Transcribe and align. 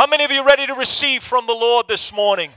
How 0.00 0.06
many 0.06 0.24
of 0.24 0.30
you 0.30 0.46
ready 0.46 0.66
to 0.66 0.72
receive 0.72 1.22
from 1.22 1.46
the 1.46 1.52
Lord 1.52 1.86
this 1.86 2.10
morning? 2.10 2.52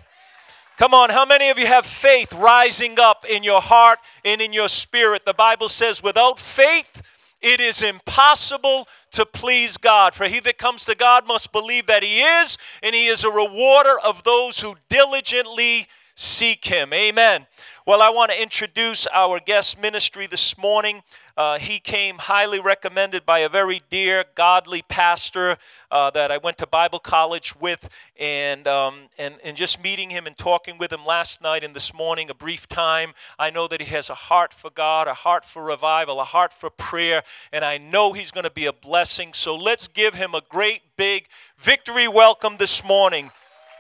Come 0.77 0.93
on, 0.93 1.10
how 1.10 1.26
many 1.26 1.50
of 1.50 1.60
you 1.60 1.66
have 1.66 1.85
faith 1.85 2.31
rising 2.31 2.98
up 2.98 3.26
in 3.30 3.44
your 3.44 3.60
heart 3.60 4.00
and 4.23 4.39
in 4.39 4.54
your 4.54 4.70
spirit? 4.70 5.26
The 5.26 5.34
Bible 5.34 5.68
says, 5.68 6.02
without 6.02 6.40
faith, 6.40 7.02
it 7.42 7.60
is 7.60 7.82
impossible 7.82 8.88
to 9.12 9.26
please 9.26 9.76
God. 9.76 10.14
For 10.14 10.24
he 10.24 10.40
that 10.40 10.58
comes 10.58 10.86
to 10.86 10.96
God 10.96 11.28
must 11.28 11.52
believe 11.52 11.86
that 11.88 12.02
he 12.02 12.21
is, 12.21 12.58
and 12.82 12.96
he 12.96 13.08
is 13.08 13.26
a 13.26 13.29
rewarder 13.29 13.99
of 13.99 14.23
those 14.23 14.62
who 14.62 14.75
diligently 14.87 15.87
seek 16.16 16.66
him. 16.66 16.93
Amen. 16.93 17.48
Well, 17.86 18.02
I 18.02 18.09
want 18.11 18.32
to 18.32 18.41
introduce 18.41 19.07
our 19.13 19.41
guest 19.41 19.77
ministry 19.82 20.25
this 20.25 20.57
morning. 20.57 21.04
Uh, 21.36 21.57
he 21.59 21.80
came 21.80 22.18
highly 22.18 22.59
recommended 22.59 23.25
by 23.25 23.39
a 23.39 23.50
very 23.50 23.82
dear, 23.89 24.23
godly 24.36 24.84
pastor 24.84 25.57
uh, 25.91 26.09
that 26.12 26.31
I 26.31 26.38
went 26.38 26.57
to 26.59 26.68
Bible 26.68 26.99
college 26.99 27.59
with, 27.59 27.89
and, 28.18 28.68
um, 28.68 29.09
and, 29.18 29.35
and 29.44 29.57
just 29.57 29.84
meeting 29.84 30.12
him 30.12 30.27
and 30.27 30.38
talking 30.38 30.77
with 30.77 30.94
him 30.94 31.04
last 31.04 31.41
night 31.41 31.62
and 31.62 31.76
this 31.76 31.94
morning, 31.94 32.30
a 32.30 32.34
brief 32.34 32.70
time. 32.70 33.13
I 33.38 33.49
know 33.49 33.68
that 33.68 33.82
he 33.82 33.93
has 33.93 34.09
a 34.09 34.16
heart 34.16 34.54
for 34.54 34.70
God, 34.70 35.09
a 35.09 35.13
heart 35.13 35.43
for 35.43 35.62
revival, 35.62 36.21
a 36.21 36.26
heart 36.26 36.54
for 36.54 36.70
prayer, 36.70 37.23
and 37.52 37.66
I 37.66 37.80
know 37.80 38.13
he's 38.13 38.32
going 38.32 38.45
to 38.45 38.52
be 38.52 38.66
a 38.66 38.73
blessing. 38.73 39.34
So 39.34 39.57
let's 39.57 39.90
give 39.90 40.13
him 40.13 40.34
a 40.34 40.41
great, 40.48 40.84
big 40.95 41.27
victory 41.57 42.07
welcome 42.07 42.57
this 42.57 42.82
morning. 42.82 43.32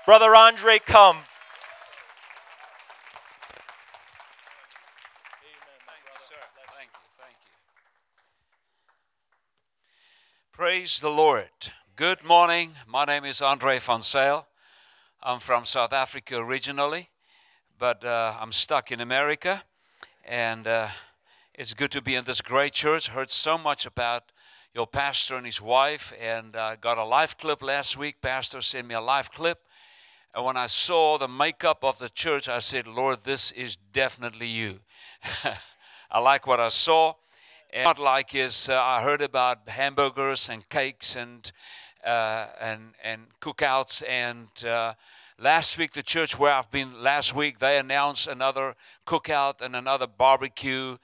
Brother 0.05 0.35
Andre, 0.35 0.79
come. 0.79 1.19
Praise 10.53 10.99
the 10.99 11.09
Lord. 11.09 11.49
Good 11.95 12.23
morning. 12.23 12.73
My 12.87 13.05
name 13.05 13.25
is 13.25 13.41
Andre 13.41 13.79
van 13.79 14.03
Sale. 14.03 14.45
I'm 15.23 15.39
from 15.39 15.65
South 15.65 15.91
Africa 15.91 16.37
originally, 16.37 17.09
but 17.79 18.05
uh, 18.05 18.35
I'm 18.39 18.51
stuck 18.51 18.91
in 18.91 19.01
America. 19.01 19.63
And 20.23 20.67
uh, 20.67 20.89
it's 21.55 21.73
good 21.73 21.89
to 21.89 22.03
be 22.03 22.13
in 22.13 22.25
this 22.25 22.39
great 22.39 22.73
church. 22.73 23.07
Heard 23.07 23.31
so 23.31 23.57
much 23.57 23.87
about 23.87 24.31
your 24.75 24.85
pastor 24.85 25.37
and 25.37 25.47
his 25.47 25.59
wife, 25.59 26.13
and 26.21 26.55
uh, 26.55 26.75
got 26.75 26.99
a 26.99 27.03
live 27.03 27.39
clip 27.39 27.63
last 27.63 27.97
week. 27.97 28.21
Pastor 28.21 28.61
sent 28.61 28.87
me 28.87 28.93
a 28.93 29.01
live 29.01 29.31
clip. 29.31 29.57
And 30.35 30.45
when 30.45 30.55
I 30.55 30.67
saw 30.67 31.17
the 31.17 31.27
makeup 31.27 31.83
of 31.83 31.97
the 31.97 32.09
church, 32.09 32.47
I 32.47 32.59
said, 32.59 32.85
Lord, 32.85 33.23
this 33.23 33.49
is 33.53 33.75
definitely 33.75 34.49
you. 34.49 34.81
I 36.11 36.19
like 36.19 36.45
what 36.45 36.59
I 36.59 36.69
saw. 36.69 37.15
Not 37.75 37.97
like 37.97 38.35
is 38.35 38.69
uh, 38.69 38.79
I 38.79 39.01
heard 39.01 39.23
about 39.23 39.67
hamburgers 39.67 40.47
and 40.47 40.67
cakes 40.69 41.15
and 41.15 41.51
uh, 42.05 42.45
and 42.61 42.93
and 43.03 43.21
cookouts 43.41 44.03
and 44.07 44.47
uh, 44.63 44.93
last 45.39 45.79
week 45.79 45.93
the 45.93 46.03
church 46.03 46.37
where 46.37 46.53
I've 46.53 46.69
been 46.69 47.01
last 47.01 47.33
week 47.33 47.57
they 47.57 47.79
announced 47.79 48.27
another 48.27 48.75
cookout 49.07 49.59
and 49.61 49.75
another 49.75 50.05
barbecue. 50.05 50.97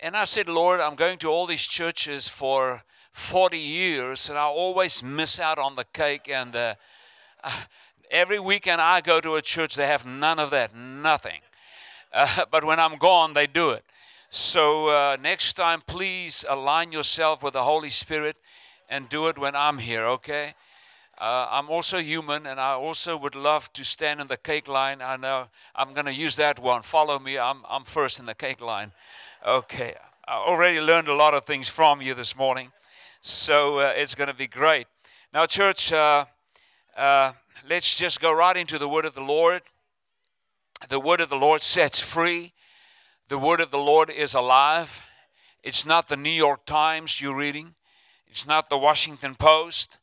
And 0.00 0.16
I 0.16 0.24
said 0.24 0.48
Lord 0.48 0.80
I'm 0.80 0.96
going 0.96 1.18
to 1.18 1.28
all 1.28 1.46
these 1.46 1.62
churches 1.62 2.26
for 2.26 2.82
40 3.12 3.56
years 3.56 4.28
and 4.28 4.36
I 4.36 4.46
always 4.46 5.04
miss 5.04 5.38
out 5.38 5.58
on 5.58 5.76
the 5.76 5.84
cake 5.84 6.28
and 6.28 6.52
the, 6.52 6.76
every 8.10 8.40
weekend 8.40 8.80
I 8.80 9.02
go 9.02 9.20
to 9.20 9.36
a 9.36 9.42
church 9.42 9.76
they 9.76 9.86
have 9.86 10.04
none 10.04 10.40
of 10.40 10.50
that 10.50 10.74
nothing. 10.74 11.42
Uh, 12.12 12.44
but 12.50 12.64
when 12.64 12.80
I'm 12.80 12.96
gone 12.96 13.34
they 13.34 13.46
do 13.46 13.70
it 13.70 13.84
so 14.30 14.88
uh, 14.88 15.16
next 15.20 15.54
time, 15.54 15.82
please 15.86 16.44
align 16.48 16.92
yourself 16.92 17.42
with 17.42 17.54
the 17.54 17.62
Holy 17.62 17.90
Spirit 17.90 18.36
and 18.88 19.08
do 19.08 19.28
it 19.28 19.38
when 19.38 19.54
I'm 19.56 19.78
here, 19.78 20.04
okay? 20.04 20.54
Uh, 21.18 21.48
I'm 21.50 21.68
also 21.68 21.98
human, 21.98 22.46
and 22.46 22.60
I 22.60 22.72
also 22.72 23.16
would 23.16 23.34
love 23.34 23.72
to 23.72 23.84
stand 23.84 24.20
in 24.20 24.28
the 24.28 24.36
cake 24.36 24.68
line. 24.68 25.02
I 25.02 25.16
know 25.16 25.48
I'm 25.74 25.92
going 25.92 26.06
to 26.06 26.14
use 26.14 26.36
that 26.36 26.58
one. 26.58 26.82
Follow 26.82 27.18
me. 27.18 27.38
I'm, 27.38 27.62
I'm 27.68 27.84
first 27.84 28.20
in 28.20 28.26
the 28.26 28.34
cake 28.34 28.60
line. 28.60 28.92
Okay. 29.46 29.94
I 30.28 30.36
already 30.36 30.78
learned 30.80 31.08
a 31.08 31.14
lot 31.14 31.34
of 31.34 31.44
things 31.44 31.68
from 31.68 32.02
you 32.02 32.12
this 32.12 32.36
morning, 32.36 32.70
so 33.22 33.78
uh, 33.78 33.92
it's 33.96 34.14
going 34.14 34.28
to 34.28 34.34
be 34.34 34.46
great. 34.46 34.86
Now, 35.32 35.46
church, 35.46 35.90
uh, 35.90 36.26
uh, 36.96 37.32
let's 37.68 37.98
just 37.98 38.20
go 38.20 38.32
right 38.32 38.56
into 38.56 38.78
the 38.78 38.88
word 38.88 39.06
of 39.06 39.14
the 39.14 39.22
Lord. 39.22 39.62
The 40.88 41.00
word 41.00 41.20
of 41.20 41.30
the 41.30 41.36
Lord 41.36 41.62
sets 41.62 41.98
free. 41.98 42.52
The 43.28 43.36
word 43.36 43.60
of 43.60 43.70
the 43.70 43.76
Lord 43.76 44.08
is 44.08 44.32
alive. 44.32 45.02
It's 45.62 45.84
not 45.84 46.08
the 46.08 46.16
New 46.16 46.30
York 46.30 46.64
Times 46.64 47.20
you're 47.20 47.36
reading, 47.36 47.74
it's 48.26 48.46
not 48.46 48.70
the 48.70 48.78
Washington 48.78 49.34
Post. 49.34 49.98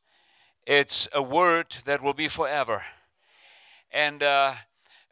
It's 0.68 1.08
a 1.12 1.24
word 1.24 1.76
that 1.86 2.04
will 2.04 2.14
be 2.14 2.28
forever. 2.28 2.84
And 3.92 4.22
uh, 4.22 4.54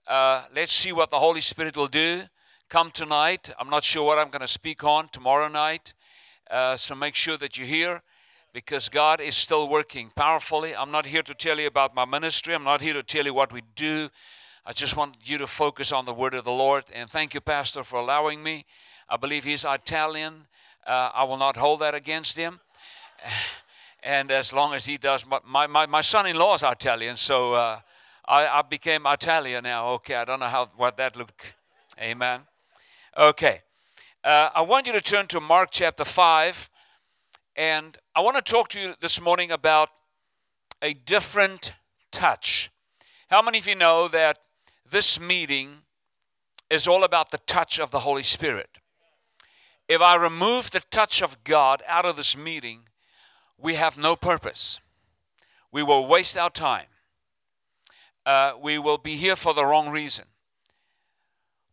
uh, 0.08 0.44
let's 0.56 0.72
see 0.72 0.92
what 0.92 1.10
the 1.10 1.18
Holy 1.18 1.42
Spirit 1.42 1.76
will 1.76 1.88
do. 1.88 2.22
Come 2.70 2.92
tonight. 2.92 3.52
I'm 3.60 3.70
not 3.72 3.84
sure 3.84 4.06
what 4.06 4.20
I'm 4.20 4.30
going 4.30 4.42
to 4.42 4.48
speak 4.48 4.84
on 4.84 5.10
tomorrow 5.10 5.48
night. 5.48 5.96
Uh, 6.52 6.78
so 6.78 6.94
make 6.94 7.16
sure 7.16 7.38
that 7.38 7.58
you're 7.58 7.66
here 7.66 8.04
because 8.54 8.90
God 8.90 9.22
is 9.22 9.36
still 9.36 9.68
working 9.68 10.12
powerfully. 10.16 10.76
I'm 10.76 10.92
not 10.92 11.08
here 11.08 11.24
to 11.24 11.34
tell 11.34 11.60
you 11.60 11.66
about 11.66 11.96
my 11.96 12.06
ministry, 12.06 12.54
I'm 12.54 12.64
not 12.64 12.82
here 12.82 12.94
to 12.94 13.02
tell 13.02 13.26
you 13.26 13.34
what 13.34 13.52
we 13.52 13.64
do. 13.74 14.10
I 14.66 14.72
just 14.72 14.96
want 14.96 15.18
you 15.24 15.38
to 15.40 15.48
focus 15.48 15.92
on 15.92 16.06
the 16.06 16.14
word 16.14 16.34
of 16.34 16.46
the 16.46 16.52
Lord. 16.52 16.86
And 16.94 17.10
thank 17.10 17.34
you, 17.34 17.42
Pastor, 17.42 17.84
for 17.84 17.98
allowing 17.98 18.42
me. 18.42 18.66
I 19.10 19.18
believe 19.18 19.44
he's 19.44 19.66
Italian. 19.66 20.48
Uh, 20.88 21.12
I 21.14 21.26
will 21.26 21.36
not 21.36 21.58
hold 21.58 21.82
that 21.82 21.94
against 21.94 22.38
him. 22.38 22.60
And 24.06 24.32
as 24.32 24.52
long 24.52 24.74
as 24.74 24.86
he 24.86 24.98
does, 24.98 25.24
my, 25.26 25.66
my, 25.66 25.86
my 25.86 26.02
son 26.02 26.26
in 26.26 26.36
law 26.36 26.56
is 26.56 26.62
Italian, 26.62 27.16
so 27.16 27.54
uh, 27.54 27.80
I, 28.28 28.48
I 28.48 28.62
became 28.62 29.06
Italian 29.06 29.64
now. 29.64 29.92
Okay, 29.92 30.16
I 30.16 30.26
don't 30.26 30.42
know 30.42 30.48
how 30.48 30.70
what 30.76 30.98
that 30.98 31.16
look. 31.16 31.54
Amen. 31.98 32.42
Okay. 33.18 33.62
Uh, 34.22 34.50
I 34.54 34.60
want 34.60 34.88
you 34.88 34.92
to 34.92 35.00
turn 35.00 35.28
to 35.28 35.40
Mark 35.40 35.70
chapter 35.72 36.04
5, 36.04 36.70
and 37.56 37.98
I 38.14 38.20
want 38.20 38.36
to 38.36 38.42
talk 38.42 38.68
to 38.72 38.80
you 38.82 38.94
this 39.00 39.22
morning 39.22 39.52
about 39.52 39.88
a 40.82 40.94
different 40.94 41.72
touch. 42.12 42.72
How 43.30 43.42
many 43.42 43.60
of 43.60 43.68
you 43.68 43.76
know 43.76 44.10
that 44.10 44.38
this 44.94 45.20
meeting 45.20 45.80
is 46.70 46.88
all 46.88 47.04
about 47.04 47.32
the 47.32 47.40
touch 47.40 47.80
of 47.80 47.90
the 47.90 48.02
Holy 48.02 48.22
Spirit. 48.22 48.70
If 49.90 50.02
I 50.02 50.16
remove 50.16 50.70
the 50.70 50.84
touch 50.92 51.22
of 51.22 51.44
God 51.44 51.82
out 51.88 52.06
of 52.06 52.16
this 52.16 52.38
meeting, 52.38 52.84
we 53.58 53.74
have 53.74 53.98
no 53.98 54.16
purpose. 54.16 54.80
We 55.72 55.82
will 55.82 56.06
waste 56.06 56.38
our 56.38 56.52
time. 56.52 56.86
Uh, 58.26 58.54
we 58.62 58.78
will 58.78 59.00
be 59.00 59.16
here 59.16 59.36
for 59.36 59.54
the 59.54 59.66
wrong 59.66 59.90
reason. 59.90 60.26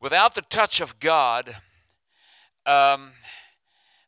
Without 0.00 0.34
the 0.34 0.42
touch 0.42 0.80
of 0.80 0.98
God, 0.98 1.56
um, 2.64 3.12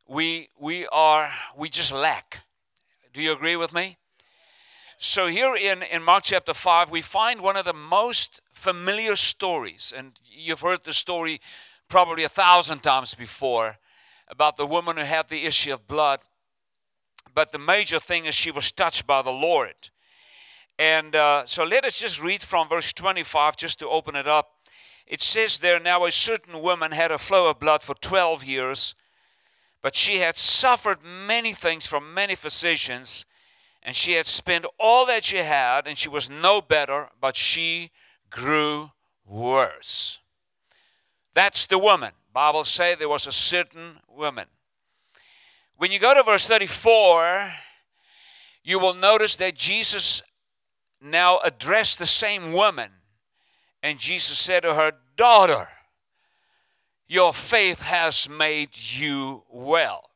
we 0.08 0.48
we 0.58 0.86
are 0.86 1.30
we 1.54 1.68
just 1.68 1.92
lack. 1.92 2.44
Do 3.12 3.20
you 3.20 3.32
agree 3.32 3.56
with 3.56 3.74
me? 3.74 3.98
So, 5.04 5.26
here 5.26 5.56
in, 5.56 5.82
in 5.82 6.02
Mark 6.04 6.22
chapter 6.22 6.54
5, 6.54 6.88
we 6.88 7.00
find 7.00 7.40
one 7.40 7.56
of 7.56 7.64
the 7.64 7.72
most 7.72 8.40
familiar 8.52 9.16
stories. 9.16 9.92
And 9.96 10.18
you've 10.24 10.60
heard 10.60 10.84
the 10.84 10.92
story 10.92 11.40
probably 11.88 12.24
a 12.24 12.28
thousand 12.28 12.82
times 12.82 13.14
before 13.14 13.78
about 14.28 14.56
the 14.56 14.66
woman 14.66 14.96
who 14.96 15.04
had 15.04 15.28
the 15.28 15.44
issue 15.44 15.72
of 15.72 15.86
blood. 15.88 16.20
But 17.34 17.52
the 17.52 17.58
major 17.58 17.98
thing 17.98 18.26
is 18.26 18.34
she 18.34 18.50
was 18.50 18.72
touched 18.72 19.06
by 19.06 19.22
the 19.22 19.30
Lord. 19.30 19.74
And 20.78 21.14
uh, 21.14 21.44
so 21.46 21.64
let 21.64 21.84
us 21.84 21.98
just 21.98 22.22
read 22.22 22.42
from 22.42 22.68
verse 22.68 22.92
25 22.92 23.56
just 23.56 23.78
to 23.80 23.88
open 23.88 24.16
it 24.16 24.26
up. 24.26 24.52
It 25.06 25.20
says 25.20 25.58
there, 25.58 25.78
Now 25.78 26.04
a 26.06 26.12
certain 26.12 26.62
woman 26.62 26.92
had 26.92 27.10
a 27.10 27.18
flow 27.18 27.50
of 27.50 27.58
blood 27.58 27.82
for 27.82 27.94
12 27.94 28.44
years, 28.44 28.94
but 29.82 29.94
she 29.94 30.18
had 30.18 30.36
suffered 30.36 30.98
many 31.04 31.52
things 31.52 31.86
from 31.86 32.14
many 32.14 32.34
physicians 32.34 33.26
and 33.82 33.96
she 33.96 34.12
had 34.12 34.26
spent 34.26 34.64
all 34.78 35.04
that 35.06 35.24
she 35.24 35.38
had 35.38 35.86
and 35.86 35.98
she 35.98 36.08
was 36.08 36.30
no 36.30 36.60
better 36.60 37.08
but 37.20 37.36
she 37.36 37.90
grew 38.32 38.90
worse. 39.24 40.18
That's 41.34 41.66
the 41.66 41.78
woman. 41.78 42.12
Bible 42.32 42.64
say 42.64 42.94
there 42.94 43.08
was 43.08 43.26
a 43.26 43.32
certain 43.32 43.98
woman. 44.08 44.46
When 45.76 45.92
you 45.92 45.98
go 45.98 46.14
to 46.14 46.22
verse 46.22 46.46
34 46.46 47.52
you 48.64 48.78
will 48.78 48.94
notice 48.94 49.34
that 49.36 49.56
jesus 49.56 50.22
now 51.00 51.40
addressed 51.44 51.98
the 51.98 52.06
same 52.06 52.52
woman. 52.52 52.90
And 53.82 53.98
jesus 53.98 54.38
said 54.38 54.62
to 54.62 54.74
her 54.74 54.92
daughter 55.16 55.68
your 57.06 57.34
faith 57.34 57.80
has 57.80 58.28
made 58.28 58.70
you 58.72 59.44
well. 59.50 60.08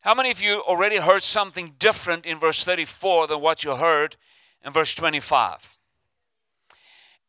How 0.00 0.14
many 0.14 0.30
of 0.30 0.40
you 0.40 0.62
already 0.66 0.96
heard 0.96 1.22
something 1.22 1.74
different 1.78 2.24
in 2.24 2.38
verse 2.38 2.64
34 2.64 3.26
than 3.26 3.40
what 3.40 3.62
you 3.62 3.76
heard 3.76 4.16
in 4.64 4.72
verse 4.72 4.94
25? 4.94 5.78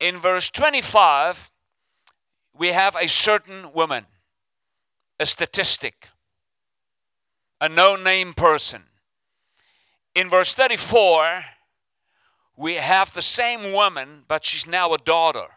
In 0.04 0.18
verse 0.18 0.50
25, 0.50 1.50
we 2.54 2.74
have 2.74 2.98
a 2.98 3.08
certain 3.08 3.72
woman, 3.72 4.04
a 5.18 5.26
statistic, 5.26 6.10
a 7.62 7.70
no 7.70 7.96
name 7.96 8.34
person. 8.34 8.84
In 10.14 10.30
verse 10.30 10.54
34, 10.56 11.46
we 12.58 12.74
have 12.74 13.14
the 13.14 13.22
same 13.22 13.72
woman, 13.72 14.26
but 14.28 14.44
she's 14.44 14.68
now 14.68 14.94
a 14.94 14.98
daughter. 14.98 15.48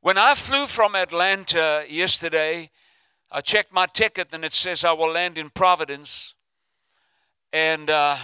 When 0.00 0.18
I 0.18 0.34
flew 0.34 0.66
from 0.66 0.96
Atlanta 0.96 1.84
yesterday, 1.88 2.70
I 3.30 3.40
checked 3.40 3.72
my 3.72 3.86
ticket 3.86 4.30
and 4.32 4.44
it 4.44 4.52
says 4.52 4.82
I 4.82 4.94
will 4.94 5.12
land 5.12 5.38
in 5.38 5.50
Providence. 5.50 6.34
And 7.52 7.88
uh, 7.88 8.16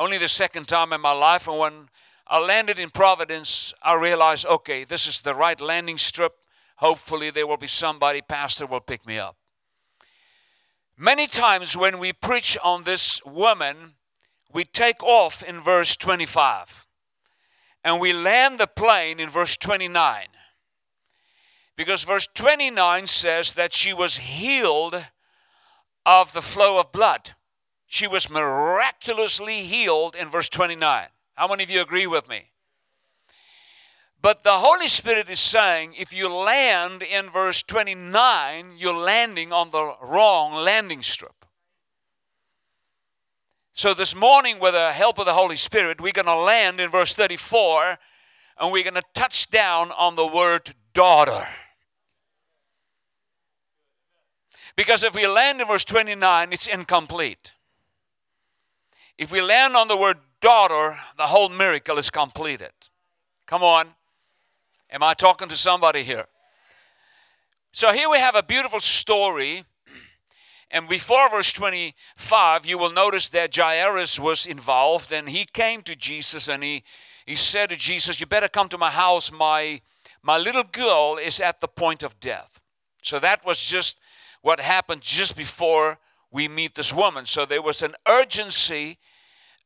only 0.00 0.18
the 0.18 0.26
second 0.26 0.66
time 0.66 0.92
in 0.92 1.00
my 1.00 1.12
life, 1.12 1.46
and 1.46 1.60
when 1.60 1.88
I 2.26 2.38
landed 2.38 2.78
in 2.78 2.90
Providence, 2.90 3.74
I 3.82 3.94
realized 3.94 4.46
okay, 4.46 4.84
this 4.84 5.06
is 5.06 5.20
the 5.20 5.34
right 5.34 5.60
landing 5.60 5.98
strip. 5.98 6.32
Hopefully, 6.76 7.30
there 7.30 7.46
will 7.46 7.56
be 7.56 7.66
somebody, 7.66 8.22
pastor 8.22 8.66
will 8.66 8.80
pick 8.80 9.06
me 9.06 9.18
up. 9.18 9.36
Many 10.96 11.26
times 11.26 11.76
when 11.76 11.98
we 11.98 12.12
preach 12.12 12.56
on 12.62 12.84
this 12.84 13.20
woman, 13.24 13.94
we 14.52 14.64
take 14.64 15.02
off 15.02 15.42
in 15.42 15.60
verse 15.60 15.96
25 15.96 16.86
and 17.82 18.00
we 18.00 18.12
land 18.12 18.58
the 18.58 18.66
plane 18.66 19.20
in 19.20 19.28
verse 19.28 19.56
29. 19.56 20.28
Because 21.76 22.04
verse 22.04 22.28
29 22.32 23.08
says 23.08 23.54
that 23.54 23.72
she 23.72 23.92
was 23.92 24.16
healed 24.18 25.06
of 26.06 26.32
the 26.32 26.42
flow 26.42 26.78
of 26.78 26.92
blood. 26.92 27.34
She 27.86 28.06
was 28.06 28.30
miraculously 28.30 29.62
healed 29.62 30.14
in 30.14 30.28
verse 30.28 30.48
29. 30.48 31.08
How 31.34 31.48
many 31.48 31.64
of 31.64 31.70
you 31.70 31.80
agree 31.80 32.06
with 32.06 32.28
me? 32.28 32.50
But 34.22 34.42
the 34.42 34.52
Holy 34.52 34.88
Spirit 34.88 35.28
is 35.28 35.40
saying 35.40 35.94
if 35.98 36.12
you 36.12 36.32
land 36.32 37.02
in 37.02 37.28
verse 37.28 37.62
29, 37.62 38.72
you're 38.78 38.96
landing 38.96 39.52
on 39.52 39.70
the 39.70 39.94
wrong 40.00 40.54
landing 40.54 41.02
strip. 41.02 41.44
So 43.74 43.92
this 43.92 44.14
morning, 44.14 44.60
with 44.60 44.72
the 44.74 44.92
help 44.92 45.18
of 45.18 45.26
the 45.26 45.34
Holy 45.34 45.56
Spirit, 45.56 46.00
we're 46.00 46.12
going 46.12 46.26
to 46.26 46.36
land 46.36 46.80
in 46.80 46.90
verse 46.90 47.12
34 47.12 47.98
and 48.60 48.72
we're 48.72 48.84
going 48.84 48.94
to 48.94 49.02
touch 49.14 49.50
down 49.50 49.90
on 49.92 50.14
the 50.14 50.26
word 50.26 50.74
daughter. 50.92 51.42
Because 54.76 55.02
if 55.02 55.14
we 55.14 55.26
land 55.26 55.60
in 55.60 55.66
verse 55.66 55.84
29, 55.84 56.52
it's 56.52 56.66
incomplete. 56.66 57.52
If 59.18 59.30
we 59.30 59.40
land 59.40 59.76
on 59.76 59.88
the 59.88 59.96
word 59.96 60.18
daughter, 60.44 60.98
the 61.16 61.28
whole 61.28 61.48
miracle 61.48 61.96
is 61.96 62.10
completed. 62.10 62.72
Come 63.46 63.62
on. 63.62 63.88
Am 64.90 65.02
I 65.02 65.14
talking 65.14 65.48
to 65.48 65.56
somebody 65.56 66.04
here? 66.04 66.26
So 67.72 67.92
here 67.92 68.10
we 68.10 68.18
have 68.18 68.34
a 68.34 68.42
beautiful 68.42 68.80
story. 68.80 69.64
And 70.70 70.86
before 70.86 71.30
verse 71.30 71.50
25, 71.54 72.66
you 72.66 72.76
will 72.76 72.92
notice 72.92 73.30
that 73.30 73.56
Jairus 73.56 74.20
was 74.20 74.44
involved 74.44 75.12
and 75.12 75.30
he 75.30 75.46
came 75.46 75.80
to 75.80 75.96
Jesus 75.96 76.46
and 76.46 76.62
he, 76.62 76.84
he 77.24 77.36
said 77.36 77.70
to 77.70 77.76
Jesus, 77.76 78.20
You 78.20 78.26
better 78.26 78.48
come 78.48 78.68
to 78.68 78.76
my 78.76 78.90
house. 78.90 79.32
My, 79.32 79.80
my 80.22 80.36
little 80.36 80.64
girl 80.64 81.16
is 81.16 81.40
at 81.40 81.62
the 81.62 81.68
point 81.68 82.02
of 82.02 82.20
death. 82.20 82.60
So 83.02 83.18
that 83.18 83.46
was 83.46 83.62
just 83.62 83.98
what 84.42 84.60
happened 84.60 85.00
just 85.00 85.38
before 85.38 85.98
we 86.30 86.48
meet 86.48 86.74
this 86.74 86.92
woman. 86.92 87.24
So 87.24 87.46
there 87.46 87.62
was 87.62 87.80
an 87.80 87.94
urgency 88.06 88.98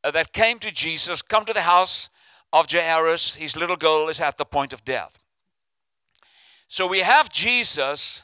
Uh, 0.05 0.11
that 0.11 0.33
came 0.33 0.59
to 0.61 0.71
Jesus 0.71 1.23
come 1.23 1.45
to 1.45 1.53
the 1.53 1.62
house 1.62 2.09
of 2.53 2.71
Jairus. 2.71 3.35
His 3.35 3.56
little 3.56 3.77
girl 3.77 4.09
is 4.09 4.21
at 4.21 4.39
the 4.39 4.45
point 4.45 4.73
of 4.73 4.85
death. 4.85 5.19
So 6.69 6.87
we 6.87 7.00
have 7.00 7.31
Jesus 7.31 8.23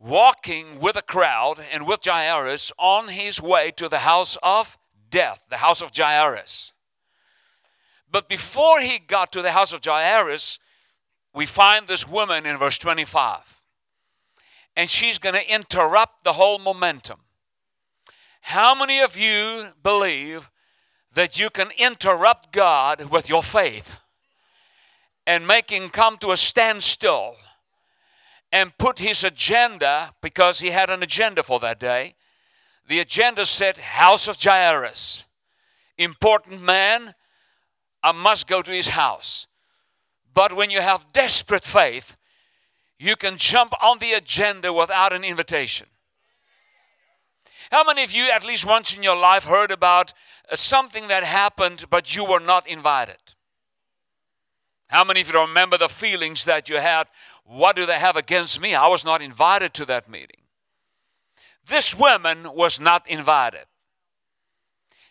walking 0.00 0.78
with 0.78 0.96
a 0.96 1.02
crowd 1.02 1.60
and 1.72 1.86
with 1.86 2.04
Jairus 2.04 2.72
on 2.78 3.08
his 3.08 3.42
way 3.42 3.72
to 3.72 3.88
the 3.88 3.98
house 3.98 4.38
of 4.42 4.78
death, 5.10 5.44
the 5.50 5.58
house 5.58 5.82
of 5.82 5.90
Jairus. 5.94 6.72
But 8.10 8.28
before 8.28 8.80
he 8.80 8.98
got 8.98 9.32
to 9.32 9.42
the 9.42 9.52
house 9.52 9.72
of 9.72 9.84
Jairus, 9.84 10.58
we 11.34 11.46
find 11.46 11.86
this 11.86 12.08
woman 12.08 12.46
in 12.46 12.56
verse 12.56 12.78
25 12.78 13.58
and 14.78 14.88
she's 14.88 15.18
going 15.18 15.34
to 15.34 15.52
interrupt 15.52 16.22
the 16.22 16.34
whole 16.34 16.60
momentum. 16.60 17.18
How 18.42 18.76
many 18.76 19.00
of 19.00 19.16
you 19.16 19.70
believe 19.82 20.48
that 21.14 21.38
you 21.38 21.50
can 21.50 21.70
interrupt 21.78 22.52
God 22.52 23.10
with 23.10 23.28
your 23.28 23.42
faith 23.42 23.98
and 25.26 25.46
make 25.46 25.70
him 25.70 25.90
come 25.90 26.16
to 26.18 26.30
a 26.30 26.36
standstill 26.36 27.36
and 28.50 28.76
put 28.78 28.98
his 28.98 29.24
agenda, 29.24 30.14
because 30.22 30.60
he 30.60 30.70
had 30.70 30.88
an 30.88 31.02
agenda 31.02 31.42
for 31.42 31.60
that 31.60 31.78
day? 31.78 32.14
The 32.86 33.00
agenda 33.00 33.44
said, 33.44 33.76
House 33.76 34.26
of 34.26 34.42
Jairus, 34.42 35.24
important 35.98 36.62
man, 36.62 37.14
I 38.02 38.12
must 38.12 38.46
go 38.46 38.62
to 38.62 38.70
his 38.70 38.88
house. 38.88 39.46
But 40.32 40.54
when 40.54 40.70
you 40.70 40.80
have 40.80 41.12
desperate 41.12 41.64
faith, 41.64 42.16
you 42.98 43.16
can 43.16 43.36
jump 43.36 43.74
on 43.82 43.98
the 43.98 44.12
agenda 44.12 44.72
without 44.72 45.12
an 45.12 45.24
invitation. 45.24 45.88
How 47.70 47.84
many 47.84 48.02
of 48.02 48.12
you, 48.12 48.30
at 48.30 48.44
least 48.44 48.64
once 48.64 48.96
in 48.96 49.02
your 49.02 49.16
life, 49.16 49.44
heard 49.44 49.70
about 49.70 50.12
uh, 50.50 50.56
something 50.56 51.08
that 51.08 51.24
happened 51.24 51.86
but 51.90 52.14
you 52.14 52.24
were 52.24 52.40
not 52.40 52.66
invited? 52.66 53.34
How 54.88 55.04
many 55.04 55.20
of 55.20 55.30
you 55.30 55.40
remember 55.40 55.76
the 55.76 55.88
feelings 55.88 56.44
that 56.46 56.68
you 56.68 56.76
had? 56.76 57.08
What 57.44 57.76
do 57.76 57.84
they 57.84 57.98
have 57.98 58.16
against 58.16 58.60
me? 58.60 58.74
I 58.74 58.86
was 58.88 59.04
not 59.04 59.20
invited 59.20 59.74
to 59.74 59.84
that 59.86 60.08
meeting. 60.08 60.42
This 61.66 61.94
woman 61.94 62.54
was 62.54 62.80
not 62.80 63.06
invited. 63.06 63.66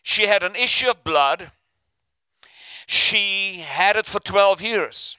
She 0.02 0.24
had 0.24 0.42
an 0.42 0.56
issue 0.56 0.90
of 0.90 1.04
blood. 1.04 1.52
She 2.88 3.64
had 3.66 3.96
it 3.96 4.08
for 4.08 4.20
12 4.20 4.62
years. 4.62 5.18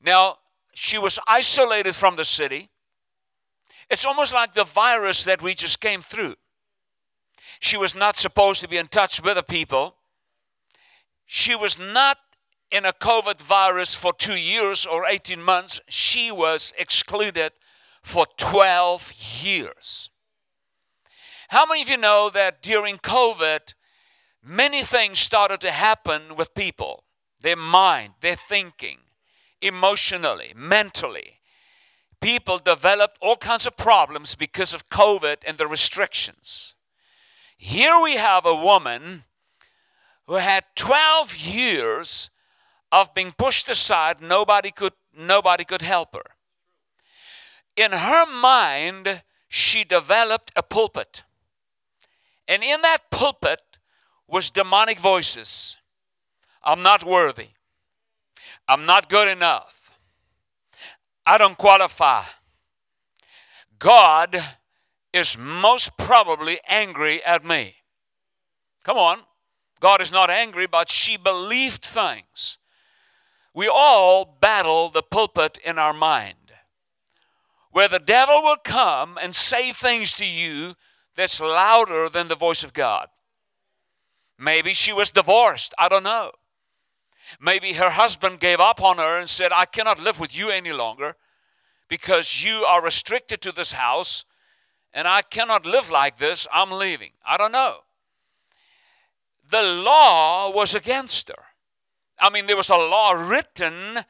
Now, 0.00 0.38
she 0.72 0.96
was 0.96 1.18
isolated 1.26 1.94
from 1.94 2.16
the 2.16 2.24
city. 2.24 2.70
It's 3.90 4.04
almost 4.04 4.32
like 4.32 4.54
the 4.54 4.64
virus 4.64 5.24
that 5.24 5.42
we 5.42 5.54
just 5.54 5.80
came 5.80 6.02
through. 6.02 6.34
She 7.60 7.76
was 7.76 7.94
not 7.94 8.16
supposed 8.16 8.60
to 8.60 8.68
be 8.68 8.76
in 8.76 8.88
touch 8.88 9.22
with 9.22 9.36
the 9.36 9.42
people. 9.42 9.96
She 11.26 11.54
was 11.54 11.78
not 11.78 12.18
in 12.70 12.84
a 12.84 12.92
COVID 12.92 13.40
virus 13.40 13.94
for 13.94 14.12
two 14.12 14.38
years 14.38 14.86
or 14.86 15.06
18 15.06 15.42
months. 15.42 15.80
She 15.88 16.30
was 16.30 16.72
excluded 16.78 17.52
for 18.02 18.26
12 18.36 19.12
years. 19.42 20.10
How 21.48 21.64
many 21.64 21.82
of 21.82 21.88
you 21.88 21.96
know 21.96 22.30
that 22.30 22.62
during 22.62 22.98
COVID, 22.98 23.72
many 24.42 24.82
things 24.82 25.18
started 25.18 25.60
to 25.62 25.70
happen 25.70 26.36
with 26.36 26.54
people? 26.54 27.04
Their 27.40 27.56
mind, 27.56 28.14
their 28.20 28.36
thinking, 28.36 28.98
emotionally, 29.62 30.52
mentally. 30.54 31.37
People 32.20 32.58
developed 32.58 33.18
all 33.20 33.36
kinds 33.36 33.66
of 33.66 33.76
problems 33.76 34.34
because 34.34 34.72
of 34.74 34.88
COVID 34.88 35.36
and 35.46 35.56
the 35.56 35.66
restrictions. 35.66 36.74
Here 37.56 38.00
we 38.02 38.16
have 38.16 38.44
a 38.44 38.54
woman 38.54 39.24
who 40.26 40.34
had 40.34 40.64
12 40.76 41.36
years 41.36 42.30
of 42.90 43.14
being 43.14 43.32
pushed 43.36 43.68
aside, 43.68 44.20
nobody 44.20 44.70
could, 44.70 44.92
nobody 45.16 45.64
could 45.64 45.82
help 45.82 46.14
her. 46.14 46.34
In 47.76 47.92
her 47.92 48.26
mind, 48.26 49.22
she 49.48 49.84
developed 49.84 50.50
a 50.56 50.62
pulpit. 50.62 51.22
And 52.46 52.62
in 52.62 52.82
that 52.82 53.10
pulpit 53.10 53.62
was 54.26 54.50
demonic 54.50 54.98
voices. 54.98 55.76
I'm 56.62 56.82
not 56.82 57.04
worthy. 57.04 57.48
I'm 58.66 58.84
not 58.84 59.08
good 59.08 59.28
enough. 59.28 59.77
I 61.28 61.36
don't 61.36 61.58
qualify. 61.58 62.22
God 63.78 64.42
is 65.12 65.36
most 65.36 65.98
probably 65.98 66.58
angry 66.66 67.22
at 67.22 67.44
me. 67.44 67.76
Come 68.82 68.96
on. 68.96 69.18
God 69.78 70.00
is 70.00 70.10
not 70.10 70.30
angry, 70.30 70.66
but 70.66 70.90
she 70.90 71.18
believed 71.18 71.84
things. 71.84 72.56
We 73.52 73.68
all 73.68 74.24
battle 74.40 74.88
the 74.88 75.02
pulpit 75.02 75.58
in 75.62 75.78
our 75.78 75.92
mind 75.92 76.52
where 77.72 77.88
the 77.88 77.98
devil 77.98 78.40
will 78.42 78.56
come 78.64 79.18
and 79.20 79.36
say 79.36 79.72
things 79.72 80.16
to 80.16 80.24
you 80.24 80.76
that's 81.14 81.40
louder 81.40 82.08
than 82.08 82.28
the 82.28 82.36
voice 82.36 82.64
of 82.64 82.72
God. 82.72 83.08
Maybe 84.38 84.72
she 84.72 84.94
was 84.94 85.10
divorced. 85.10 85.74
I 85.78 85.90
don't 85.90 86.04
know. 86.04 86.32
Maybe 87.40 87.74
her 87.74 87.90
husband 87.90 88.40
gave 88.40 88.60
up 88.60 88.82
on 88.82 88.98
her 88.98 89.18
and 89.18 89.28
said, 89.28 89.52
I 89.52 89.64
cannot 89.64 90.02
live 90.02 90.18
with 90.18 90.36
you 90.36 90.50
any 90.50 90.72
longer 90.72 91.16
because 91.88 92.44
you 92.44 92.64
are 92.66 92.82
restricted 92.82 93.40
to 93.42 93.52
this 93.52 93.72
house 93.72 94.24
and 94.92 95.06
I 95.06 95.22
cannot 95.22 95.66
live 95.66 95.90
like 95.90 96.18
this. 96.18 96.46
I'm 96.52 96.70
leaving. 96.70 97.10
I 97.26 97.36
don't 97.36 97.52
know. 97.52 97.78
The 99.50 99.62
law 99.62 100.50
was 100.50 100.74
against 100.74 101.28
her. 101.28 101.44
I 102.18 102.30
mean, 102.30 102.46
there 102.46 102.56
was 102.56 102.68
a 102.68 102.76
law 102.76 103.12
written 103.12 104.00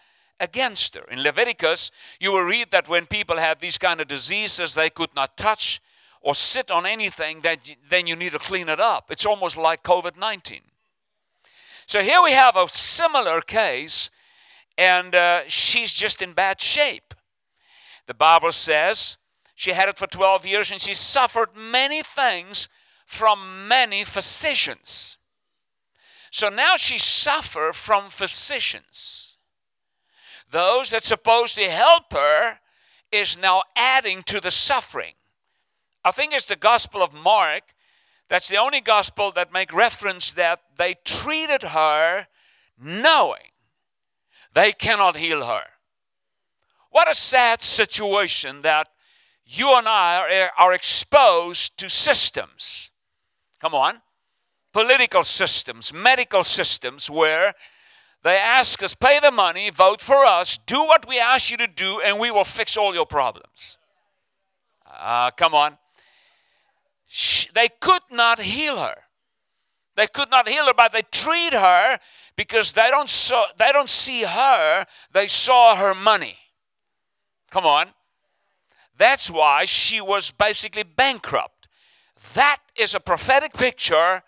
against 0.41 0.95
her. 0.95 1.05
In 1.11 1.23
Leviticus, 1.23 1.91
you 2.21 2.33
will 2.33 2.45
read 2.45 2.71
that 2.71 2.89
when 2.89 3.07
people 3.07 3.37
had 3.37 3.61
these 3.61 3.79
kind 3.79 4.01
of 4.01 4.09
diseases, 4.09 4.75
they 4.75 4.91
could 4.91 5.15
not 5.15 5.37
touch 5.37 5.81
or 6.21 6.35
sit 6.35 6.71
on 6.71 6.87
anything, 6.87 7.41
that 7.43 7.61
then 7.89 8.07
you 8.07 8.17
need 8.17 8.33
to 8.33 8.39
clean 8.39 8.69
it 8.69 8.81
up. 8.81 9.11
It's 9.11 9.27
almost 9.27 9.57
like 9.57 9.83
COVID 9.83 10.17
19. 10.17 10.61
So 11.89 12.03
here 12.03 12.23
we 12.23 12.33
have 12.33 12.55
a 12.55 12.69
similar 12.69 13.41
case, 13.41 14.11
and 14.77 15.15
uh, 15.15 15.49
she's 15.49 15.91
just 15.91 16.21
in 16.21 16.35
bad 16.35 16.61
shape. 16.61 17.15
The 18.07 18.13
Bible 18.13 18.53
says 18.53 19.17
she 19.55 19.73
had 19.73 19.89
it 19.89 19.97
for 19.97 20.07
12 20.07 20.45
years 20.45 20.71
and 20.71 20.83
she 20.83 20.93
suffered 20.93 21.57
many 21.57 22.03
things 22.03 22.69
from 23.07 23.67
many 23.67 24.05
physicians. 24.05 25.17
So 26.31 26.51
now 26.51 26.77
she 26.77 26.99
suffered 26.99 27.75
from 27.75 28.11
physicians. 28.11 29.39
Those 30.51 30.91
that 30.91 31.05
supposed 31.05 31.55
to 31.55 31.71
help 31.71 32.13
her 32.13 32.59
is 33.11 33.39
now 33.39 33.63
adding 33.75 34.23
to 34.25 34.41
the 34.41 34.51
suffering. 34.51 35.15
I 36.05 36.11
think 36.11 36.35
it's 36.35 36.45
the 36.45 36.57
Gospel 36.57 37.03
of 37.03 37.15
Mark. 37.15 37.63
That's 38.29 38.49
the 38.49 38.59
only 38.59 38.81
gospel 38.81 39.33
that 39.33 39.53
make 39.53 39.73
reference 39.73 40.33
that 40.35 40.61
they 40.77 40.97
treated 41.05 41.63
her 41.63 42.27
knowing 42.81 43.53
they 44.53 44.73
cannot 44.73 45.17
heal 45.17 45.47
her. 45.47 45.65
What 46.91 47.11
a 47.11 47.15
sad 47.15 47.63
situation 47.63 48.63
that 48.63 48.89
you 49.45 49.75
and 49.77 49.89
I 49.89 50.51
are, 50.59 50.67
are 50.67 50.73
exposed 50.73 51.77
to 51.79 51.89
systems. 51.89 52.91
Come 53.61 53.75
on. 53.75 54.03
Political 54.73 55.25
systems, 55.25 55.93
medical 55.93 56.45
systems 56.45 57.11
where 57.11 57.55
they 58.23 58.37
ask 58.37 58.83
us, 58.83 58.95
pay 58.95 59.21
the 59.21 59.31
money, 59.31 59.71
vote 59.71 60.01
for 60.01 60.25
us, 60.25 60.59
do 60.67 60.85
what 60.85 61.09
we 61.09 61.19
ask 61.19 61.51
you 61.51 61.57
to 61.57 61.67
do, 61.67 62.01
and 62.05 62.19
we 62.19 62.31
will 62.31 62.45
fix 62.45 62.77
all 62.77 62.95
your 62.95 63.07
problems. 63.07 63.79
Uh, 64.87 65.31
come 65.31 65.55
on. 65.55 65.79
She, 67.09 67.49
they 67.55 67.69
could 67.81 68.03
not 68.11 68.41
heal 68.41 68.77
her. 68.77 68.95
They 69.97 70.07
could 70.07 70.31
not 70.31 70.47
heal 70.47 70.67
her, 70.67 70.75
but 70.75 70.93
they 70.93 71.03
treat 71.11 71.55
her 71.55 71.99
because 72.37 72.73
they 72.73 72.89
don't, 72.91 73.09
saw, 73.09 73.47
they 73.59 73.73
don't 73.73 73.91
see 73.91 74.23
her, 74.23 74.87
they 75.11 75.27
saw 75.27 75.75
her 75.75 75.95
money. 75.95 76.37
Come 77.51 77.67
on. 77.67 77.89
That's 78.97 79.31
why 79.31 79.65
she 79.65 80.01
was 80.01 80.31
basically 80.31 80.83
bankrupt. 80.83 81.67
That 82.35 82.59
is 82.77 82.95
a 82.95 83.01
prophetic 83.01 83.55
picture 83.55 84.23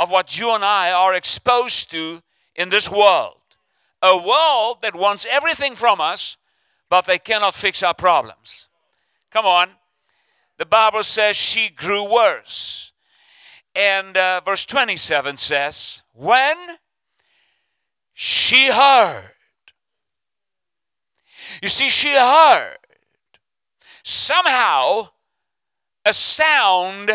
of 0.00 0.10
what 0.10 0.38
you 0.38 0.54
and 0.54 0.64
I 0.64 0.92
are 0.92 1.14
exposed 1.14 1.90
to 1.90 2.22
in 2.54 2.70
this 2.70 2.90
world. 2.90 3.36
A 4.02 4.16
world 4.16 4.78
that 4.82 4.94
wants 4.94 5.26
everything 5.28 5.74
from 5.74 6.00
us, 6.00 6.36
but 6.88 7.06
they 7.06 7.18
cannot 7.18 7.54
fix 7.54 7.82
our 7.82 7.94
problems. 7.94 8.68
Come 9.30 9.44
on. 9.46 9.70
The 10.58 10.66
Bible 10.66 11.02
says 11.02 11.36
she 11.36 11.70
grew 11.70 12.12
worse. 12.12 12.92
And 13.74 14.16
uh, 14.16 14.40
verse 14.44 14.64
27 14.64 15.36
says, 15.36 16.02
When 16.12 16.56
she 18.14 18.70
heard, 18.70 19.32
you 21.62 21.68
see, 21.68 21.90
she 21.90 22.14
heard 22.14 22.78
somehow 24.02 25.08
a 26.04 26.12
sound 26.12 27.10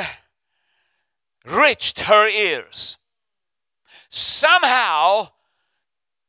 reached 1.46 2.02
her 2.02 2.28
ears 2.28 2.98
somehow 4.12 5.30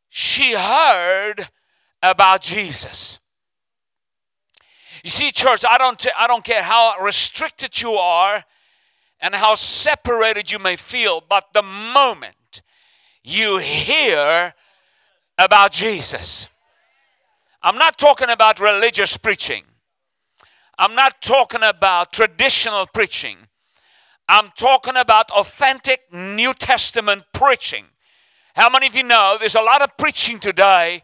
she 0.09 0.55
heard 0.55 1.49
about 2.03 2.43
Jesus. 2.43 3.21
You 5.03 5.11
see, 5.11 5.33
church, 5.33 5.65
I 5.69 5.79
don't, 5.79 5.99
t- 5.99 6.11
I 6.17 6.27
don't 6.27 6.45
care 6.45 6.63
how 6.63 6.95
restricted 7.03 7.81
you 7.81 7.95
are 7.95 8.45
and 9.21 9.35
how 9.35 9.55
separated 9.55 10.51
you 10.51 10.59
may 10.59 10.77
feel, 10.77 11.23
but 11.29 11.53
the 11.53 11.63
moment 11.63 12.63
you 13.25 13.59
hear 13.59 14.55
about 15.39 15.73
Jesus, 15.73 16.49
I'm 17.63 17.79
not 17.79 17.99
talking 17.99 18.31
about 18.31 18.61
religious 18.61 19.17
preaching, 19.17 19.65
I'm 20.79 20.95
not 20.95 21.21
talking 21.21 21.63
about 21.63 22.13
traditional 22.13 22.87
preaching. 22.87 23.37
I'm 24.29 24.51
talking 24.57 24.97
about 24.97 25.31
authentic 25.31 26.01
New 26.13 26.55
Testament 26.55 27.25
preaching. 27.35 27.85
How 28.55 28.71
many 28.71 28.87
of 28.87 28.97
you 28.97 29.03
know 29.03 29.37
there's 29.39 29.55
a 29.55 29.61
lot 29.61 29.83
of 29.83 29.97
preaching 29.99 30.39
today, 30.39 31.03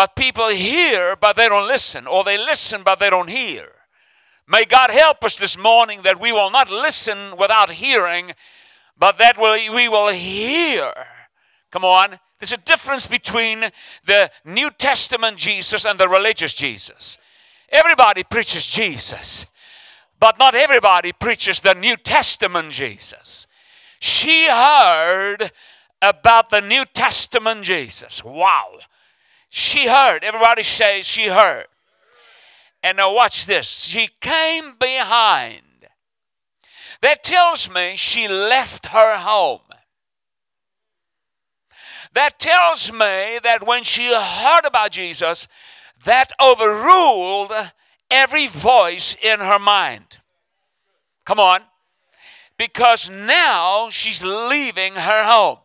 but 0.00 0.16
people 0.16 0.48
hear 0.48 1.14
but 1.14 1.36
they 1.36 1.46
don't 1.46 1.68
listen, 1.68 2.06
or 2.06 2.24
they 2.24 2.38
listen 2.38 2.80
but 2.82 2.98
they 2.98 3.10
don't 3.10 3.28
hear? 3.28 3.70
May 4.48 4.64
God 4.64 4.88
help 4.88 5.22
us 5.22 5.36
this 5.36 5.58
morning 5.58 6.00
that 6.04 6.18
we 6.18 6.32
will 6.32 6.50
not 6.50 6.70
listen 6.70 7.36
without 7.36 7.68
hearing, 7.72 8.32
but 8.96 9.18
that 9.18 9.36
we 9.36 9.90
will 9.90 10.08
hear. 10.08 10.90
Come 11.70 11.84
on. 11.84 12.18
There's 12.38 12.54
a 12.54 12.56
difference 12.56 13.06
between 13.06 13.66
the 14.06 14.30
New 14.42 14.70
Testament 14.70 15.36
Jesus 15.36 15.84
and 15.84 16.00
the 16.00 16.08
religious 16.08 16.54
Jesus. 16.54 17.18
Everybody 17.68 18.24
preaches 18.24 18.66
Jesus. 18.66 19.44
But 20.18 20.38
not 20.38 20.54
everybody 20.54 21.12
preaches 21.12 21.60
the 21.60 21.74
New 21.74 21.96
Testament 21.96 22.72
Jesus. 22.72 23.46
She 23.98 24.48
heard 24.48 25.52
about 26.00 26.48
the 26.48 26.62
New 26.62 26.86
Testament 26.86 27.64
Jesus. 27.64 28.24
Wow. 28.24 28.78
She 29.50 29.88
heard. 29.88 30.24
Everybody 30.24 30.62
says 30.62 31.04
she 31.06 31.26
heard. 31.26 31.66
And 32.82 32.96
now 32.96 33.12
watch 33.12 33.46
this. 33.46 33.66
She 33.66 34.08
came 34.20 34.76
behind. 34.78 35.62
That 37.02 37.24
tells 37.24 37.68
me 37.68 37.96
she 37.96 38.28
left 38.28 38.86
her 38.86 39.16
home. 39.16 39.60
That 42.14 42.38
tells 42.38 42.92
me 42.92 43.38
that 43.42 43.66
when 43.66 43.84
she 43.84 44.12
heard 44.14 44.64
about 44.64 44.92
Jesus, 44.92 45.46
that 46.04 46.32
overruled 46.42 47.52
every 48.10 48.46
voice 48.46 49.16
in 49.22 49.40
her 49.40 49.58
mind. 49.58 50.18
Come 51.24 51.40
on. 51.40 51.62
Because 52.56 53.08
now 53.08 53.88
she's 53.90 54.22
leaving 54.22 54.94
her 54.94 55.24
home. 55.24 55.58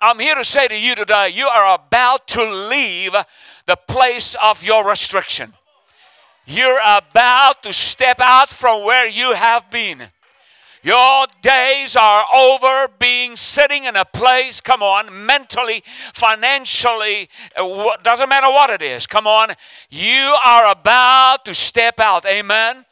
I'm 0.00 0.18
here 0.18 0.34
to 0.34 0.44
say 0.44 0.66
to 0.66 0.78
you 0.78 0.94
today, 0.94 1.28
you 1.28 1.46
are 1.46 1.74
about 1.74 2.26
to 2.28 2.42
leave 2.42 3.14
the 3.66 3.76
place 3.76 4.34
of 4.42 4.64
your 4.64 4.88
restriction. 4.88 5.52
You're 6.46 6.80
about 6.80 7.62
to 7.64 7.72
step 7.74 8.18
out 8.18 8.48
from 8.48 8.84
where 8.84 9.06
you 9.06 9.34
have 9.34 9.70
been. 9.70 10.08
Your 10.82 11.26
days 11.42 11.94
are 11.96 12.24
over 12.34 12.88
being 12.98 13.36
sitting 13.36 13.84
in 13.84 13.94
a 13.94 14.06
place, 14.06 14.62
come 14.62 14.82
on, 14.82 15.26
mentally, 15.26 15.84
financially, 16.14 17.28
uh, 17.54 17.96
doesn't 18.02 18.30
matter 18.30 18.48
what 18.48 18.70
it 18.70 18.80
is, 18.80 19.06
come 19.06 19.26
on. 19.26 19.50
You 19.90 20.36
are 20.42 20.72
about 20.72 21.44
to 21.44 21.54
step 21.54 22.00
out. 22.00 22.24
Amen. 22.24 22.86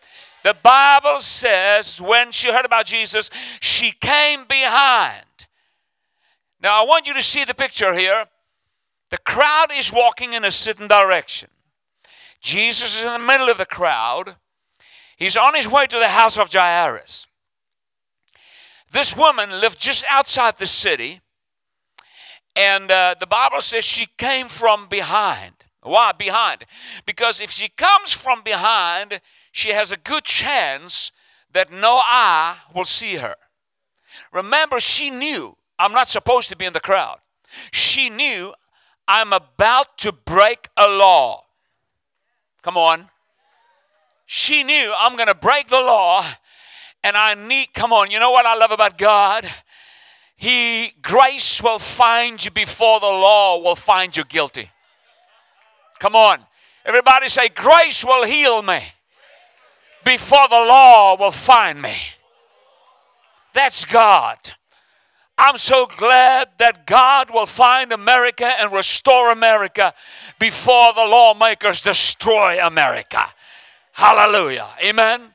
The 0.45 0.55
Bible 0.62 1.21
says 1.21 1.99
when 2.00 2.31
she 2.31 2.53
heard 2.53 2.67
about 2.67 2.85
Jesus, 2.85 3.31
she 3.61 3.93
came 3.93 4.45
behind. 4.45 5.25
Now 6.61 6.83
I 6.83 6.87
want 6.87 7.07
you 7.07 7.15
to 7.15 7.23
see 7.23 7.45
the 7.45 7.55
picture 7.55 7.95
here. 7.95 8.27
The 9.11 9.19
crowd 9.19 9.69
is 9.73 9.93
walking 9.93 10.33
in 10.33 10.45
a 10.45 10.50
certain 10.50 10.88
direction. 10.88 11.50
Jesus 12.41 12.97
is 12.97 13.05
in 13.05 13.12
the 13.12 13.19
middle 13.19 13.49
of 13.49 13.59
the 13.59 13.67
crowd. 13.67 14.37
He's 15.17 15.37
on 15.37 15.55
his 15.55 15.69
way 15.69 15.87
to 15.87 15.99
the 15.99 16.09
house 16.09 16.38
of 16.38 16.53
Jairus. 16.53 17.27
This 18.91 19.17
woman 19.17 19.50
lived 19.50 19.81
just 19.81 20.05
outside 20.09 20.57
the 20.57 20.67
city, 20.67 21.21
and 22.57 22.91
uh, 22.91 23.15
the 23.19 23.27
Bible 23.27 23.61
says 23.61 23.85
she 23.85 24.07
came 24.17 24.49
from 24.49 24.87
behind. 24.88 25.53
Why 25.83 26.12
behind? 26.12 26.65
Because 27.05 27.41
if 27.41 27.50
she 27.50 27.69
comes 27.69 28.12
from 28.12 28.43
behind, 28.43 29.21
she 29.53 29.71
has 29.71 29.93
a 29.93 29.97
good 29.97 30.25
chance 30.25 31.12
that 31.53 31.71
no 31.71 32.00
eye 32.03 32.57
will 32.75 32.85
see 32.85 33.17
her. 33.17 33.37
Remember, 34.33 34.81
she 34.81 35.11
knew 35.11 35.58
I'm 35.78 35.92
not 35.92 36.08
supposed 36.08 36.49
to 36.49 36.56
be 36.56 36.64
in 36.64 36.73
the 36.73 36.80
crowd. 36.80 37.18
She 37.70 38.11
knew 38.11 38.52
I'm 39.06 39.32
about 39.32 39.97
to 39.99 40.12
break 40.12 40.68
a 40.76 40.88
law. 40.88 41.44
Come 42.62 42.76
on. 42.76 43.08
She 44.26 44.62
knew 44.62 44.92
I'm 44.99 45.16
going 45.16 45.28
to 45.28 45.35
break 45.35 45.68
the 45.68 45.80
law 45.80 46.25
and 47.02 47.16
I 47.16 47.35
need, 47.35 47.68
come 47.73 47.92
on, 47.92 48.11
you 48.11 48.18
know 48.18 48.30
what 48.30 48.44
I 48.44 48.56
love 48.56 48.73
about 48.73 48.99
God? 48.99 49.47
He, 50.37 50.92
grace 51.00 51.62
will 51.62 51.78
find 51.78 52.44
you 52.44 52.50
before 52.50 53.00
the 53.00 53.06
law 53.06 53.58
will 53.58 53.75
find 53.75 54.16
you 54.16 54.25
guilty. 54.25 54.70
Come 55.99 56.14
on. 56.14 56.40
Everybody 56.85 57.28
say, 57.28 57.49
grace 57.49 58.04
will 58.04 58.26
heal 58.26 58.62
me 58.62 58.82
before 60.04 60.49
the 60.49 60.56
law 60.56 61.16
will 61.18 61.30
find 61.30 61.80
me. 61.82 61.94
That's 63.52 63.85
God. 63.85 64.38
I'm 65.40 65.57
so 65.57 65.87
glad 65.87 66.49
that 66.59 66.85
God 66.85 67.30
will 67.30 67.47
find 67.47 67.92
America 67.92 68.45
and 68.45 68.73
restore 68.73 69.30
America 69.30 69.95
before 70.40 70.92
the 70.95 71.04
lawmakers 71.04 71.80
destroy 71.80 72.59
America. 72.61 73.25
Hallelujah. 73.92 74.66
Amen. 74.85 75.35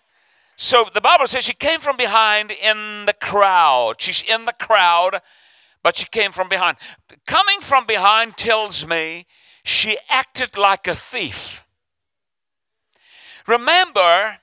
So 0.58 0.86
the 0.94 1.00
Bible 1.00 1.26
says 1.28 1.46
she 1.46 1.54
came 1.54 1.80
from 1.80 1.96
behind 1.96 2.52
in 2.52 3.06
the 3.06 3.14
crowd. 3.14 3.96
She's 4.00 4.22
in 4.22 4.44
the 4.44 4.54
crowd, 4.54 5.22
but 5.82 5.96
she 5.96 6.06
came 6.06 6.34
from 6.34 6.50
behind. 6.50 6.78
Coming 7.26 7.62
from 7.62 7.86
behind 7.86 8.36
tells 8.36 8.86
me 8.86 9.26
she 9.64 9.98
acted 10.10 10.58
like 10.58 10.86
a 10.86 10.96
thief. 10.96 11.66
Remember, 13.48 14.40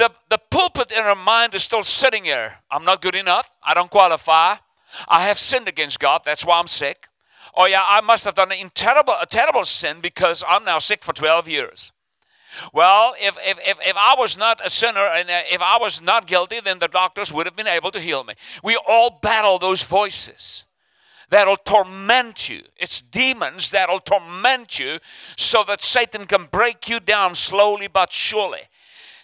the, 0.00 0.10
the 0.30 0.38
pulpit 0.38 0.90
in 0.90 1.04
her 1.04 1.14
mind 1.14 1.54
is 1.54 1.62
still 1.62 1.84
sitting 1.84 2.24
here. 2.24 2.54
I'm 2.70 2.84
not 2.86 3.02
good 3.02 3.14
enough. 3.14 3.50
I 3.62 3.74
don't 3.74 3.90
qualify. 3.90 4.56
I 5.06 5.20
have 5.26 5.38
sinned 5.38 5.68
against 5.68 6.00
God. 6.00 6.22
That's 6.24 6.44
why 6.44 6.58
I'm 6.58 6.68
sick. 6.68 7.06
Oh, 7.54 7.66
yeah, 7.66 7.84
I 7.86 8.00
must 8.00 8.24
have 8.24 8.34
done 8.34 8.50
a 8.50 8.68
terrible, 8.70 9.14
a 9.20 9.26
terrible 9.26 9.64
sin 9.66 10.00
because 10.00 10.42
I'm 10.48 10.64
now 10.64 10.78
sick 10.78 11.04
for 11.04 11.12
12 11.12 11.48
years. 11.48 11.92
Well, 12.72 13.14
if, 13.20 13.36
if, 13.46 13.58
if, 13.60 13.78
if 13.86 13.96
I 13.96 14.14
was 14.18 14.38
not 14.38 14.64
a 14.64 14.70
sinner 14.70 15.06
and 15.06 15.28
uh, 15.28 15.42
if 15.52 15.60
I 15.60 15.76
was 15.78 16.00
not 16.00 16.26
guilty, 16.26 16.60
then 16.60 16.78
the 16.78 16.88
doctors 16.88 17.30
would 17.30 17.46
have 17.46 17.54
been 17.54 17.68
able 17.68 17.90
to 17.90 18.00
heal 18.00 18.24
me. 18.24 18.34
We 18.64 18.76
all 18.88 19.18
battle 19.22 19.58
those 19.58 19.82
voices 19.82 20.64
that'll 21.28 21.58
torment 21.58 22.48
you. 22.48 22.62
It's 22.76 23.02
demons 23.02 23.70
that'll 23.70 24.00
torment 24.00 24.78
you 24.78 24.98
so 25.36 25.62
that 25.64 25.82
Satan 25.82 26.26
can 26.26 26.46
break 26.50 26.88
you 26.88 27.00
down 27.00 27.34
slowly 27.34 27.86
but 27.86 28.12
surely. 28.12 28.62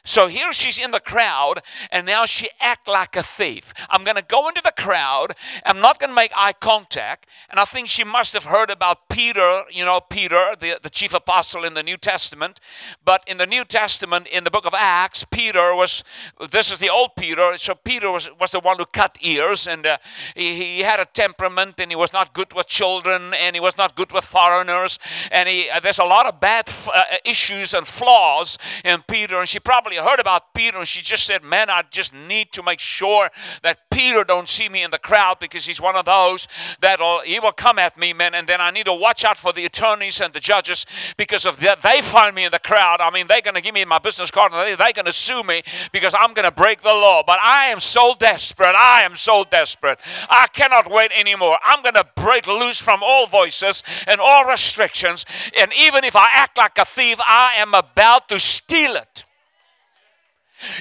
So 0.06 0.28
here 0.28 0.52
she's 0.52 0.78
in 0.78 0.92
the 0.92 1.00
crowd, 1.00 1.62
and 1.90 2.06
now 2.06 2.26
she 2.26 2.48
act 2.60 2.86
like 2.86 3.16
a 3.16 3.25
thief. 3.25 3.75
I'm 3.90 4.04
going 4.04 4.16
to 4.16 4.22
go 4.22 4.48
into 4.48 4.62
the 4.62 4.72
crowd. 4.72 5.34
I'm 5.64 5.80
not 5.80 5.98
going 5.98 6.10
to 6.10 6.14
make 6.14 6.30
eye 6.36 6.52
contact. 6.52 7.26
And 7.50 7.58
I 7.58 7.64
think 7.64 7.88
she 7.88 8.04
must 8.04 8.32
have 8.32 8.44
heard 8.44 8.70
about 8.70 9.08
Peter, 9.08 9.62
you 9.68 9.84
know, 9.84 10.00
Peter, 10.00 10.54
the, 10.58 10.78
the 10.80 10.90
chief 10.90 11.12
apostle 11.12 11.64
in 11.64 11.75
the 11.75 11.82
New 11.82 11.96
Testament. 11.96 12.60
But 13.04 13.25
in 13.26 13.38
the 13.38 13.48
New 13.48 13.64
Testament, 13.64 14.28
in 14.28 14.44
the 14.44 14.50
book 14.50 14.64
of 14.64 14.75
Acts, 14.75 15.25
Peter 15.28 15.75
was, 15.75 16.04
this 16.50 16.70
is 16.70 16.78
the 16.78 16.88
old 16.88 17.16
Peter. 17.16 17.58
So 17.58 17.75
Peter 17.75 18.08
was, 18.10 18.30
was 18.40 18.52
the 18.52 18.60
one 18.60 18.78
who 18.78 18.86
cut 18.86 19.18
ears, 19.20 19.66
and 19.66 19.84
uh, 19.84 19.98
he, 20.36 20.54
he 20.54 20.80
had 20.80 21.00
a 21.00 21.04
temperament, 21.04 21.80
and 21.80 21.90
he 21.90 21.96
was 21.96 22.12
not 22.12 22.32
good 22.32 22.52
with 22.54 22.68
children, 22.68 23.34
and 23.34 23.56
he 23.56 23.60
was 23.60 23.76
not 23.76 23.96
good 23.96 24.12
with 24.12 24.25
foreigners. 24.25 25.00
And 25.32 25.48
he, 25.48 25.68
uh, 25.68 25.80
there's 25.80 25.98
a 25.98 26.04
lot 26.04 26.26
of 26.26 26.38
bad 26.38 26.68
f- 26.68 26.88
uh, 26.94 27.04
issues 27.25 27.75
and 27.75 27.84
flaws 27.84 28.56
in 28.84 29.02
Peter, 29.08 29.40
and 29.40 29.48
she 29.48 29.58
probably 29.58 29.95
heard 29.96 30.20
about 30.20 30.54
Peter 30.54 30.78
and 30.78 30.88
she 30.88 31.02
just 31.02 31.26
said, 31.26 31.42
Man, 31.42 31.70
I 31.70 31.82
just 31.90 32.14
need 32.14 32.52
to 32.52 32.62
make 32.62 32.80
sure 32.80 33.30
that 33.62 33.78
Peter 33.90 34.24
don't 34.24 34.48
see 34.48 34.68
me 34.68 34.82
in 34.82 34.90
the 34.90 34.98
crowd 34.98 35.38
because 35.38 35.66
he's 35.66 35.80
one 35.80 35.96
of 35.96 36.04
those 36.04 36.48
that'll 36.80 37.20
he 37.20 37.40
will 37.40 37.52
come 37.52 37.78
at 37.78 37.98
me, 37.98 38.12
man. 38.12 38.34
And 38.34 38.46
then 38.46 38.60
I 38.60 38.70
need 38.70 38.86
to 38.86 38.94
watch 38.94 39.24
out 39.24 39.38
for 39.38 39.52
the 39.52 39.64
attorneys 39.64 40.20
and 40.20 40.32
the 40.32 40.40
judges 40.40 40.86
because 41.16 41.46
if 41.46 41.58
they 41.58 42.00
find 42.00 42.34
me 42.34 42.44
in 42.44 42.50
the 42.50 42.58
crowd, 42.58 43.00
I 43.00 43.10
mean 43.10 43.26
they're 43.26 43.40
gonna 43.40 43.60
give 43.60 43.74
me 43.74 43.84
my 43.84 43.98
business 43.98 44.30
card 44.30 44.52
and 44.52 44.78
they're 44.78 44.92
gonna 44.92 45.12
sue 45.12 45.42
me 45.42 45.62
because 45.92 46.14
I'm 46.18 46.34
gonna 46.34 46.50
break 46.50 46.82
the 46.82 46.88
law. 46.88 47.22
But 47.26 47.38
I 47.42 47.66
am 47.66 47.80
so 47.80 48.14
desperate. 48.18 48.74
I 48.74 49.02
am 49.02 49.16
so 49.16 49.44
desperate. 49.50 49.98
I 50.28 50.46
cannot 50.52 50.90
wait 50.90 51.10
anymore. 51.12 51.58
I'm 51.64 51.82
gonna 51.82 52.04
break 52.16 52.46
loose 52.46 52.80
from 52.80 53.00
all 53.02 53.26
voices 53.26 53.82
and 54.06 54.20
all 54.20 54.44
restrictions. 54.44 55.24
And 55.58 55.72
even 55.78 56.04
if 56.04 56.16
I 56.16 56.28
act 56.32 56.56
like 56.56 56.78
a 56.78 56.84
thief, 56.84 57.18
I 57.26 57.54
am 57.56 57.74
about 57.74 58.28
to 58.28 58.40
steal 58.40 58.96
it. 58.96 59.25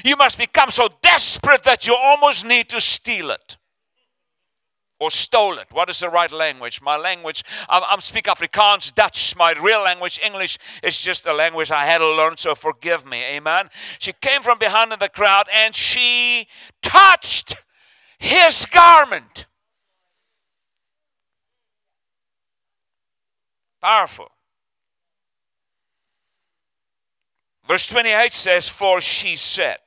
You 0.03 0.15
must 0.15 0.37
become 0.37 0.69
so 0.71 0.89
desperate 1.01 1.63
that 1.63 1.85
you 1.85 1.95
almost 1.95 2.45
need 2.45 2.69
to 2.69 2.81
steal 2.81 3.31
it 3.31 3.57
or 4.99 5.11
stole 5.11 5.57
it. 5.57 5.67
What 5.71 5.89
is 5.89 5.99
the 5.99 6.09
right 6.09 6.31
language? 6.31 6.81
My 6.81 6.95
language, 6.95 7.43
I'm, 7.69 7.83
I'm 7.87 8.01
speak 8.01 8.25
Afrikaans, 8.25 8.93
Dutch. 8.93 9.35
My 9.35 9.53
real 9.61 9.81
language, 9.81 10.19
English, 10.23 10.57
is 10.81 10.99
just 10.99 11.25
a 11.25 11.33
language 11.33 11.71
I 11.71 11.85
had 11.85 11.97
to 11.99 12.15
learn, 12.15 12.37
so 12.37 12.55
forgive 12.55 13.05
me. 13.05 13.23
Amen. 13.23 13.69
She 13.99 14.13
came 14.13 14.41
from 14.41 14.57
behind 14.57 14.93
in 14.93 14.99
the 14.99 15.09
crowd 15.09 15.47
and 15.53 15.75
she 15.75 16.47
touched 16.81 17.65
his 18.17 18.65
garment. 18.65 19.45
Powerful. 23.81 24.31
Verse 27.67 27.87
28 27.87 28.33
says, 28.33 28.67
For 28.67 29.01
she 29.01 29.35
said, 29.35 29.77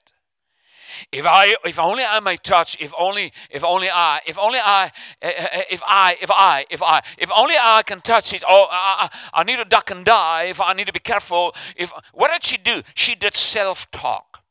if 1.13 1.27
I, 1.27 1.55
if 1.65 1.79
only 1.79 2.05
I 2.05 2.21
may 2.21 2.37
touch, 2.37 2.77
if 2.81 2.93
only, 2.99 3.33
if 3.51 3.63
only 3.63 3.89
I, 3.89 4.21
if 4.27 4.39
only 4.39 4.59
I, 4.59 4.91
eh, 5.23 5.33
eh, 5.37 5.49
eh, 5.53 5.63
if 5.71 5.83
I, 5.87 6.17
if 6.21 6.31
I, 6.31 6.67
if 6.71 6.83
I, 6.83 7.03
if 7.19 7.31
only 7.35 7.55
I 7.61 7.83
can 7.83 8.01
touch 8.01 8.33
it. 8.33 8.43
Oh, 8.47 8.67
I, 8.71 9.09
I, 9.33 9.45
need 9.45 9.57
to 9.57 9.65
duck 9.65 9.91
and 9.91 10.05
dive. 10.05 10.51
If 10.51 10.61
I 10.61 10.73
need 10.73 10.87
to 10.87 10.93
be 10.93 10.99
careful. 10.99 11.55
If 11.77 11.93
what 12.13 12.33
did 12.33 12.43
she 12.43 12.57
do? 12.57 12.83
She 12.95 13.15
did 13.15 13.35
self-talk, 13.35 14.43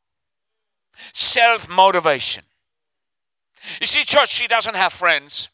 self-motivation. 1.13 2.43
You 3.81 3.87
see, 3.87 4.03
church, 4.03 4.29
she 4.29 4.47
doesn't 4.47 4.75
have 4.75 4.93
friends. 4.93 5.49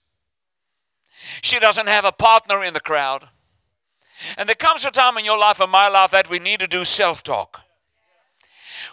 She 1.41 1.59
doesn't 1.59 1.87
have 1.87 2.05
a 2.05 2.11
partner 2.11 2.63
in 2.63 2.73
the 2.73 2.79
crowd. 2.79 3.29
And 4.37 4.47
there 4.47 4.55
comes 4.55 4.85
a 4.85 4.91
time 4.91 5.17
in 5.17 5.25
your 5.25 5.37
life 5.37 5.59
and 5.59 5.71
my 5.71 5.87
life 5.87 6.11
that 6.11 6.29
we 6.29 6.39
need 6.39 6.59
to 6.59 6.67
do 6.67 6.85
self 6.85 7.23
talk. 7.23 7.62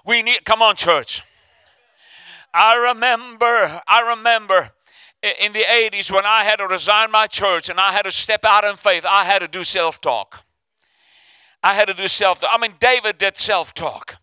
We 0.07 0.23
need, 0.23 0.45
come 0.45 0.63
on, 0.63 0.77
church. 0.77 1.23
I 2.53 2.77
remember, 2.91 3.83
I 3.87 4.09
remember 4.17 4.71
in 5.23 5.53
the 5.53 5.63
80s 5.63 6.11
when 6.11 6.25
I 6.25 6.45
had 6.45 6.57
to 6.57 6.67
resign 6.67 7.11
my 7.11 7.27
church 7.27 7.69
and 7.69 7.79
I 7.79 7.93
had 7.93 8.03
to 8.03 8.13
step 8.13 8.45
out 8.45 8.65
in 8.65 8.77
faith, 8.77 9.05
I 9.07 9.25
had 9.25 9.41
to 9.41 9.49
do 9.49 9.65
self 9.65 10.01
talk. 10.01 10.45
I 11.63 11.75
had 11.75 11.89
to 11.89 11.95
do 11.95 12.09
self 12.09 12.41
talk. 12.41 12.51
I 12.53 12.59
mean, 12.59 12.75
David 12.81 13.19
did 13.19 13.37
self 13.37 13.75
talk. 13.75 14.20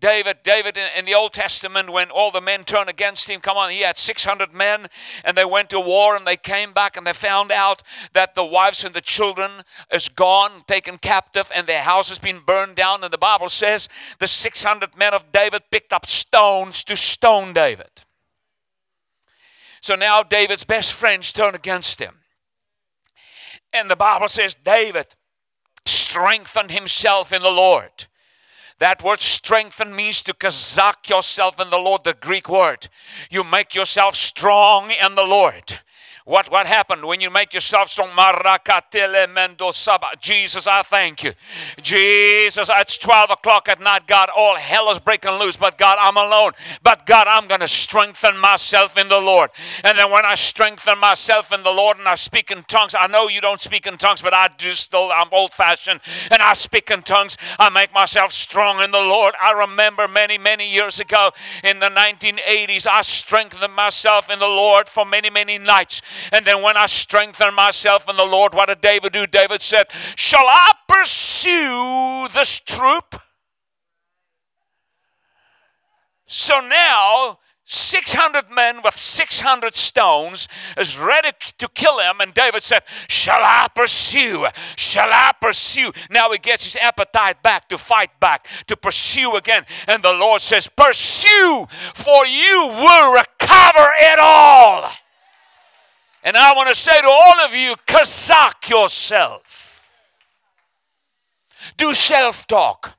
David, 0.00 0.38
David 0.44 0.78
in, 0.96 1.04
the 1.04 1.14
Old 1.14 1.32
Testament, 1.32 1.90
when 1.90 2.10
all 2.10 2.30
the 2.30 2.40
men 2.40 2.62
turned 2.62 2.88
against 2.88 3.28
him, 3.28 3.40
come 3.40 3.56
on, 3.56 3.70
he 3.70 3.80
had 3.80 3.98
600 3.98 4.54
men 4.54 4.86
and 5.24 5.36
they 5.36 5.44
went 5.44 5.70
to 5.70 5.80
war 5.80 6.14
and 6.14 6.26
they 6.26 6.36
came 6.36 6.72
back 6.72 6.96
and 6.96 7.04
they 7.06 7.12
found 7.12 7.50
out 7.50 7.82
that 8.12 8.34
the 8.34 8.44
wives 8.44 8.84
and 8.84 8.94
the 8.94 9.00
children 9.00 9.50
is 9.92 10.08
gone, 10.08 10.62
taken 10.68 10.98
captive, 10.98 11.50
and 11.52 11.66
their 11.66 11.82
house 11.82 12.08
has 12.10 12.20
been 12.20 12.40
burned 12.46 12.76
down. 12.76 13.02
And 13.02 13.12
the 13.12 13.18
Bible 13.18 13.48
says 13.48 13.88
the 14.20 14.28
600 14.28 14.96
men 14.96 15.14
of 15.14 15.32
David 15.32 15.62
picked 15.70 15.92
up 15.92 16.06
stones 16.06 16.84
to 16.84 16.96
stone 16.96 17.52
David. 17.52 18.04
So 19.80 19.96
now 19.96 20.22
David's 20.22 20.64
best 20.64 20.92
friends 20.92 21.32
turn 21.32 21.54
against 21.56 22.00
him. 22.00 22.18
And 23.72 23.90
the 23.90 23.96
Bible 23.96 24.28
says 24.28 24.54
David 24.54 25.16
strengthened 25.84 26.70
himself 26.70 27.32
in 27.32 27.42
the 27.42 27.50
Lord 27.50 28.06
that 28.78 29.02
word 29.02 29.20
strengthen 29.20 29.94
means 29.94 30.22
to 30.24 30.32
kazak 30.32 31.08
yourself 31.08 31.60
in 31.60 31.70
the 31.70 31.78
Lord, 31.78 32.04
the 32.04 32.14
Greek 32.14 32.48
word. 32.48 32.88
You 33.30 33.42
make 33.44 33.74
yourself 33.74 34.14
strong 34.14 34.90
in 34.90 35.14
the 35.14 35.24
Lord. 35.24 35.80
What, 36.28 36.50
what 36.50 36.66
happened 36.66 37.06
when 37.06 37.22
you 37.22 37.30
make 37.30 37.54
yourself 37.54 37.88
strong? 37.88 38.10
Jesus, 40.20 40.66
I 40.66 40.82
thank 40.82 41.24
you. 41.24 41.32
Jesus, 41.80 42.68
it's 42.70 42.98
12 42.98 43.30
o'clock 43.30 43.66
at 43.66 43.80
night. 43.80 44.06
God, 44.06 44.28
all 44.36 44.56
hell 44.56 44.90
is 44.90 44.98
breaking 44.98 45.32
loose. 45.38 45.56
But 45.56 45.78
God, 45.78 45.96
I'm 45.98 46.18
alone. 46.18 46.52
But 46.82 47.06
God, 47.06 47.28
I'm 47.28 47.48
going 47.48 47.62
to 47.62 47.68
strengthen 47.68 48.36
myself 48.36 48.98
in 48.98 49.08
the 49.08 49.18
Lord. 49.18 49.48
And 49.82 49.96
then 49.96 50.10
when 50.10 50.26
I 50.26 50.34
strengthen 50.34 50.98
myself 50.98 51.50
in 51.50 51.62
the 51.62 51.70
Lord 51.70 51.96
and 51.96 52.06
I 52.06 52.14
speak 52.16 52.50
in 52.50 52.62
tongues, 52.64 52.94
I 52.94 53.06
know 53.06 53.28
you 53.28 53.40
don't 53.40 53.58
speak 53.58 53.86
in 53.86 53.96
tongues, 53.96 54.20
but 54.20 54.34
I 54.34 54.50
do 54.58 54.72
still, 54.72 55.10
I'm 55.10 55.28
old 55.32 55.54
fashioned 55.54 56.00
and 56.30 56.42
I 56.42 56.52
speak 56.52 56.90
in 56.90 57.00
tongues. 57.04 57.38
I 57.58 57.70
make 57.70 57.94
myself 57.94 58.34
strong 58.34 58.80
in 58.80 58.90
the 58.90 58.98
Lord. 58.98 59.34
I 59.40 59.52
remember 59.52 60.06
many, 60.06 60.36
many 60.36 60.70
years 60.70 61.00
ago 61.00 61.30
in 61.64 61.80
the 61.80 61.88
1980s, 61.88 62.86
I 62.86 63.00
strengthened 63.00 63.72
myself 63.72 64.30
in 64.30 64.40
the 64.40 64.46
Lord 64.46 64.90
for 64.90 65.06
many, 65.06 65.30
many 65.30 65.56
nights. 65.56 66.02
And 66.32 66.44
then 66.44 66.62
when 66.62 66.76
I 66.76 66.86
strengthen 66.86 67.54
myself 67.54 68.08
in 68.08 68.16
the 68.16 68.24
Lord, 68.24 68.54
what 68.54 68.68
did 68.68 68.80
David 68.80 69.12
do? 69.12 69.26
David 69.26 69.62
said, 69.62 69.86
Shall 70.16 70.46
I 70.46 70.72
pursue 70.88 72.28
this 72.32 72.60
troop? 72.60 73.20
So 76.26 76.60
now 76.60 77.38
600 77.70 78.50
men 78.50 78.80
with 78.82 78.96
600 78.96 79.74
stones 79.74 80.48
is 80.78 80.98
ready 80.98 81.30
to 81.58 81.68
kill 81.68 81.98
him. 81.98 82.18
And 82.20 82.32
David 82.32 82.62
said, 82.62 82.82
Shall 83.08 83.40
I 83.42 83.68
pursue? 83.74 84.46
Shall 84.76 85.10
I 85.12 85.32
pursue? 85.38 85.92
Now 86.10 86.30
he 86.32 86.38
gets 86.38 86.64
his 86.64 86.76
appetite 86.76 87.42
back 87.42 87.68
to 87.68 87.76
fight 87.76 88.18
back, 88.20 88.48
to 88.68 88.76
pursue 88.76 89.36
again. 89.36 89.64
And 89.86 90.02
the 90.02 90.14
Lord 90.14 90.40
says, 90.40 90.66
Pursue, 90.74 91.66
for 91.68 92.26
you 92.26 92.68
will 92.68 93.12
recover 93.12 93.88
it 93.98 94.18
all. 94.18 94.90
And 96.28 96.36
I 96.36 96.52
want 96.52 96.68
to 96.68 96.74
say 96.74 97.00
to 97.00 97.08
all 97.08 97.40
of 97.46 97.54
you, 97.54 97.74
kazak 97.86 98.68
yourself. 98.68 99.88
Do 101.78 101.94
self 101.94 102.46
talk. 102.46 102.97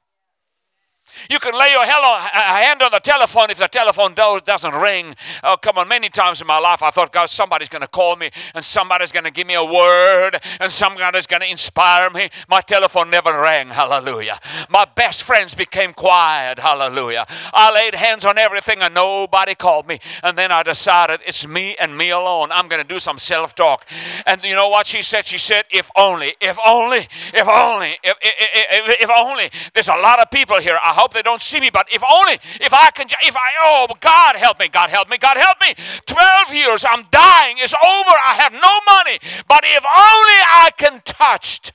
You 1.30 1.40
can 1.40 1.58
lay 1.58 1.72
your 1.72 1.86
hand 1.86 2.82
on 2.82 2.92
the 2.92 3.00
telephone 3.00 3.50
if 3.50 3.58
the 3.58 3.68
telephone 3.68 4.14
doesn't 4.14 4.76
ring. 4.76 5.16
Oh, 5.44 5.58
come 5.62 5.78
on. 5.78 5.88
Many 5.88 6.10
times 6.10 6.42
in 6.42 6.48
my 6.48 6.60
life, 6.60 6.84
I 6.84 6.92
thought, 6.92 7.12
God, 7.12 7.30
somebody's 7.30 7.70
going 7.70 7.82
to 7.82 7.88
call 7.88 8.16
me 8.16 8.30
and 8.54 8.64
somebody's 8.64 9.12
going 9.12 9.26
to 9.26 9.32
give 9.32 9.48
me 9.48 9.56
a 9.56 9.64
word 9.64 10.40
and 10.60 10.72
somebody's 10.72 11.28
going 11.28 11.42
to 11.42 11.50
inspire 11.50 12.10
me. 12.10 12.30
My 12.48 12.62
telephone 12.62 13.10
never 13.10 13.32
rang. 13.42 13.70
Hallelujah. 13.70 14.40
My 14.70 14.86
best 14.86 15.24
friends 15.24 15.56
became 15.56 15.94
quiet. 15.94 16.60
Hallelujah. 16.60 17.26
I 17.54 17.74
laid 17.74 17.96
hands 17.96 18.26
on 18.26 18.38
everything 18.38 18.82
and 18.82 18.94
nobody 18.94 19.56
called 19.56 19.88
me. 19.88 20.00
And 20.24 20.38
then 20.38 20.52
I 20.52 20.64
decided 20.64 21.22
it's 21.26 21.48
me 21.48 21.76
and 21.80 21.98
me 21.98 22.12
alone. 22.12 22.52
I'm 22.52 22.68
going 22.68 22.82
to 22.82 22.88
do 22.88 23.00
some 23.00 23.18
self 23.18 23.56
talk. 23.56 23.86
And 24.26 24.44
you 24.44 24.56
know 24.56 24.70
what 24.70 24.88
she 24.88 25.02
said? 25.02 25.26
She 25.26 25.38
said, 25.38 25.66
if 25.72 25.90
only, 25.96 26.36
if 26.40 26.58
only, 26.66 27.08
if 27.34 27.48
only, 27.48 27.98
if, 28.04 28.18
if, 28.22 28.90
if, 28.90 29.02
if 29.02 29.10
only. 29.16 29.50
There's 29.74 29.88
a 29.88 29.98
lot 29.98 30.20
of 30.20 30.30
people 30.32 30.60
here. 30.60 30.78
I 30.82 30.94
hope 30.94 31.09
they 31.14 31.22
don't 31.22 31.42
see 31.42 31.60
me, 31.60 31.70
but 31.70 31.88
if 31.92 32.04
only, 32.04 32.40
if 32.62 32.74
I 32.74 32.92
can, 32.92 33.08
if 33.24 33.36
I, 33.36 33.50
oh, 33.64 33.88
God 34.00 34.36
help 34.36 34.60
me, 34.60 34.68
God 34.68 34.90
help 34.90 35.10
me, 35.10 35.18
God 35.18 35.38
help 35.38 35.58
me. 35.62 35.74
12 36.06 36.54
years, 36.54 36.86
I'm 36.88 37.06
dying, 37.12 37.58
it's 37.60 37.74
over, 37.74 38.16
I 38.26 38.36
have 38.40 38.54
no 38.54 38.80
money, 38.88 39.20
but 39.48 39.64
if 39.66 39.84
only 39.86 40.40
I 40.48 40.72
can 40.78 41.02
touch 41.06 41.72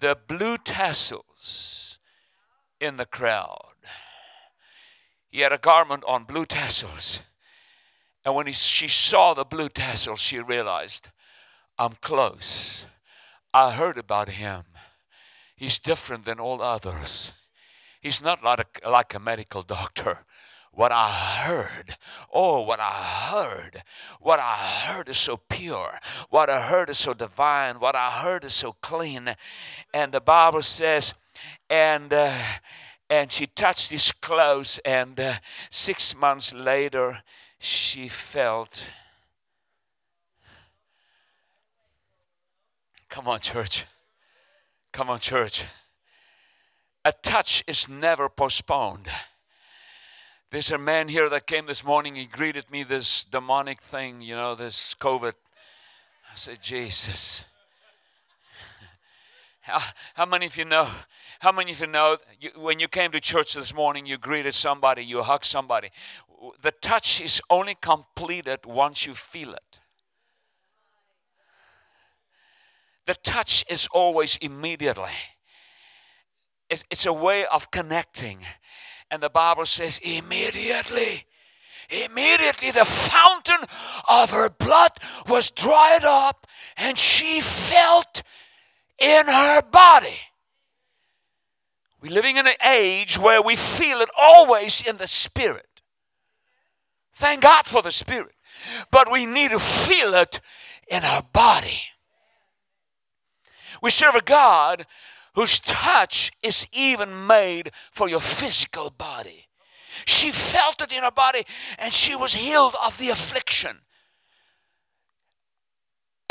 the 0.00 0.16
blue 0.26 0.58
tassels 0.58 1.98
in 2.80 2.96
the 2.96 3.06
crowd. 3.06 3.64
He 5.30 5.40
had 5.40 5.52
a 5.52 5.58
garment 5.58 6.04
on 6.06 6.24
blue 6.24 6.46
tassels. 6.46 7.20
And 8.24 8.34
when 8.34 8.46
he, 8.46 8.52
she 8.52 8.88
saw 8.88 9.34
the 9.34 9.44
blue 9.44 9.68
tassels, 9.68 10.20
she 10.20 10.40
realized, 10.40 11.10
I'm 11.78 11.92
close. 12.00 12.86
I 13.52 13.72
heard 13.72 13.98
about 13.98 14.28
him. 14.30 14.64
He's 15.56 15.78
different 15.78 16.24
than 16.24 16.38
all 16.38 16.62
others. 16.62 17.32
He's 18.08 18.22
not 18.22 18.42
like 18.42 18.80
a, 18.82 18.88
like 18.88 19.12
a 19.12 19.18
medical 19.18 19.60
doctor. 19.76 20.20
What 20.72 20.92
I 20.92 21.10
heard, 21.44 21.98
oh, 22.32 22.62
what 22.62 22.80
I 22.80 22.94
heard, 23.30 23.82
what 24.18 24.40
I 24.40 24.54
heard 24.54 25.10
is 25.10 25.18
so 25.18 25.36
pure. 25.36 25.98
What 26.30 26.48
I 26.48 26.62
heard 26.62 26.88
is 26.88 26.96
so 26.96 27.12
divine. 27.12 27.80
What 27.80 27.94
I 27.94 28.08
heard 28.08 28.44
is 28.44 28.54
so 28.54 28.76
clean. 28.80 29.34
And 29.92 30.12
the 30.12 30.22
Bible 30.22 30.62
says, 30.62 31.12
and 31.68 32.10
uh, 32.14 32.32
and 33.10 33.30
she 33.30 33.46
touched 33.46 33.90
his 33.90 34.10
clothes, 34.10 34.80
and 34.86 35.20
uh, 35.20 35.34
six 35.68 36.16
months 36.16 36.54
later, 36.54 37.22
she 37.58 38.08
felt. 38.08 38.84
Come 43.10 43.28
on, 43.28 43.40
church. 43.40 43.84
Come 44.92 45.10
on, 45.10 45.20
church. 45.20 45.64
A 47.04 47.12
touch 47.12 47.62
is 47.66 47.88
never 47.88 48.28
postponed. 48.28 49.08
There's 50.50 50.70
a 50.70 50.78
man 50.78 51.08
here 51.08 51.28
that 51.28 51.46
came 51.46 51.66
this 51.66 51.84
morning. 51.84 52.14
He 52.14 52.26
greeted 52.26 52.70
me 52.70 52.82
this 52.82 53.24
demonic 53.24 53.82
thing, 53.82 54.22
you 54.22 54.34
know, 54.34 54.54
this 54.54 54.94
COVID. 54.98 55.34
I 56.32 56.36
said, 56.36 56.62
Jesus. 56.62 57.44
How, 59.60 59.80
how 60.14 60.24
many 60.24 60.46
of 60.46 60.56
you 60.56 60.64
know? 60.64 60.88
How 61.40 61.52
many 61.52 61.72
of 61.72 61.80
you 61.80 61.86
know 61.86 62.16
you, 62.40 62.52
when 62.56 62.80
you 62.80 62.88
came 62.88 63.10
to 63.10 63.20
church 63.20 63.52
this 63.52 63.74
morning, 63.74 64.06
you 64.06 64.16
greeted 64.16 64.54
somebody, 64.54 65.04
you 65.04 65.22
hugged 65.22 65.44
somebody? 65.44 65.90
The 66.62 66.70
touch 66.70 67.20
is 67.20 67.42
only 67.50 67.74
completed 67.74 68.60
once 68.64 69.04
you 69.04 69.14
feel 69.14 69.52
it. 69.52 69.80
The 73.06 73.14
touch 73.14 73.62
is 73.68 73.86
always 73.92 74.38
immediately. 74.40 75.12
It's 76.70 77.06
a 77.06 77.12
way 77.12 77.46
of 77.46 77.70
connecting. 77.70 78.40
And 79.10 79.22
the 79.22 79.30
Bible 79.30 79.64
says, 79.64 79.98
immediately, 80.02 81.24
immediately 81.88 82.70
the 82.70 82.84
fountain 82.84 83.60
of 84.08 84.30
her 84.30 84.50
blood 84.50 84.92
was 85.28 85.50
dried 85.50 86.04
up 86.04 86.46
and 86.76 86.98
she 86.98 87.40
felt 87.40 88.22
in 88.98 89.26
her 89.26 89.62
body. 89.62 90.18
We're 92.00 92.12
living 92.12 92.36
in 92.36 92.46
an 92.46 92.54
age 92.64 93.18
where 93.18 93.42
we 93.42 93.56
feel 93.56 94.00
it 94.00 94.10
always 94.16 94.86
in 94.86 94.98
the 94.98 95.08
spirit. 95.08 95.82
Thank 97.14 97.40
God 97.42 97.64
for 97.64 97.82
the 97.82 97.90
spirit. 97.90 98.34
But 98.90 99.10
we 99.10 99.26
need 99.26 99.50
to 99.50 99.58
feel 99.58 100.14
it 100.14 100.40
in 100.88 101.02
our 101.04 101.22
body. 101.32 101.80
We 103.82 103.90
serve 103.90 104.14
a 104.14 104.22
God 104.22 104.86
whose 105.34 105.60
touch 105.60 106.30
is 106.42 106.66
even 106.72 107.26
made 107.26 107.70
for 107.90 108.08
your 108.08 108.20
physical 108.20 108.90
body. 108.90 109.48
She 110.06 110.30
felt 110.30 110.80
it 110.82 110.92
in 110.92 111.02
her 111.02 111.10
body 111.10 111.44
and 111.78 111.92
she 111.92 112.14
was 112.14 112.34
healed 112.34 112.74
of 112.84 112.98
the 112.98 113.10
affliction. 113.10 113.78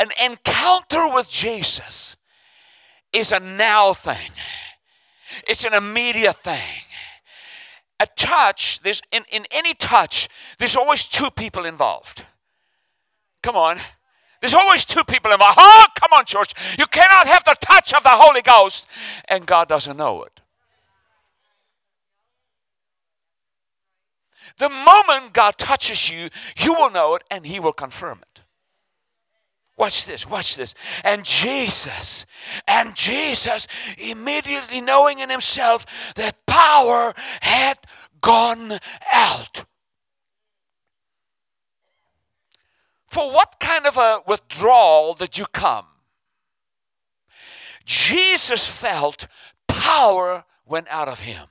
An 0.00 0.10
encounter 0.22 1.12
with 1.12 1.28
Jesus 1.28 2.16
is 3.12 3.32
a 3.32 3.40
now 3.40 3.92
thing, 3.92 4.30
it's 5.46 5.64
an 5.64 5.74
immediate 5.74 6.36
thing. 6.36 6.82
A 8.00 8.06
touch, 8.16 8.78
there's 8.80 9.02
in, 9.10 9.24
in 9.28 9.44
any 9.50 9.74
touch, 9.74 10.28
there's 10.58 10.76
always 10.76 11.08
two 11.08 11.30
people 11.30 11.64
involved. 11.64 12.24
Come 13.42 13.56
on. 13.56 13.78
There's 14.40 14.54
always 14.54 14.84
two 14.84 15.02
people 15.04 15.30
in 15.30 15.34
involved. 15.34 15.58
Oh, 15.58 15.86
come 15.98 16.12
on, 16.12 16.24
church. 16.24 16.54
You 16.78 16.86
cannot 16.86 17.26
have 17.26 17.44
the 17.44 17.56
touch 17.60 17.92
of 17.92 18.02
the 18.02 18.10
Holy 18.12 18.42
Ghost 18.42 18.86
and 19.28 19.46
God 19.46 19.68
doesn't 19.68 19.96
know 19.96 20.22
it. 20.22 20.40
The 24.58 24.68
moment 24.68 25.32
God 25.32 25.56
touches 25.56 26.10
you, 26.10 26.30
you 26.58 26.74
will 26.74 26.90
know 26.90 27.14
it 27.14 27.22
and 27.30 27.46
He 27.46 27.60
will 27.60 27.72
confirm 27.72 28.20
it. 28.22 28.42
Watch 29.76 30.06
this, 30.06 30.28
watch 30.28 30.56
this. 30.56 30.74
And 31.04 31.24
Jesus, 31.24 32.26
and 32.66 32.96
Jesus, 32.96 33.68
immediately 33.96 34.80
knowing 34.80 35.20
in 35.20 35.30
himself 35.30 35.86
that 36.16 36.44
power 36.46 37.14
had 37.40 37.78
gone 38.20 38.72
out. 39.12 39.64
For 43.10 43.30
what 43.30 43.58
kind 43.58 43.86
of 43.86 43.96
a 43.96 44.22
withdrawal 44.26 45.14
did 45.14 45.38
you 45.38 45.46
come? 45.46 45.86
Jesus 47.84 48.66
felt 48.66 49.26
power 49.66 50.44
went 50.66 50.88
out 50.90 51.08
of 51.08 51.20
him. 51.20 51.48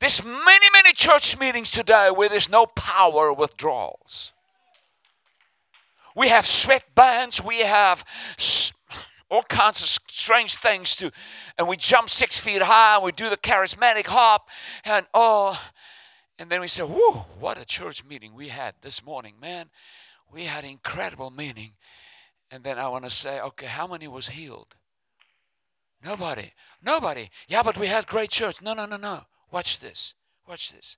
There's 0.00 0.24
many, 0.24 0.66
many 0.72 0.92
church 0.92 1.38
meetings 1.38 1.70
today 1.70 2.10
where 2.10 2.28
there's 2.28 2.48
no 2.48 2.66
power 2.66 3.32
withdrawals. 3.32 4.32
We 6.14 6.28
have 6.28 6.46
sweat 6.46 6.84
bands, 6.94 7.42
we 7.42 7.60
have 7.60 8.04
all 9.30 9.42
kinds 9.42 9.82
of 9.82 9.88
strange 10.10 10.56
things 10.56 10.96
to, 10.96 11.10
and 11.58 11.68
we 11.68 11.76
jump 11.76 12.10
six 12.10 12.40
feet 12.40 12.62
high, 12.62 12.96
and 12.96 13.04
we 13.04 13.12
do 13.12 13.28
the 13.28 13.36
charismatic 13.36 14.06
hop, 14.06 14.48
and 14.84 15.06
oh, 15.14 15.60
and 16.38 16.50
then 16.50 16.60
we 16.60 16.68
said, 16.68 16.86
Whoa, 16.88 17.26
what 17.40 17.58
a 17.58 17.64
church 17.64 18.04
meeting 18.04 18.34
we 18.34 18.48
had 18.48 18.74
this 18.80 19.04
morning, 19.04 19.34
man. 19.40 19.70
We 20.30 20.44
had 20.44 20.64
incredible 20.64 21.30
meeting. 21.30 21.72
And 22.50 22.64
then 22.64 22.78
I 22.78 22.88
want 22.88 23.04
to 23.04 23.10
say, 23.10 23.40
okay, 23.40 23.66
how 23.66 23.86
many 23.86 24.08
was 24.08 24.28
healed? 24.28 24.76
Nobody. 26.04 26.52
Nobody. 26.82 27.30
Yeah, 27.48 27.62
but 27.62 27.76
we 27.76 27.88
had 27.88 28.06
great 28.06 28.30
church. 28.30 28.62
No, 28.62 28.72
no, 28.72 28.86
no, 28.86 28.96
no. 28.96 29.22
Watch 29.50 29.80
this. 29.80 30.14
Watch 30.46 30.72
this. 30.72 30.96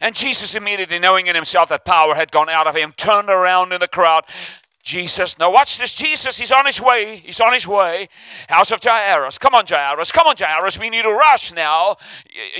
And 0.00 0.14
Jesus, 0.14 0.54
immediately 0.54 0.98
knowing 0.98 1.28
in 1.28 1.36
himself 1.36 1.68
that 1.68 1.84
power 1.84 2.14
had 2.14 2.32
gone 2.32 2.48
out 2.48 2.66
of 2.66 2.74
him, 2.74 2.92
turned 2.96 3.30
around 3.30 3.72
in 3.72 3.80
the 3.80 3.88
crowd, 3.88 4.24
Jesus. 4.86 5.36
Now 5.36 5.50
watch 5.50 5.78
this. 5.78 5.92
Jesus, 5.96 6.38
he's 6.38 6.52
on 6.52 6.64
his 6.64 6.80
way. 6.80 7.16
He's 7.16 7.40
on 7.40 7.52
his 7.52 7.66
way. 7.66 8.08
House 8.48 8.70
of 8.70 8.78
Jairus. 8.80 9.36
Come 9.36 9.52
on, 9.52 9.64
Jairus. 9.68 10.12
Come 10.12 10.28
on, 10.28 10.36
Jairus. 10.38 10.78
We 10.78 10.90
need 10.90 11.02
to 11.02 11.10
rush 11.10 11.52
now. 11.52 11.96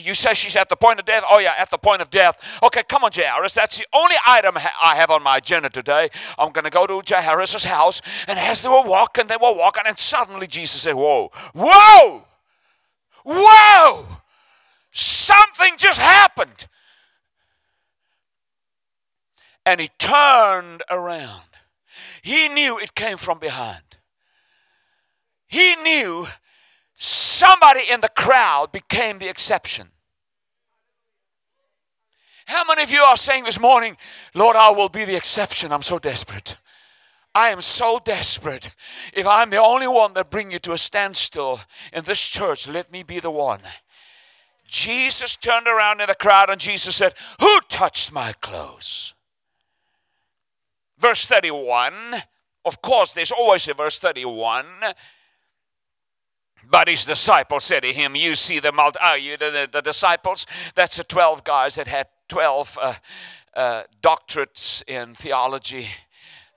You 0.03 0.13
say 0.13 0.35
she's 0.35 0.57
at 0.57 0.69
the 0.69 0.75
point 0.75 0.99
of 0.99 1.05
death. 1.05 1.23
Oh, 1.31 1.39
yeah, 1.39 1.55
at 1.57 1.71
the 1.71 1.79
point 1.79 2.03
of 2.03 2.11
death. 2.11 2.37
Okay, 2.65 2.83
come 2.89 3.05
on, 3.05 3.13
Jairus. 3.15 3.55
That's 3.55 3.79
the 3.79 3.87
only 3.93 4.17
item 4.27 4.57
I 4.57 4.97
have 4.97 5.09
on 5.09 5.23
my 5.23 5.37
agenda 5.37 5.71
today. 5.71 6.09
I'm 6.37 6.51
going 6.51 6.65
to 6.65 6.71
go 6.71 6.85
to 6.85 7.01
Jairus' 7.07 7.63
house. 7.63 8.03
And 8.27 8.41
as 8.41 8.61
they 8.61 8.69
were 8.69 8.83
walking, 8.83 9.29
they 9.29 9.37
were 9.37 9.55
walking, 9.55 9.85
and 9.87 9.97
suddenly 9.97 10.49
Jesus 10.49 10.83
said, 10.83 10.97
Whoa, 10.97 11.31
whoa, 11.55 12.25
whoa. 13.25 14.05
Something 14.91 15.75
just 15.77 16.01
happened. 16.01 16.67
And 19.65 19.81
he 19.81 19.91
turned 19.99 20.83
around 20.91 21.56
he 22.27 22.49
knew 22.49 22.77
it 22.77 22.97
came 22.97 23.19
from 23.19 23.39
behind. 23.39 23.99
He 25.47 25.77
knew 25.77 26.27
somebody 26.97 27.83
in 27.89 28.01
the 28.01 28.09
crowd 28.09 28.73
became 28.73 29.21
the 29.21 29.29
exception. 29.29 29.91
How 32.47 32.65
many 32.65 32.83
of 32.83 32.91
you 32.91 33.03
are 33.03 33.17
saying 33.17 33.45
this 33.45 33.61
morning, 33.61 33.97
Lord, 34.35 34.57
I 34.57 34.71
will 34.71 34.89
be 34.89 35.05
the 35.05 35.15
exception? 35.15 35.71
I'm 35.71 35.83
so 35.83 36.01
desperate. 36.01 36.57
I 37.33 37.51
am 37.51 37.61
so 37.61 38.01
desperate. 38.05 38.75
If 39.13 39.25
I'm 39.25 39.51
the 39.51 39.63
only 39.63 39.87
one 39.87 40.15
that 40.15 40.29
bring 40.29 40.51
you 40.51 40.59
to 40.59 40.73
a 40.73 40.79
standstill 40.79 41.61
in 41.93 42.03
this 42.03 42.27
church, 42.27 42.67
let 42.67 42.91
me 42.91 43.05
be 43.05 43.21
the 43.21 43.31
one. 43.31 43.61
Jesus 44.67 45.37
turned 45.37 45.69
around 45.69 46.01
in 46.01 46.09
the 46.09 46.17
crowd 46.17 46.51
and 46.51 46.61
Jesus 46.61 46.97
said, 46.97 47.15
Who 47.41 47.61
touched 47.69 48.11
my 48.11 48.33
clothes? 48.33 49.15
Verse 50.99 51.27
31. 51.27 51.95
Of 52.65 52.83
course, 52.83 53.13
there's 53.13 53.33
always 53.33 53.69
a 53.69 53.75
verse 53.75 53.99
31. 53.99 54.67
But 56.69 56.89
his 56.89 57.05
disciples 57.05 57.65
said 57.65 57.81
to 57.85 57.93
him, 57.93 58.17
You 58.17 58.35
see 58.35 58.59
the 58.59 58.73
multi, 58.73 58.99
oh, 59.03 59.15
you, 59.15 59.37
the, 59.37 59.51
the, 59.51 59.69
the, 59.71 59.83
disciples, 59.83 60.47
that's 60.75 60.97
the 60.97 61.05
12 61.05 61.45
guys 61.45 61.77
that 61.77 61.87
had 61.87 62.09
12 62.29 62.79
uh, 62.81 62.95
uh, 63.55 63.83
doctorates 64.03 64.83
in 64.89 65.15
theology 65.15 65.89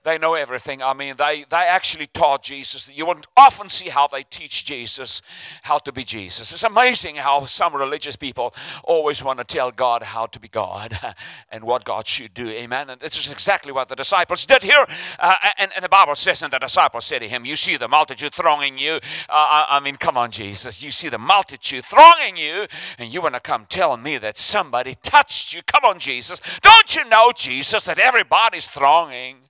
they 0.03 0.17
know 0.17 0.33
everything. 0.33 0.81
I 0.81 0.93
mean, 0.93 1.15
they, 1.17 1.45
they 1.49 1.57
actually 1.57 2.07
taught 2.07 2.43
Jesus. 2.43 2.89
You 2.93 3.05
wouldn't 3.05 3.27
often 3.35 3.69
see 3.69 3.89
how 3.89 4.07
they 4.07 4.23
teach 4.23 4.65
Jesus 4.65 5.21
how 5.63 5.77
to 5.79 5.91
be 5.91 6.03
Jesus. 6.03 6.51
It's 6.51 6.63
amazing 6.63 7.17
how 7.17 7.45
some 7.45 7.75
religious 7.75 8.15
people 8.15 8.53
always 8.83 9.23
want 9.23 9.39
to 9.39 9.45
tell 9.45 9.71
God 9.71 10.03
how 10.03 10.25
to 10.27 10.39
be 10.39 10.47
God 10.47 10.97
and 11.51 11.63
what 11.63 11.83
God 11.83 12.07
should 12.07 12.33
do. 12.33 12.49
Amen. 12.49 12.89
And 12.89 13.01
this 13.01 13.17
is 13.17 13.31
exactly 13.31 13.71
what 13.71 13.89
the 13.89 13.95
disciples 13.95 14.45
did 14.45 14.63
here. 14.63 14.85
Uh, 15.19 15.35
and, 15.57 15.71
and, 15.75 15.83
the 15.83 15.89
Bible 15.89 16.15
says, 16.15 16.41
and 16.41 16.53
the 16.53 16.59
disciples 16.59 17.05
said 17.05 17.19
to 17.19 17.27
him, 17.27 17.45
You 17.45 17.55
see 17.55 17.77
the 17.77 17.87
multitude 17.87 18.33
thronging 18.33 18.77
you. 18.77 18.93
Uh, 18.93 18.99
I, 19.29 19.65
I 19.69 19.79
mean, 19.79 19.95
come 19.95 20.17
on, 20.17 20.31
Jesus. 20.31 20.81
You 20.83 20.91
see 20.91 21.09
the 21.09 21.17
multitude 21.17 21.85
thronging 21.85 22.37
you, 22.37 22.67
and 22.97 23.13
you 23.13 23.21
want 23.21 23.35
to 23.35 23.41
come 23.41 23.65
tell 23.67 23.97
me 23.97 24.17
that 24.17 24.37
somebody 24.37 24.95
touched 25.01 25.53
you. 25.53 25.61
Come 25.63 25.83
on, 25.83 25.99
Jesus. 25.99 26.41
Don't 26.61 26.95
you 26.95 27.05
know, 27.05 27.31
Jesus, 27.35 27.83
that 27.85 27.99
everybody's 27.99 28.67
thronging? 28.67 29.48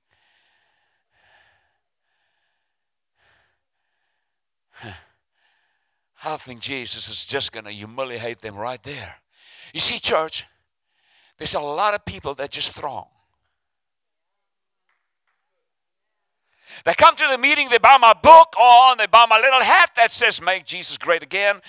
I 6.24 6.38
think 6.38 6.60
Jesus 6.60 7.08
is 7.08 7.26
just 7.26 7.52
going 7.52 7.66
to 7.66 7.72
humiliate 7.72 8.40
them 8.40 8.56
right 8.56 8.82
there. 8.84 9.16
You 9.74 9.80
see, 9.80 10.00
church, 10.00 10.46
there's 11.38 11.54
a 11.54 11.60
lot 11.60 11.94
of 11.94 12.04
people 12.06 12.34
that 12.36 12.52
just 12.52 12.74
throng. 12.74 13.08
They 16.86 16.94
come 16.94 17.16
to 17.16 17.28
the 17.30 17.38
meeting, 17.38 17.70
they 17.70 17.78
buy 17.78 17.98
my 17.98 18.14
book 18.14 18.54
on, 18.60 18.98
they 18.98 19.08
buy 19.08 19.26
my 19.28 19.38
little 19.40 19.62
hat 19.62 19.92
that 19.96 20.12
says, 20.12 20.42
Make 20.42 20.66
Jesus 20.66 20.98
Great 20.98 21.24
Again. 21.24 21.62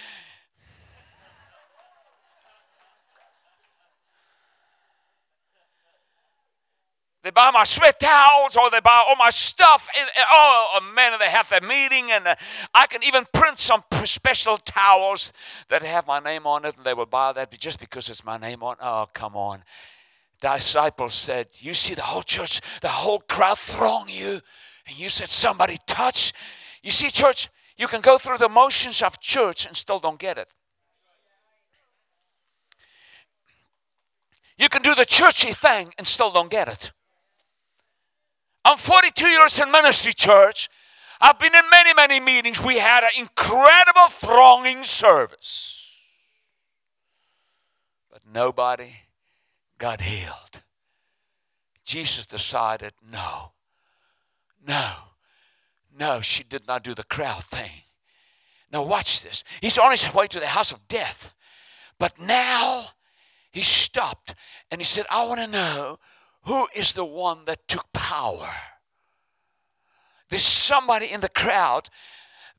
They 7.22 7.30
buy 7.30 7.50
my 7.50 7.64
sweat 7.64 8.00
towels 8.00 8.56
or 8.56 8.70
they 8.70 8.80
buy 8.80 9.04
all 9.06 9.16
my 9.16 9.28
stuff. 9.28 9.88
And, 9.98 10.08
and 10.16 10.24
oh, 10.30 10.80
man, 10.94 11.18
they 11.18 11.28
have 11.28 11.52
a 11.52 11.60
meeting. 11.60 12.10
And 12.10 12.26
uh, 12.26 12.34
I 12.74 12.86
can 12.86 13.02
even 13.02 13.26
print 13.32 13.58
some 13.58 13.84
special 14.06 14.56
towels 14.56 15.32
that 15.68 15.82
have 15.82 16.06
my 16.06 16.18
name 16.18 16.46
on 16.46 16.64
it. 16.64 16.76
And 16.76 16.86
they 16.86 16.94
will 16.94 17.06
buy 17.06 17.34
that 17.34 17.50
just 17.58 17.78
because 17.78 18.08
it's 18.08 18.24
my 18.24 18.38
name 18.38 18.62
on 18.62 18.76
Oh, 18.80 19.06
come 19.12 19.36
on. 19.36 19.64
Disciples 20.40 21.14
said, 21.14 21.48
You 21.58 21.74
see 21.74 21.92
the 21.92 22.02
whole 22.02 22.22
church, 22.22 22.62
the 22.80 22.88
whole 22.88 23.20
crowd 23.20 23.58
throng 23.58 24.06
you. 24.08 24.40
And 24.86 24.98
you 24.98 25.10
said, 25.10 25.28
Somebody 25.28 25.76
touch. 25.86 26.32
You 26.82 26.90
see, 26.90 27.10
church, 27.10 27.50
you 27.76 27.86
can 27.86 28.00
go 28.00 28.16
through 28.16 28.38
the 28.38 28.48
motions 28.48 29.02
of 29.02 29.20
church 29.20 29.66
and 29.66 29.76
still 29.76 29.98
don't 29.98 30.18
get 30.18 30.38
it. 30.38 30.48
You 34.56 34.70
can 34.70 34.80
do 34.80 34.94
the 34.94 35.04
churchy 35.04 35.52
thing 35.52 35.92
and 35.98 36.06
still 36.06 36.30
don't 36.30 36.50
get 36.50 36.68
it. 36.68 36.92
I'm 38.64 38.76
42 38.76 39.26
years 39.26 39.58
in 39.58 39.70
ministry, 39.70 40.12
church. 40.12 40.68
I've 41.20 41.38
been 41.38 41.54
in 41.54 41.64
many, 41.70 41.94
many 41.94 42.20
meetings. 42.20 42.62
We 42.62 42.78
had 42.78 43.04
an 43.04 43.10
incredible 43.18 44.08
thronging 44.08 44.82
service. 44.82 45.86
But 48.10 48.22
nobody 48.32 48.92
got 49.78 50.00
healed. 50.00 50.62
Jesus 51.84 52.26
decided 52.26 52.92
no, 53.10 53.52
no, 54.66 54.92
no, 55.98 56.20
she 56.20 56.44
did 56.44 56.66
not 56.66 56.84
do 56.84 56.94
the 56.94 57.04
crowd 57.04 57.44
thing. 57.44 57.70
Now, 58.72 58.82
watch 58.82 59.22
this. 59.22 59.42
He's 59.60 59.78
on 59.78 59.90
his 59.90 60.14
way 60.14 60.26
to 60.28 60.38
the 60.38 60.46
house 60.46 60.70
of 60.70 60.86
death. 60.86 61.32
But 61.98 62.18
now 62.18 62.86
he 63.50 63.62
stopped 63.62 64.34
and 64.70 64.80
he 64.80 64.84
said, 64.84 65.06
I 65.10 65.24
want 65.24 65.40
to 65.40 65.46
know 65.46 65.98
who 66.44 66.68
is 66.74 66.92
the 66.92 67.04
one 67.04 67.44
that 67.46 67.68
took 67.68 67.92
power? 67.92 68.48
There's 70.28 70.44
somebody 70.44 71.06
in 71.06 71.20
the 71.20 71.28
crowd 71.28 71.88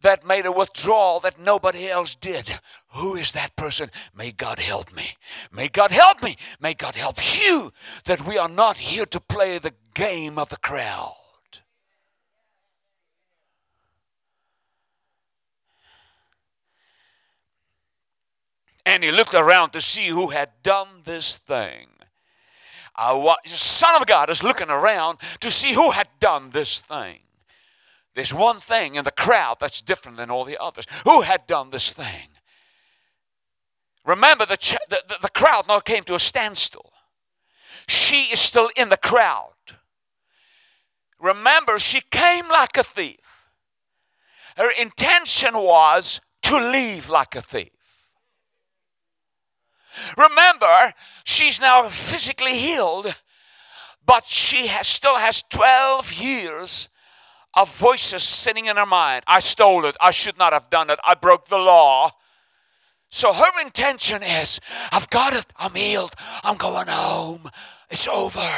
that 0.02 0.26
made 0.26 0.46
a 0.46 0.52
withdrawal 0.52 1.20
that 1.22 1.40
nobody 1.40 1.88
else 1.88 2.16
did. 2.16 2.60
Who 2.96 3.16
is 3.16 3.32
that 3.34 3.56
person? 3.56 3.92
May 4.16 4.32
God 4.32 4.60
help 4.60 4.94
me. 4.94 5.16
May 5.52 5.68
God 5.68 5.92
help 5.92 6.24
me. 6.24 6.38
May 6.60 6.74
God 6.74 6.96
help 6.96 7.18
you 7.40 7.72
that 8.06 8.26
we 8.26 8.38
are 8.38 8.50
not 8.50 8.78
here 8.78 9.06
to 9.06 9.20
play 9.20 9.58
the 9.58 9.74
game 9.94 10.38
of 10.38 10.50
the 10.50 10.58
crowd. 10.58 11.16
And 18.86 19.04
he 19.04 19.12
looked 19.12 19.36
around 19.36 19.72
to 19.72 19.82
see 19.82 20.10
who 20.10 20.30
had 20.30 20.50
done 20.64 21.04
this 21.06 21.38
thing. 21.38 21.91
I 23.02 23.36
the 23.44 23.58
Son 23.58 24.00
of 24.00 24.06
God 24.06 24.30
is 24.30 24.44
looking 24.44 24.70
around 24.70 25.18
to 25.40 25.50
see 25.50 25.74
who 25.74 25.90
had 25.90 26.08
done 26.20 26.52
this 26.52 26.82
thing. 26.82 27.22
There's 28.14 28.34
one 28.34 28.60
thing 28.60 28.94
in 28.94 29.04
the 29.04 29.12
crowd 29.12 29.58
that's 29.60 29.82
different 29.82 30.18
than 30.18 30.30
all 30.30 30.44
the 30.44 30.62
others. 30.62 30.86
Who 31.06 31.22
had 31.22 31.48
done 31.48 31.72
this 31.72 31.94
thing? 31.94 32.28
Remember, 34.06 34.46
the, 34.46 34.58
ch- 34.58 34.78
the, 34.88 35.02
the, 35.08 35.16
the 35.24 35.30
crowd 35.30 35.68
now 35.68 35.80
came 35.80 36.04
to 36.04 36.16
a 36.16 36.20
standstill. 36.20 36.92
She 37.88 38.26
is 38.26 38.40
still 38.40 38.70
in 38.76 38.90
the 38.90 38.98
crowd. 38.98 39.54
Remember, 41.20 41.80
she 41.80 42.02
came 42.12 42.48
like 42.50 42.78
a 42.78 42.84
thief. 42.84 43.48
Her 44.58 44.70
intention 44.80 45.56
was 45.56 46.22
to 46.44 46.60
leave 46.60 47.10
like 47.10 47.36
a 47.36 47.42
thief. 47.42 47.72
Remember, 50.18 50.94
she's 51.24 51.60
now 51.60 51.88
physically 51.90 52.56
healed, 52.56 53.16
but 54.06 54.26
she 54.26 54.68
has, 54.68 54.88
still 54.88 55.18
has 55.18 55.44
12 55.50 56.14
years 56.14 56.90
of 57.54 57.74
voices 57.76 58.24
sitting 58.24 58.66
in 58.66 58.78
her 58.78 58.86
mind. 58.86 59.24
I 59.28 59.40
stole 59.40 59.86
it. 59.86 59.96
I 60.00 60.12
should 60.12 60.38
not 60.38 60.54
have 60.54 60.70
done 60.70 60.90
it. 60.90 61.00
I 61.06 61.16
broke 61.16 61.48
the 61.48 61.58
law. 61.58 62.12
So 63.10 63.34
her 63.34 63.62
intention 63.62 64.24
is 64.24 64.60
I've 64.92 65.10
got 65.10 65.34
it. 65.34 65.46
I'm 65.58 65.76
healed. 65.76 66.16
I'm 66.44 66.56
going 66.56 66.88
home. 66.88 67.50
It's 67.90 68.08
over. 68.08 68.50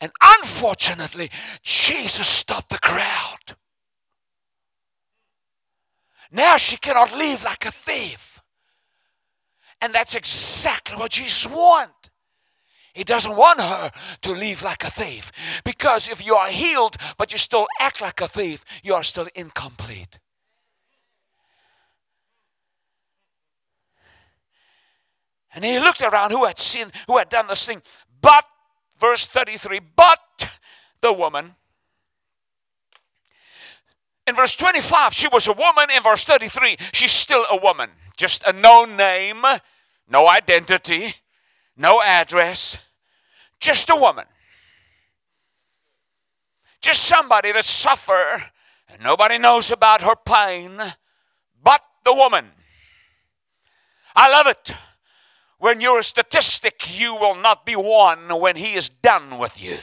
And 0.00 0.10
unfortunately, 0.20 1.30
Jesus 1.62 2.28
stopped 2.28 2.70
the 2.70 2.78
crowd. 2.78 3.56
Now 6.32 6.56
she 6.56 6.76
cannot 6.76 7.16
leave 7.16 7.44
like 7.44 7.64
a 7.66 7.72
thief. 7.72 8.29
And 9.80 9.94
that's 9.94 10.14
exactly 10.14 10.96
what 10.96 11.12
Jesus 11.12 11.46
wants. 11.46 12.10
He 12.92 13.04
doesn't 13.04 13.36
want 13.36 13.60
her 13.60 13.90
to 14.22 14.32
live 14.32 14.62
like 14.62 14.84
a 14.84 14.90
thief. 14.90 15.30
Because 15.64 16.08
if 16.08 16.24
you 16.24 16.34
are 16.34 16.48
healed, 16.48 16.96
but 17.16 17.32
you 17.32 17.38
still 17.38 17.66
act 17.78 18.00
like 18.00 18.20
a 18.20 18.28
thief, 18.28 18.64
you 18.82 18.94
are 18.94 19.04
still 19.04 19.28
incomplete. 19.34 20.18
And 25.54 25.64
he 25.64 25.78
looked 25.78 26.02
around 26.02 26.30
who 26.30 26.44
had 26.44 26.58
seen, 26.58 26.92
who 27.06 27.18
had 27.18 27.28
done 27.28 27.46
this 27.48 27.66
thing. 27.66 27.82
But, 28.20 28.44
verse 28.98 29.26
33, 29.26 29.80
but 29.96 30.50
the 31.00 31.12
woman. 31.12 31.54
In 34.26 34.36
verse 34.36 34.54
25, 34.54 35.12
she 35.12 35.28
was 35.28 35.48
a 35.48 35.52
woman. 35.52 35.90
In 35.94 36.02
verse 36.02 36.24
33, 36.24 36.76
she's 36.92 37.12
still 37.12 37.46
a 37.50 37.56
woman. 37.56 37.90
Just 38.20 38.42
a 38.46 38.52
no 38.52 38.84
name, 38.84 39.42
no 40.06 40.28
identity, 40.28 41.14
no 41.74 42.02
address, 42.02 42.76
just 43.58 43.88
a 43.88 43.96
woman. 43.96 44.26
Just 46.82 47.04
somebody 47.04 47.50
that 47.52 47.64
suffer 47.64 48.42
and 48.90 49.02
nobody 49.02 49.38
knows 49.38 49.70
about 49.70 50.02
her 50.02 50.16
pain 50.16 50.78
but 51.64 51.80
the 52.04 52.12
woman. 52.12 52.44
I 54.14 54.30
love 54.30 54.48
it. 54.48 54.72
When 55.56 55.80
you're 55.80 56.00
a 56.00 56.04
statistic, 56.04 57.00
you 57.00 57.16
will 57.16 57.36
not 57.36 57.64
be 57.64 57.74
one 57.74 58.38
when 58.38 58.56
he 58.56 58.74
is 58.74 58.90
done 58.90 59.38
with 59.38 59.62
you. 59.62 59.78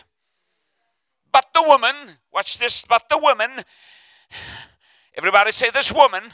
But 1.32 1.48
the 1.56 1.64
woman, 1.64 1.96
watch 2.32 2.60
this, 2.60 2.86
but 2.88 3.10
the 3.10 3.18
woman, 3.18 3.64
everybody 5.16 5.52
say 5.52 5.72
this 5.72 5.92
woman 5.92 6.34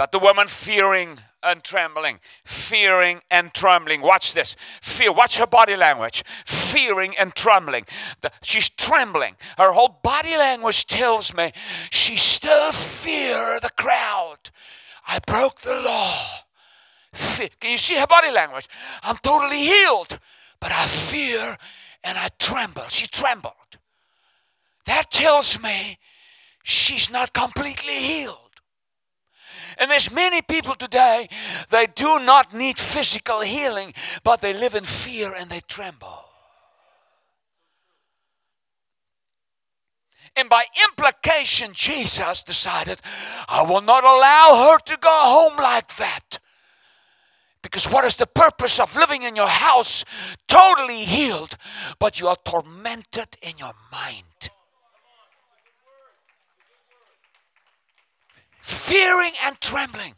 But 0.00 0.12
the 0.12 0.18
woman 0.18 0.46
fearing 0.46 1.18
and 1.42 1.62
trembling, 1.62 2.20
fearing 2.42 3.20
and 3.30 3.52
trembling. 3.52 4.00
Watch 4.00 4.32
this. 4.32 4.56
Fear. 4.80 5.12
Watch 5.12 5.36
her 5.36 5.46
body 5.46 5.76
language. 5.76 6.24
Fearing 6.46 7.14
and 7.18 7.34
trembling. 7.34 7.84
The, 8.22 8.32
she's 8.42 8.70
trembling. 8.70 9.36
Her 9.58 9.72
whole 9.72 10.00
body 10.02 10.38
language 10.38 10.86
tells 10.86 11.34
me 11.34 11.52
she 11.90 12.16
still 12.16 12.72
fear 12.72 13.60
the 13.60 13.68
crowd. 13.76 14.38
I 15.06 15.18
broke 15.26 15.60
the 15.60 15.74
law. 15.74 16.14
Fear. 17.12 17.50
Can 17.60 17.72
you 17.72 17.76
see 17.76 17.98
her 17.98 18.06
body 18.06 18.30
language? 18.30 18.70
I'm 19.02 19.18
totally 19.18 19.64
healed, 19.64 20.18
but 20.60 20.72
I 20.72 20.86
fear 20.86 21.58
and 22.02 22.16
I 22.16 22.30
tremble. 22.38 22.88
She 22.88 23.06
trembled. 23.06 23.52
That 24.86 25.10
tells 25.10 25.60
me 25.60 25.98
she's 26.62 27.10
not 27.10 27.34
completely 27.34 27.96
healed. 27.96 28.49
And 29.80 29.90
there's 29.90 30.12
many 30.12 30.42
people 30.42 30.74
today, 30.74 31.26
they 31.70 31.86
do 31.86 32.20
not 32.20 32.52
need 32.52 32.78
physical 32.78 33.40
healing, 33.40 33.94
but 34.22 34.42
they 34.42 34.52
live 34.52 34.74
in 34.74 34.84
fear 34.84 35.32
and 35.34 35.48
they 35.48 35.60
tremble. 35.60 36.26
And 40.36 40.50
by 40.50 40.64
implication, 40.88 41.72
Jesus 41.72 42.44
decided, 42.44 43.00
I 43.48 43.62
will 43.62 43.80
not 43.80 44.04
allow 44.04 44.70
her 44.70 44.78
to 44.78 44.98
go 44.98 45.10
home 45.10 45.56
like 45.56 45.96
that. 45.96 46.38
Because 47.62 47.90
what 47.90 48.04
is 48.04 48.16
the 48.16 48.26
purpose 48.26 48.78
of 48.78 48.94
living 48.96 49.22
in 49.22 49.34
your 49.34 49.48
house 49.48 50.04
totally 50.46 51.04
healed, 51.04 51.56
but 51.98 52.20
you 52.20 52.28
are 52.28 52.36
tormented 52.44 53.36
in 53.42 53.58
your 53.58 53.72
mind? 53.90 54.50
Fearing 58.70 59.32
and 59.44 59.60
trembling. 59.60 60.14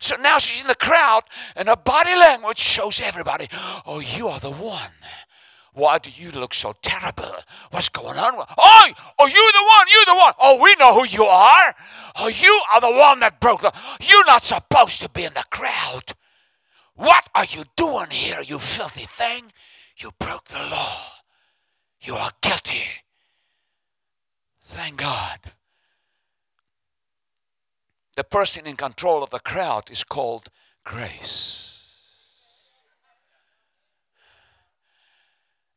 So 0.00 0.16
now 0.16 0.38
she's 0.38 0.60
in 0.60 0.66
the 0.66 0.74
crowd, 0.74 1.22
and 1.54 1.68
her 1.68 1.76
body 1.76 2.14
language 2.16 2.58
shows 2.58 3.00
everybody, 3.00 3.48
Oh, 3.86 4.00
you 4.00 4.28
are 4.28 4.40
the 4.40 4.50
one. 4.50 4.90
Why 5.74 5.98
do 5.98 6.10
you 6.10 6.30
look 6.32 6.52
so 6.52 6.74
terrible? 6.82 7.34
What's 7.70 7.88
going 7.88 8.18
on? 8.18 8.34
Oh, 8.58 8.90
oh, 9.18 9.26
you 9.26 9.52
the 9.52 9.64
one, 9.64 9.86
you 9.88 10.04
the 10.04 10.14
one. 10.14 10.34
Oh, 10.38 10.62
we 10.62 10.74
know 10.76 10.92
who 10.92 11.06
you 11.06 11.24
are. 11.24 11.74
Oh, 12.18 12.28
you 12.28 12.62
are 12.74 12.80
the 12.80 12.90
one 12.90 13.20
that 13.20 13.40
broke 13.40 13.62
the. 13.62 13.72
You're 14.02 14.26
not 14.26 14.44
supposed 14.44 15.00
to 15.00 15.08
be 15.08 15.24
in 15.24 15.32
the 15.32 15.44
crowd. 15.50 16.12
What 16.94 17.26
are 17.34 17.46
you 17.46 17.64
doing 17.74 18.10
here, 18.10 18.42
you 18.42 18.58
filthy 18.58 19.06
thing? 19.06 19.50
You 19.96 20.10
broke 20.18 20.48
the 20.48 20.58
law. 20.58 20.96
You 22.00 22.14
are 22.14 22.32
guilty. 22.42 22.84
Thank 24.62 24.96
God. 24.96 25.38
The 28.14 28.24
person 28.24 28.66
in 28.66 28.76
control 28.76 29.22
of 29.22 29.30
the 29.30 29.40
crowd 29.40 29.90
is 29.90 30.04
called 30.04 30.48
grace. 30.84 31.62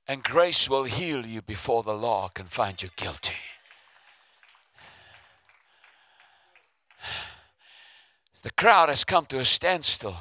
And 0.07 0.21
grace 0.23 0.69
will 0.69 0.83
heal 0.83 1.25
you 1.25 1.41
before 1.41 1.81
the 1.81 1.95
law 1.95 2.29
can 2.29 2.45
find 2.45 2.81
you 2.81 2.89
guilty. 2.95 3.33
The 8.43 8.51
crowd 8.51 8.89
has 8.89 9.03
come 9.03 9.25
to 9.27 9.39
a 9.39 9.45
standstill. 9.45 10.17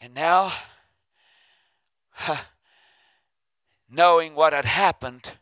And 0.00 0.14
now, 0.14 0.52
knowing 3.88 4.34
what 4.34 4.52
had 4.52 4.64
happened, 4.64 5.34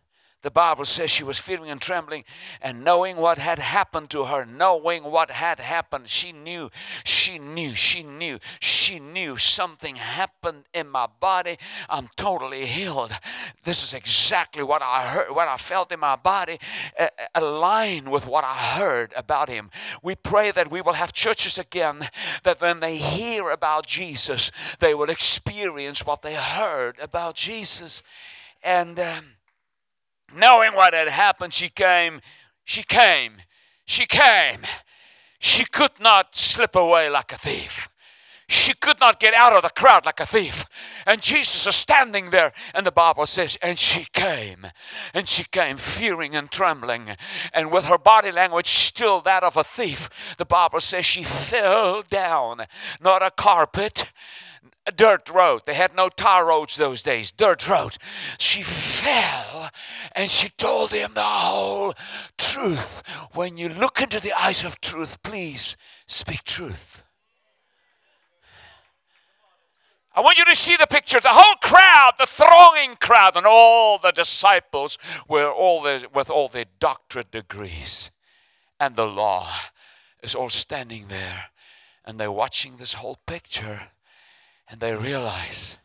the 0.42 0.50
Bible 0.50 0.86
says 0.86 1.10
she 1.10 1.24
was 1.24 1.38
fearing 1.38 1.68
and 1.68 1.80
trembling 1.80 2.24
and 2.62 2.82
knowing 2.82 3.18
what 3.18 3.36
had 3.36 3.58
happened 3.58 4.08
to 4.10 4.24
her, 4.24 4.46
knowing 4.46 5.04
what 5.04 5.30
had 5.30 5.60
happened. 5.60 6.08
She 6.08 6.32
knew, 6.32 6.70
she 7.04 7.38
knew, 7.38 7.74
she 7.74 8.02
knew, 8.02 8.38
she 8.58 8.98
knew 8.98 9.36
something 9.36 9.96
happened 9.96 10.64
in 10.72 10.88
my 10.88 11.08
body. 11.20 11.58
I'm 11.90 12.08
totally 12.16 12.64
healed. 12.64 13.12
This 13.64 13.82
is 13.82 13.92
exactly 13.92 14.62
what 14.62 14.80
I 14.82 15.02
heard, 15.08 15.34
what 15.34 15.48
I 15.48 15.58
felt 15.58 15.92
in 15.92 16.00
my 16.00 16.16
body, 16.16 16.58
uh, 16.98 17.08
aligned 17.34 18.10
with 18.10 18.26
what 18.26 18.44
I 18.44 18.54
heard 18.54 19.12
about 19.16 19.50
him. 19.50 19.70
We 20.02 20.14
pray 20.14 20.52
that 20.52 20.70
we 20.70 20.80
will 20.80 20.94
have 20.94 21.12
churches 21.12 21.58
again 21.58 22.08
that 22.44 22.62
when 22.62 22.80
they 22.80 22.96
hear 22.96 23.50
about 23.50 23.86
Jesus, 23.86 24.50
they 24.78 24.94
will 24.94 25.10
experience 25.10 26.06
what 26.06 26.22
they 26.22 26.34
heard 26.34 26.98
about 26.98 27.34
Jesus. 27.34 28.02
And. 28.62 28.98
Um, 28.98 29.24
knowing 30.34 30.74
what 30.74 30.94
had 30.94 31.08
happened, 31.08 31.54
she 31.54 31.68
came, 31.68 32.20
she 32.64 32.82
came, 32.82 33.38
she 33.84 34.06
came. 34.06 34.60
She 35.40 35.64
could 35.64 35.98
not 35.98 36.36
slip 36.36 36.76
away 36.76 37.08
like 37.08 37.32
a 37.32 37.38
thief. 37.38 37.88
She 38.46 38.74
could 38.74 38.98
not 39.00 39.20
get 39.20 39.32
out 39.32 39.52
of 39.52 39.62
the 39.62 39.70
crowd 39.70 40.04
like 40.04 40.18
a 40.18 40.26
thief. 40.26 40.66
And 41.06 41.22
Jesus 41.22 41.66
is 41.68 41.76
standing 41.76 42.30
there, 42.30 42.52
and 42.74 42.84
the 42.84 42.90
Bible 42.90 43.26
says, 43.26 43.56
and 43.62 43.78
she 43.78 44.06
came. 44.12 44.66
And 45.14 45.28
she 45.28 45.44
came 45.44 45.76
fearing 45.76 46.34
and 46.34 46.50
trembling. 46.50 47.16
And 47.54 47.70
with 47.70 47.84
her 47.84 47.96
body 47.96 48.32
language 48.32 48.66
still 48.66 49.20
that 49.20 49.44
of 49.44 49.56
a 49.56 49.62
thief, 49.64 50.10
the 50.36 50.44
Bible 50.44 50.80
says 50.80 51.06
she 51.06 51.22
fell 51.22 52.02
down, 52.02 52.66
not 53.00 53.22
a 53.22 53.30
carpet 53.30 54.10
a 54.90 54.92
dirt 54.92 55.30
road. 55.30 55.62
They 55.66 55.74
had 55.74 55.94
no 55.94 56.08
tar 56.08 56.46
roads 56.46 56.76
those 56.76 57.00
days, 57.02 57.30
dirt 57.30 57.68
road. 57.68 57.96
She 58.38 58.62
fell 58.62 59.70
and 60.16 60.30
she 60.30 60.48
told 60.48 60.90
him 60.90 61.12
the 61.14 61.22
whole 61.22 61.94
truth. 62.36 63.02
When 63.34 63.56
you 63.56 63.68
look 63.68 64.00
into 64.00 64.20
the 64.20 64.32
eyes 64.32 64.64
of 64.64 64.80
truth, 64.80 65.22
please 65.22 65.76
speak 66.06 66.42
truth. 66.42 67.04
I 70.12 70.22
want 70.22 70.38
you 70.38 70.44
to 70.44 70.56
see 70.56 70.76
the 70.76 70.88
picture. 70.88 71.20
The 71.20 71.28
whole 71.30 71.54
crowd, 71.62 72.14
the 72.18 72.26
thronging 72.26 72.96
crowd, 72.96 73.36
and 73.36 73.46
all 73.46 73.96
the 73.96 74.10
disciples 74.10 74.98
were 75.28 75.48
all 75.48 75.82
with 76.12 76.28
all 76.30 76.48
their 76.48 76.64
doctorate 76.80 77.30
degrees. 77.30 78.10
And 78.80 78.96
the 78.96 79.06
law 79.06 79.48
is 80.20 80.34
all 80.34 80.50
standing 80.50 81.06
there. 81.08 81.50
And 82.04 82.18
they're 82.18 82.32
watching 82.32 82.76
this 82.76 82.94
whole 82.94 83.18
picture 83.26 83.92
and 84.70 84.80
they 84.80 84.94
realize 84.94 85.76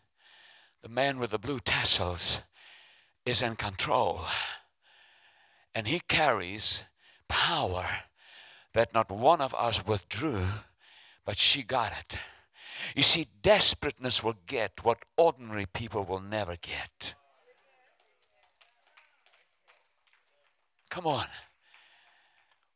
the 0.83 0.89
man 0.89 1.17
with 1.17 1.31
the 1.31 1.39
blue 1.39 1.59
tassels 1.59 2.41
is 3.25 3.41
in 3.41 3.55
control. 3.55 4.21
And 5.73 5.87
he 5.87 5.99
carries 5.99 6.83
power 7.27 7.85
that 8.73 8.93
not 8.93 9.11
one 9.11 9.41
of 9.41 9.55
us 9.55 9.85
withdrew, 9.85 10.43
but 11.25 11.37
she 11.37 11.63
got 11.63 11.91
it. 11.99 12.19
You 12.95 13.01
see, 13.01 13.27
desperateness 13.41 14.23
will 14.23 14.37
get 14.45 14.83
what 14.83 14.99
ordinary 15.17 15.65
people 15.65 16.03
will 16.03 16.19
never 16.19 16.55
get. 16.55 17.15
Come 20.91 21.07
on. 21.07 21.25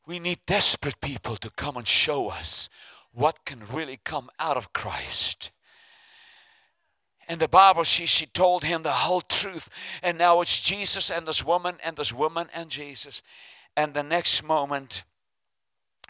We 0.07 0.19
need 0.19 0.39
desperate 0.47 0.99
people 0.99 1.35
to 1.37 1.51
come 1.51 1.77
and 1.77 1.87
show 1.87 2.29
us 2.29 2.69
what 3.11 3.45
can 3.45 3.61
really 3.71 3.99
come 4.03 4.31
out 4.39 4.57
of 4.57 4.73
Christ. 4.73 5.51
And 7.29 7.39
the 7.39 7.47
Bible, 7.47 7.83
she, 7.83 8.07
she 8.07 8.25
told 8.25 8.63
him 8.63 8.81
the 8.81 8.91
whole 8.91 9.21
truth. 9.21 9.69
And 10.01 10.17
now 10.17 10.41
it's 10.41 10.61
Jesus 10.61 11.11
and 11.11 11.27
this 11.27 11.45
woman 11.45 11.77
and 11.83 11.95
this 11.95 12.11
woman 12.11 12.49
and 12.55 12.71
Jesus. 12.71 13.21
And 13.77 13.93
the 13.93 14.01
next 14.01 14.43
moment, 14.43 15.03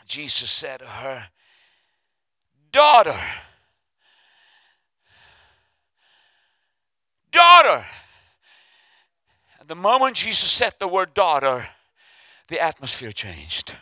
Jesus 0.08 0.50
said 0.50 0.80
to 0.80 0.86
her, 0.86 1.28
Daughter, 2.72 3.20
daughter. 7.32 7.84
And 9.60 9.68
the 9.68 9.76
moment 9.76 10.16
Jesus 10.16 10.50
said 10.50 10.76
the 10.80 10.88
word 10.88 11.14
daughter, 11.14 11.68
the 12.48 12.62
atmosphere 12.62 13.12
changed. 13.12 13.76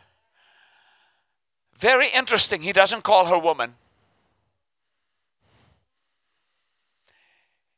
Very 1.78 2.10
interesting. 2.10 2.64
He 2.64 2.74
doesn't 2.74 3.04
call 3.04 3.26
her 3.26 3.38
woman. 3.38 3.76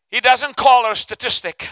He 0.10 0.20
doesn't 0.20 0.56
call 0.56 0.86
her 0.88 0.96
statistic. 0.96 1.68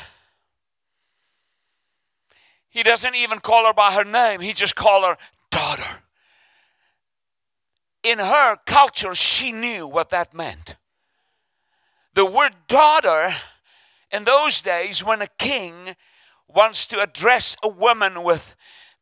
He 2.70 2.84
doesn't 2.84 3.16
even 3.16 3.40
call 3.40 3.66
her 3.66 3.74
by 3.74 3.94
her 3.94 4.04
name. 4.04 4.40
He 4.42 4.54
just 4.54 4.76
called 4.76 5.06
her 5.06 5.18
daughter. 5.50 6.04
In 8.04 8.20
her 8.20 8.58
culture, 8.66 9.16
she 9.16 9.52
knew 9.52 9.88
what 9.88 10.12
that 10.12 10.34
meant. 10.34 10.76
The 12.14 12.26
word 12.26 12.54
daughter, 12.68 13.30
in 14.12 14.24
those 14.24 14.62
days, 14.62 15.04
when 15.04 15.22
a 15.22 15.28
king 15.40 15.96
wants 16.48 16.88
to 16.88 17.02
address 17.02 17.56
a 17.64 17.68
woman 17.68 18.24
with 18.24 18.56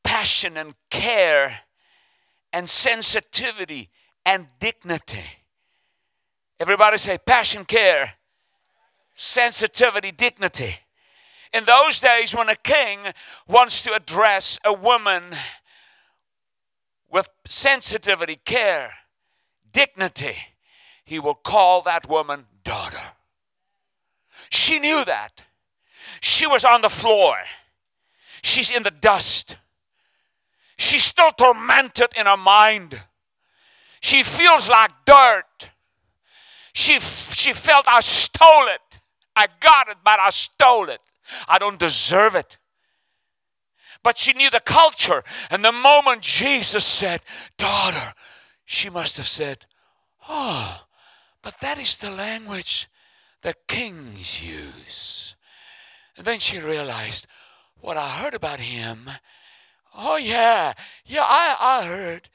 passion 0.04 0.58
and 0.58 0.74
care 0.90 1.60
and 2.54 2.70
sensitivity 2.70 3.90
and 4.26 4.48
dignity. 4.60 5.26
Everybody 6.60 6.98
say 6.98 7.18
passion, 7.18 7.66
care, 7.66 8.14
sensitivity, 9.16 10.12
dignity. 10.12 10.76
In 11.54 11.64
those 11.64 12.00
days, 12.00 12.36
when 12.36 12.50
a 12.50 12.56
king 12.56 13.00
wants 13.48 13.82
to 13.84 13.94
address 13.94 14.60
a 14.64 14.74
woman 14.74 15.36
with 17.10 17.30
sensitivity, 17.48 18.38
care, 18.44 18.92
dignity, 19.72 20.36
he 21.06 21.18
will 21.18 21.34
call 21.34 21.82
that 21.84 22.10
woman 22.10 22.46
daughter. 22.64 23.14
She 24.50 24.80
knew 24.80 25.06
that. 25.06 25.46
She 26.22 26.46
was 26.46 26.66
on 26.66 26.82
the 26.82 26.90
floor. 26.90 27.38
She's 28.44 28.70
in 28.70 28.84
the 28.84 28.92
dust. 28.92 29.58
She's 30.78 31.04
still 31.04 31.32
tormented 31.32 32.10
in 32.18 32.26
her 32.26 32.38
mind. 32.38 33.02
She 34.02 34.24
feels 34.24 34.68
like 34.70 34.92
dirt. 35.06 35.70
She, 36.74 37.00
she 37.00 37.54
felt 37.54 37.88
I 37.88 38.02
stole 38.02 38.68
it. 38.68 39.00
I 39.36 39.48
got 39.60 39.90
it, 39.90 39.98
but 40.04 40.20
I 40.20 40.30
stole 40.30 40.90
it. 40.90 41.02
I 41.48 41.58
don't 41.58 41.80
deserve 41.80 42.36
it. 42.36 42.58
But 44.04 44.18
she 44.18 44.34
knew 44.34 44.50
the 44.50 44.60
culture. 44.60 45.24
And 45.50 45.66
the 45.66 45.72
moment 45.72 46.22
Jesus 46.22 46.86
said, 46.86 47.22
Daughter, 47.58 48.14
she 48.64 48.90
must 48.90 49.18
have 49.18 49.28
said, 49.28 49.66
Oh, 50.30 50.86
but 51.42 51.60
that 51.60 51.80
is 51.80 51.98
the 51.98 52.12
language 52.12 52.90
that 53.42 53.68
kings 53.68 54.44
use. 54.44 55.36
And 56.18 56.26
then 56.26 56.40
she 56.40 56.60
realized 56.60 57.28
what 57.80 57.98
I 57.98 58.08
heard 58.08 58.34
about 58.34 58.60
him. 58.60 59.10
Oh, 59.98 60.18
yeah, 60.18 60.74
yeah, 61.06 61.24
I, 61.24 61.56
I 61.60 61.86
heard. 61.86 62.30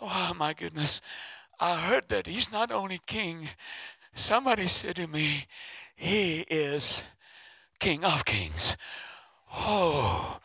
Oh, 0.00 0.32
my 0.36 0.52
goodness. 0.52 1.00
I 1.60 1.76
heard 1.76 2.08
that 2.08 2.26
he's 2.26 2.52
not 2.52 2.70
only 2.70 3.00
king. 3.06 3.48
Somebody 4.14 4.68
said 4.68 4.96
to 4.96 5.06
me, 5.06 5.46
he 5.98 6.40
is 6.48 7.02
king 7.80 8.04
of 8.04 8.24
kings. 8.24 8.76
Oh, 9.52 10.38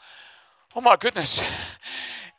oh 0.76 0.82
my 0.82 0.96
goodness. 0.96 1.42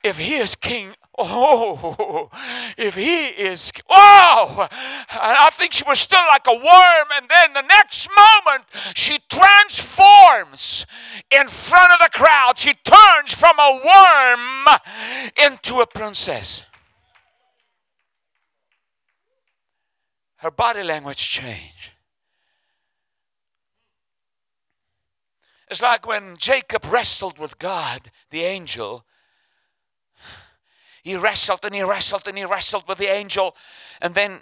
If 0.03 0.19
he 0.19 0.35
is 0.35 0.55
king 0.55 0.95
Oh, 1.17 2.29
if 2.77 2.97
he 2.97 3.27
is, 3.27 3.71
oh, 3.89 4.55
wow! 4.57 4.69
I 5.12 5.49
think 5.53 5.73
she 5.73 5.85
was 5.87 6.01
still 6.01 6.25
like 6.29 6.47
a 6.49 6.53
worm, 6.53 7.09
and 7.15 7.29
then 7.29 7.53
the 7.53 7.62
next 7.62 8.09
moment 8.09 8.65
she 8.97 9.21
transforms 9.29 10.87
in 11.31 11.47
front 11.47 11.93
of 11.93 12.01
the 12.01 12.11
crowd. 12.12 12.59
She 12.59 12.75
turns 12.75 13.33
from 13.33 13.57
a 13.61 13.81
worm 13.85 15.47
into 15.47 15.81
a 15.81 15.87
princess. 15.87 16.65
Her 20.39 20.51
body 20.51 20.83
language 20.83 21.19
changed. 21.19 21.93
It's 25.71 25.83
like 25.83 26.07
when 26.07 26.37
Jacob 26.37 26.85
wrestled 26.85 27.39
with 27.39 27.59
God, 27.59 28.11
the 28.31 28.43
angel 28.43 29.05
he 31.05 31.17
wrestled 31.17 31.62
and 31.65 31.75
he 31.75 31.83
wrestled 31.83 32.27
and 32.27 32.39
he 32.39 32.45
wrestled 32.45 32.89
with 32.89 32.97
the 32.97 33.12
angel. 33.12 33.55
And 34.01 34.15
then 34.15 34.41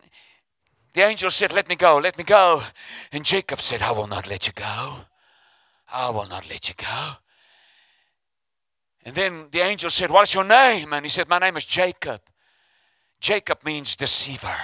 the 0.95 1.03
angel 1.03 1.29
said, 1.31 1.53
Let 1.53 1.69
me 1.69 1.75
go, 1.75 1.99
let 1.99 2.17
me 2.17 2.23
go. 2.23 2.63
And 3.11 3.25
Jacob 3.25 3.61
said, 3.61 3.83
I 3.83 3.91
will 3.91 4.07
not 4.07 4.29
let 4.29 4.47
you 4.47 4.53
go. 4.53 4.99
I 5.93 6.11
will 6.11 6.29
not 6.29 6.49
let 6.49 6.69
you 6.69 6.77
go. 6.77 7.11
And 9.05 9.17
then 9.17 9.49
the 9.51 9.59
angel 9.59 9.91
said, 9.91 10.13
What's 10.13 10.35
your 10.35 10.45
name? 10.45 10.93
And 10.93 11.05
he 11.05 11.11
said, 11.11 11.29
My 11.29 11.41
name 11.41 11.57
is 11.57 11.65
Jacob. 11.65 12.21
Jacob 13.21 13.65
means 13.65 13.97
deceiver. 13.97 14.57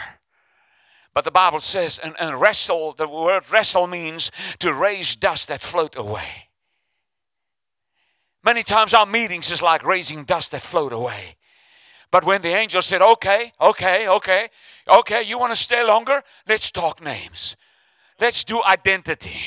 But 1.15 1.25
the 1.25 1.33
Bible 1.33 1.59
says, 1.59 1.99
and, 1.99 2.15
and 2.21 2.41
wrestle, 2.41 2.93
the 2.93 3.09
word 3.09 3.51
wrestle 3.51 3.89
means 3.89 4.31
to 4.61 4.73
raise 4.73 5.17
dust 5.17 5.49
that 5.49 5.63
float 5.63 5.97
away. 5.97 6.48
Many 8.49 8.63
times 8.63 8.95
our 8.95 9.05
meetings 9.05 9.51
is 9.51 9.61
like 9.61 9.85
raising 9.85 10.25
dust 10.25 10.53
that 10.53 10.63
float 10.63 10.91
away. 10.91 11.37
But 12.11 12.25
when 12.25 12.41
the 12.41 12.57
angel 12.57 12.81
said, 12.81 13.03
Okay, 13.03 13.53
okay, 13.61 14.09
okay, 14.09 14.49
okay, 14.89 15.23
you 15.23 15.39
want 15.39 15.53
to 15.53 15.63
stay 15.63 15.85
longer? 15.85 16.23
Let's 16.49 16.71
talk 16.71 17.05
names. 17.05 17.57
Let's 18.19 18.45
do 18.45 18.63
identity. 18.65 19.43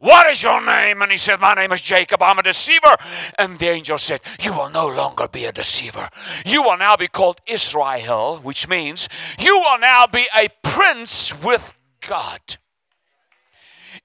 What 0.00 0.26
is 0.26 0.42
your 0.42 0.60
name? 0.60 1.02
And 1.02 1.12
he 1.12 1.18
said, 1.18 1.38
My 1.38 1.54
name 1.54 1.70
is 1.70 1.80
Jacob. 1.80 2.20
I'm 2.20 2.40
a 2.40 2.42
deceiver. 2.42 2.96
And 3.38 3.60
the 3.60 3.68
angel 3.68 3.96
said, 3.96 4.22
You 4.40 4.54
will 4.54 4.70
no 4.70 4.88
longer 4.88 5.28
be 5.28 5.44
a 5.44 5.52
deceiver. 5.52 6.08
You 6.44 6.64
will 6.64 6.78
now 6.78 6.96
be 6.96 7.06
called 7.06 7.40
Israel, 7.46 8.40
which 8.42 8.66
means 8.66 9.08
you 9.38 9.56
will 9.60 9.78
now 9.78 10.08
be 10.08 10.26
a 10.36 10.48
prince 10.64 11.32
with 11.44 11.74
God. 12.00 12.40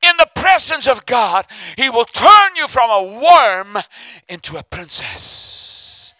In 0.02 0.18
the 0.18 0.30
presence 0.36 0.88
of 0.88 1.06
God, 1.06 1.46
He 1.78 1.90
will 1.90 2.06
turn 2.06 2.56
you 2.56 2.68
from 2.68 2.90
a 2.90 3.04
worm 3.04 3.78
into 4.30 4.58
a 4.58 4.64
princess. 4.64 6.14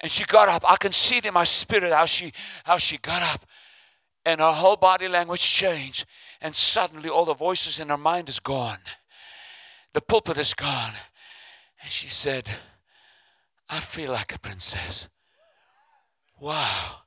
And 0.00 0.12
she 0.12 0.24
got 0.24 0.48
up. 0.48 0.62
I 0.68 0.76
can 0.76 0.92
see 0.92 1.16
it 1.16 1.24
in 1.24 1.34
my 1.34 1.44
spirit 1.44 1.92
how 1.92 2.06
she 2.06 2.32
how 2.64 2.78
she 2.78 2.98
got 2.98 3.22
up. 3.22 3.46
And 4.24 4.40
her 4.40 4.52
whole 4.52 4.76
body 4.76 5.08
language 5.08 5.40
changed. 5.40 6.04
And 6.40 6.54
suddenly 6.54 7.08
all 7.08 7.24
the 7.24 7.34
voices 7.34 7.78
in 7.78 7.88
her 7.88 7.96
mind 7.96 8.28
is 8.28 8.40
gone. 8.40 8.78
The 9.94 10.00
pulpit 10.00 10.36
is 10.38 10.52
gone. 10.52 10.92
And 11.82 11.90
she 11.90 12.08
said, 12.08 12.48
I 13.68 13.80
feel 13.80 14.12
like 14.12 14.34
a 14.34 14.38
princess. 14.38 15.08
Wow. 16.38 16.98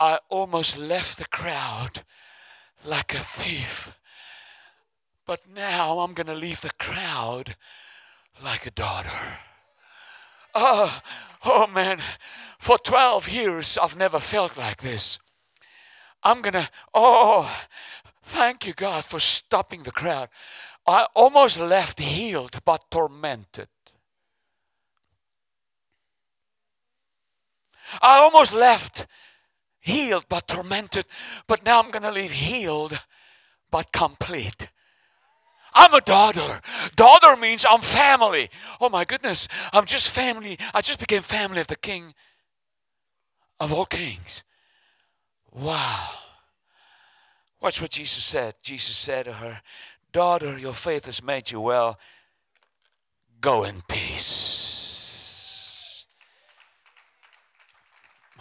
I 0.00 0.18
almost 0.28 0.76
left 0.76 1.18
the 1.18 1.24
crowd 1.24 2.02
like 2.84 3.14
a 3.14 3.18
thief. 3.18 3.92
But 5.28 5.46
now 5.54 5.98
I'm 5.98 6.14
going 6.14 6.28
to 6.28 6.34
leave 6.34 6.62
the 6.62 6.72
crowd 6.78 7.54
like 8.42 8.64
a 8.64 8.70
daughter. 8.70 9.10
Oh, 10.54 11.02
oh 11.44 11.66
man, 11.66 11.98
for 12.58 12.78
12 12.78 13.28
years 13.28 13.76
I've 13.76 13.94
never 13.94 14.20
felt 14.20 14.56
like 14.56 14.80
this. 14.80 15.18
I'm 16.22 16.40
gonna, 16.40 16.70
oh, 16.94 17.54
thank 18.22 18.66
you, 18.66 18.72
God, 18.72 19.04
for 19.04 19.20
stopping 19.20 19.82
the 19.82 19.90
crowd. 19.90 20.30
I 20.86 21.06
almost 21.14 21.60
left 21.60 22.00
healed 22.00 22.64
but 22.64 22.90
tormented. 22.90 23.68
I 28.00 28.16
almost 28.16 28.54
left 28.54 29.06
healed 29.78 30.24
but 30.30 30.48
tormented, 30.48 31.04
but 31.46 31.66
now 31.66 31.82
I'm 31.82 31.90
going 31.90 32.02
to 32.04 32.12
leave 32.12 32.32
healed 32.32 32.98
but 33.70 33.92
complete. 33.92 34.68
I'm 35.74 35.94
a 35.94 36.00
daughter. 36.00 36.60
Daughter 36.96 37.36
means 37.36 37.64
I'm 37.68 37.80
family. 37.80 38.50
Oh 38.80 38.88
my 38.88 39.04
goodness, 39.04 39.48
I'm 39.72 39.86
just 39.86 40.08
family. 40.08 40.58
I 40.74 40.80
just 40.80 41.00
became 41.00 41.22
family 41.22 41.60
of 41.60 41.66
the 41.66 41.76
King 41.76 42.14
of 43.60 43.72
all 43.72 43.86
kings. 43.86 44.44
Wow. 45.52 46.10
Watch 47.60 47.82
what 47.82 47.90
Jesus 47.90 48.24
said. 48.24 48.54
Jesus 48.62 48.96
said 48.96 49.24
to 49.24 49.32
her, 49.34 49.62
Daughter, 50.12 50.56
your 50.58 50.74
faith 50.74 51.06
has 51.06 51.22
made 51.22 51.50
you 51.50 51.60
well. 51.60 51.98
Go 53.40 53.64
in 53.64 53.82
peace. 53.88 54.78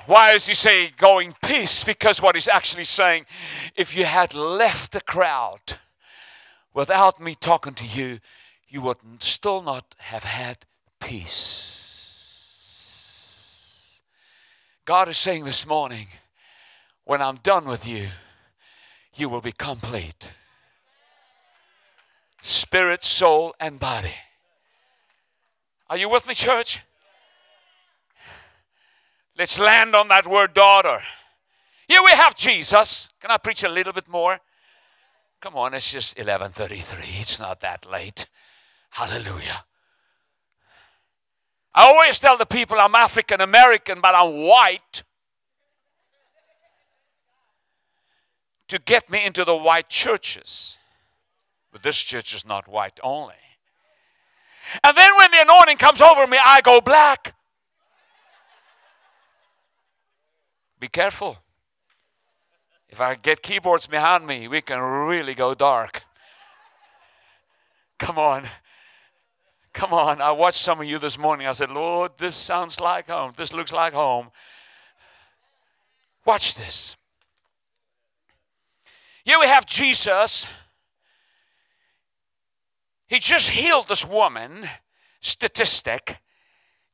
Why 0.05 0.31
does 0.31 0.47
he 0.47 0.53
say 0.53 0.91
go 0.95 1.19
in 1.19 1.33
peace? 1.43 1.83
Because 1.83 2.21
what 2.21 2.35
he's 2.35 2.47
actually 2.47 2.85
saying, 2.85 3.25
if 3.75 3.95
you 3.97 4.05
had 4.05 4.33
left 4.33 4.93
the 4.93 5.01
crowd, 5.01 5.79
without 6.77 7.19
me 7.19 7.33
talking 7.33 7.73
to 7.73 7.83
you, 7.83 8.19
you 8.69 8.79
would 8.81 8.97
still 9.17 9.63
not 9.63 9.95
have 9.97 10.23
had 10.23 10.59
peace. 10.99 11.49
God 14.85 15.07
is 15.07 15.17
saying 15.17 15.45
this 15.45 15.65
morning, 15.65 16.05
when 17.03 17.19
I'm 17.19 17.37
done 17.37 17.65
with 17.65 17.87
you, 17.87 18.09
you 19.15 19.27
will 19.27 19.41
be 19.41 19.53
complete. 19.53 20.31
Spirit, 22.43 23.03
soul, 23.03 23.55
and 23.59 23.79
body. 23.79 24.13
Are 25.89 25.97
you 25.97 26.09
with 26.09 26.27
me, 26.27 26.35
church? 26.35 26.81
Let's 29.35 29.59
land 29.59 29.95
on 29.95 30.09
that 30.09 30.27
word 30.27 30.53
daughter. 30.53 30.99
Here 31.87 32.03
we 32.05 32.11
have 32.11 32.35
Jesus. 32.35 33.09
Can 33.19 33.31
I 33.31 33.37
preach 33.37 33.63
a 33.63 33.69
little 33.69 33.93
bit 33.93 34.07
more? 34.07 34.39
Come 35.39 35.55
on, 35.55 35.73
it's 35.73 35.91
just 35.91 36.17
11:33. 36.17 37.19
It's 37.21 37.39
not 37.39 37.61
that 37.61 37.85
late. 37.85 38.25
Hallelujah. 38.89 39.65
I 41.73 41.85
always 41.85 42.19
tell 42.19 42.37
the 42.37 42.45
people 42.45 42.79
I'm 42.79 42.95
African 42.95 43.39
American, 43.39 44.01
but 44.01 44.15
I'm 44.15 44.43
white. 44.43 45.03
To 48.69 48.79
get 48.79 49.09
me 49.09 49.25
into 49.25 49.45
the 49.45 49.55
white 49.55 49.87
churches. 49.87 50.77
But 51.71 51.83
this 51.83 51.97
church 51.97 52.33
is 52.33 52.45
not 52.45 52.67
white 52.67 52.99
only. 53.03 53.35
And 54.83 54.97
then 54.97 55.15
when 55.17 55.31
the 55.31 55.41
anointing 55.41 55.77
comes 55.77 56.01
over 56.01 56.27
me, 56.27 56.37
I 56.43 56.61
go 56.61 56.81
black. 56.81 57.35
Be 60.79 60.87
careful. 60.87 61.37
If 62.89 63.01
I 63.01 63.15
get 63.15 63.41
keyboards 63.41 63.87
behind 63.87 64.25
me, 64.25 64.47
we 64.47 64.61
can 64.61 64.79
really 64.79 65.33
go 65.33 65.53
dark. 65.53 66.01
Come 67.99 68.17
on. 68.17 68.45
Come 69.73 69.93
on. 69.93 70.21
I 70.21 70.31
watched 70.31 70.61
some 70.61 70.79
of 70.79 70.87
you 70.87 70.97
this 70.97 71.17
morning. 71.17 71.47
I 71.47 71.51
said, 71.51 71.69
Lord, 71.69 72.13
this 72.17 72.35
sounds 72.35 72.79
like 72.79 73.09
home. 73.09 73.33
This 73.35 73.53
looks 73.53 73.73
like 73.73 73.93
home. 73.93 74.31
Watch 76.25 76.55
this. 76.55 76.95
Here 79.23 79.39
we 79.39 79.47
have 79.47 79.65
Jesus. 79.65 80.47
He 83.07 83.19
just 83.19 83.49
healed 83.49 83.87
this 83.87 84.05
woman, 84.05 84.67
statistic, 85.21 86.17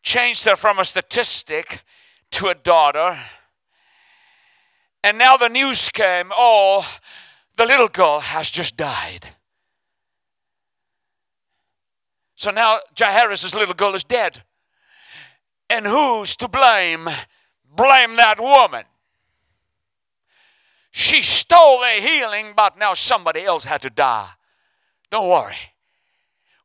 changed 0.01 0.45
her 0.45 0.55
from 0.55 0.79
a 0.79 0.85
statistic 0.85 1.81
to 2.31 2.47
a 2.47 2.55
daughter. 2.55 3.17
And 5.03 5.17
now 5.17 5.35
the 5.35 5.49
news 5.49 5.89
came 5.89 6.31
oh, 6.31 6.87
the 7.57 7.65
little 7.65 7.89
girl 7.89 8.21
has 8.21 8.49
just 8.49 8.77
died. 8.77 9.27
So 12.35 12.51
now 12.51 12.79
Jairus' 12.97 13.53
little 13.53 13.73
girl 13.73 13.95
is 13.95 14.03
dead. 14.03 14.43
And 15.69 15.85
who's 15.85 16.35
to 16.37 16.47
blame? 16.47 17.09
Blame 17.65 18.15
that 18.15 18.39
woman. 18.39 18.85
She 20.91 21.21
stole 21.21 21.79
the 21.79 22.01
healing, 22.01 22.53
but 22.55 22.77
now 22.77 22.93
somebody 22.93 23.43
else 23.43 23.63
had 23.63 23.81
to 23.81 23.89
die. 23.89 24.29
Don't 25.09 25.27
worry. 25.27 25.73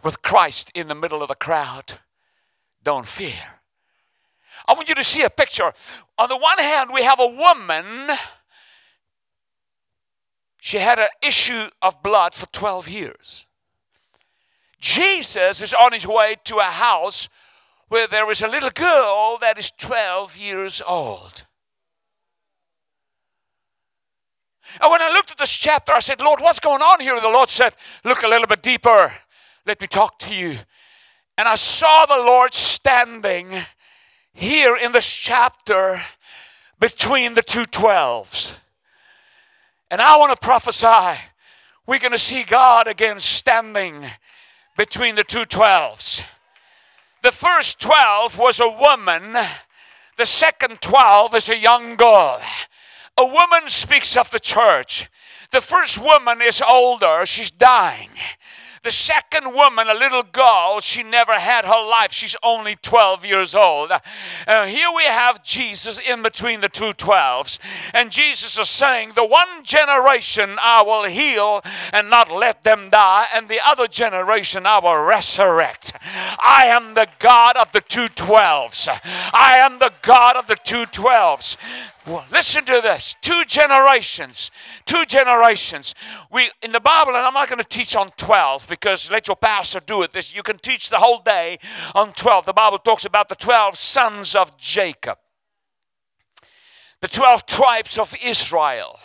With 0.03 0.23
Christ 0.23 0.71
in 0.75 0.89
the 0.89 0.95
middle 0.95 1.23
of 1.23 1.29
the 1.29 1.35
crowd, 1.35 1.99
don't 2.83 3.07
fear. 3.07 3.58
I 4.69 4.75
want 4.75 4.91
you 4.91 4.95
to 4.95 5.05
see 5.05 5.23
a 5.23 5.31
picture. 5.31 5.73
On 6.19 6.29
the 6.29 6.37
one 6.37 6.59
hand, 6.59 6.91
we 6.93 7.03
have 7.03 7.19
a 7.19 7.27
woman. 7.27 8.11
She 10.61 10.79
had 10.79 10.99
an 10.99 11.09
issue 11.23 11.69
of 11.81 12.03
blood 12.03 12.35
for 12.35 12.47
12 12.47 12.87
years. 12.89 13.47
Jesus 14.79 15.63
is 15.63 15.73
on 15.73 15.95
his 15.95 16.07
way 16.07 16.37
to 16.45 16.59
a 16.59 16.65
house 16.65 17.31
where 17.89 18.07
there 18.07 18.31
is 18.31 18.43
a 18.43 18.47
little 18.47 18.71
girl 18.71 19.39
that 19.41 19.59
is 19.59 19.71
12 19.79 20.37
years 20.37 20.83
old. 20.87 21.47
And 24.83 24.91
when 24.91 25.01
I 25.01 25.09
looked 25.09 25.31
at 25.31 25.39
this 25.39 25.51
chapter, 25.51 25.93
I 25.93 26.01
said, 26.01 26.21
Lord, 26.21 26.41
what's 26.41 26.61
going 26.61 26.83
on 26.83 27.01
here? 27.01 27.15
And 27.15 27.25
the 27.25 27.31
Lord 27.31 27.49
said, 27.49 27.73
Look 28.05 28.23
a 28.23 28.29
little 28.29 28.47
bit 28.47 28.63
deeper. 28.63 29.11
Let 29.65 29.81
me 29.81 29.87
talk 29.87 30.19
to 30.21 30.35
you. 30.35 30.59
And 31.39 31.49
I 31.49 31.55
saw 31.55 32.05
the 32.05 32.23
Lord 32.23 32.53
standing 32.53 33.55
here 34.39 34.77
in 34.77 34.93
this 34.93 35.13
chapter 35.13 36.01
between 36.79 37.35
the 37.35 37.43
two 37.43 37.67
twelves. 37.67 38.57
And 39.91 40.01
I 40.01 40.17
want 40.17 40.31
to 40.31 40.45
prophesy 40.45 41.19
we're 41.89 41.99
going 41.99 42.13
to 42.13 42.19
see 42.19 42.45
God 42.45 42.87
again 42.87 43.19
standing 43.19 44.05
between 44.77 45.17
the 45.17 45.25
two 45.25 45.45
twelves. 45.45 46.23
The 47.23 47.33
first 47.33 47.81
12 47.81 48.39
was 48.39 48.61
a 48.61 48.69
woman, 48.69 49.37
the 50.17 50.25
second 50.25 50.81
12 50.81 51.35
is 51.35 51.49
a 51.49 51.59
young 51.59 51.97
girl. 51.97 52.41
A 53.17 53.27
woman 53.27 53.67
speaks 53.67 54.17
of 54.17 54.31
the 54.31 54.39
church. 54.39 55.11
The 55.51 55.61
first 55.61 55.99
woman 55.99 56.41
is 56.41 56.63
older, 56.63 57.27
she's 57.27 57.51
dying. 57.51 58.11
The 58.83 58.91
second 58.91 59.55
woman, 59.55 59.89
a 59.89 59.95
little 59.95 60.23
girl, 60.23 60.81
she 60.81 61.03
never 61.03 61.33
had 61.33 61.65
her 61.65 61.89
life. 61.89 62.13
She's 62.13 62.37
only 62.43 62.77
12 62.77 63.25
years 63.25 63.55
old. 63.55 63.91
Uh, 64.47 64.67
here 64.67 64.89
we 64.95 65.05
have 65.05 65.43
Jesus 65.43 65.99
in 65.99 66.23
between 66.23 66.61
the 66.61 66.69
two 66.69 66.93
12s. 66.93 67.59
And 67.93 68.11
Jesus 68.11 68.59
is 68.59 68.69
saying, 68.69 69.13
The 69.15 69.25
one 69.25 69.65
generation 69.65 70.57
I 70.61 70.83
will 70.83 71.05
heal 71.05 71.63
and 71.93 72.09
not 72.09 72.31
let 72.31 72.63
them 72.63 72.91
die, 72.91 73.27
and 73.35 73.49
the 73.49 73.61
other 73.65 73.89
generation 73.89 74.67
I 74.67 74.79
will 74.79 75.03
resurrect. 75.03 75.93
I 76.39 76.67
am 76.67 76.95
the 76.95 77.09
God 77.19 77.57
of 77.57 77.73
the 77.73 77.81
two 77.81 78.07
12s. 78.07 78.89
I 79.33 79.57
am 79.59 79.79
the 79.79 79.93
God 80.03 80.37
of 80.37 80.47
the 80.47 80.57
two 80.57 80.85
12s. 80.85 81.57
Well, 82.09 82.25
listen 82.33 82.65
to 82.65 82.81
this. 82.83 83.15
Two 83.21 83.45
generations. 83.47 84.51
Two 84.87 85.05
generations. 85.05 85.95
We 86.33 86.51
in 86.63 86.73
the 86.73 86.81
Bible, 86.81 87.15
and 87.15 87.27
I'm 87.27 87.35
not 87.35 87.51
going 87.51 87.59
to 87.59 87.69
teach 87.69 87.95
on 87.95 88.11
12 88.17 88.67
because 88.67 89.11
let 89.11 89.29
your 89.29 89.37
pastor 89.37 89.81
do 89.81 90.03
it. 90.03 90.13
This 90.15 90.35
you 90.35 90.43
can 90.43 90.57
teach 90.57 90.89
the 90.89 90.97
whole 90.97 91.19
day 91.19 91.59
on 91.95 92.15
12. 92.15 92.47
The 92.47 92.55
Bible 92.55 92.79
talks 92.79 93.05
about 93.05 93.29
the 93.29 93.35
12 93.35 93.77
sons 93.77 94.35
of 94.35 94.57
Jacob. 94.57 95.19
The 97.01 97.09
12 97.09 97.45
tribes 97.45 97.99
of 97.99 98.15
Israel. 98.25 98.99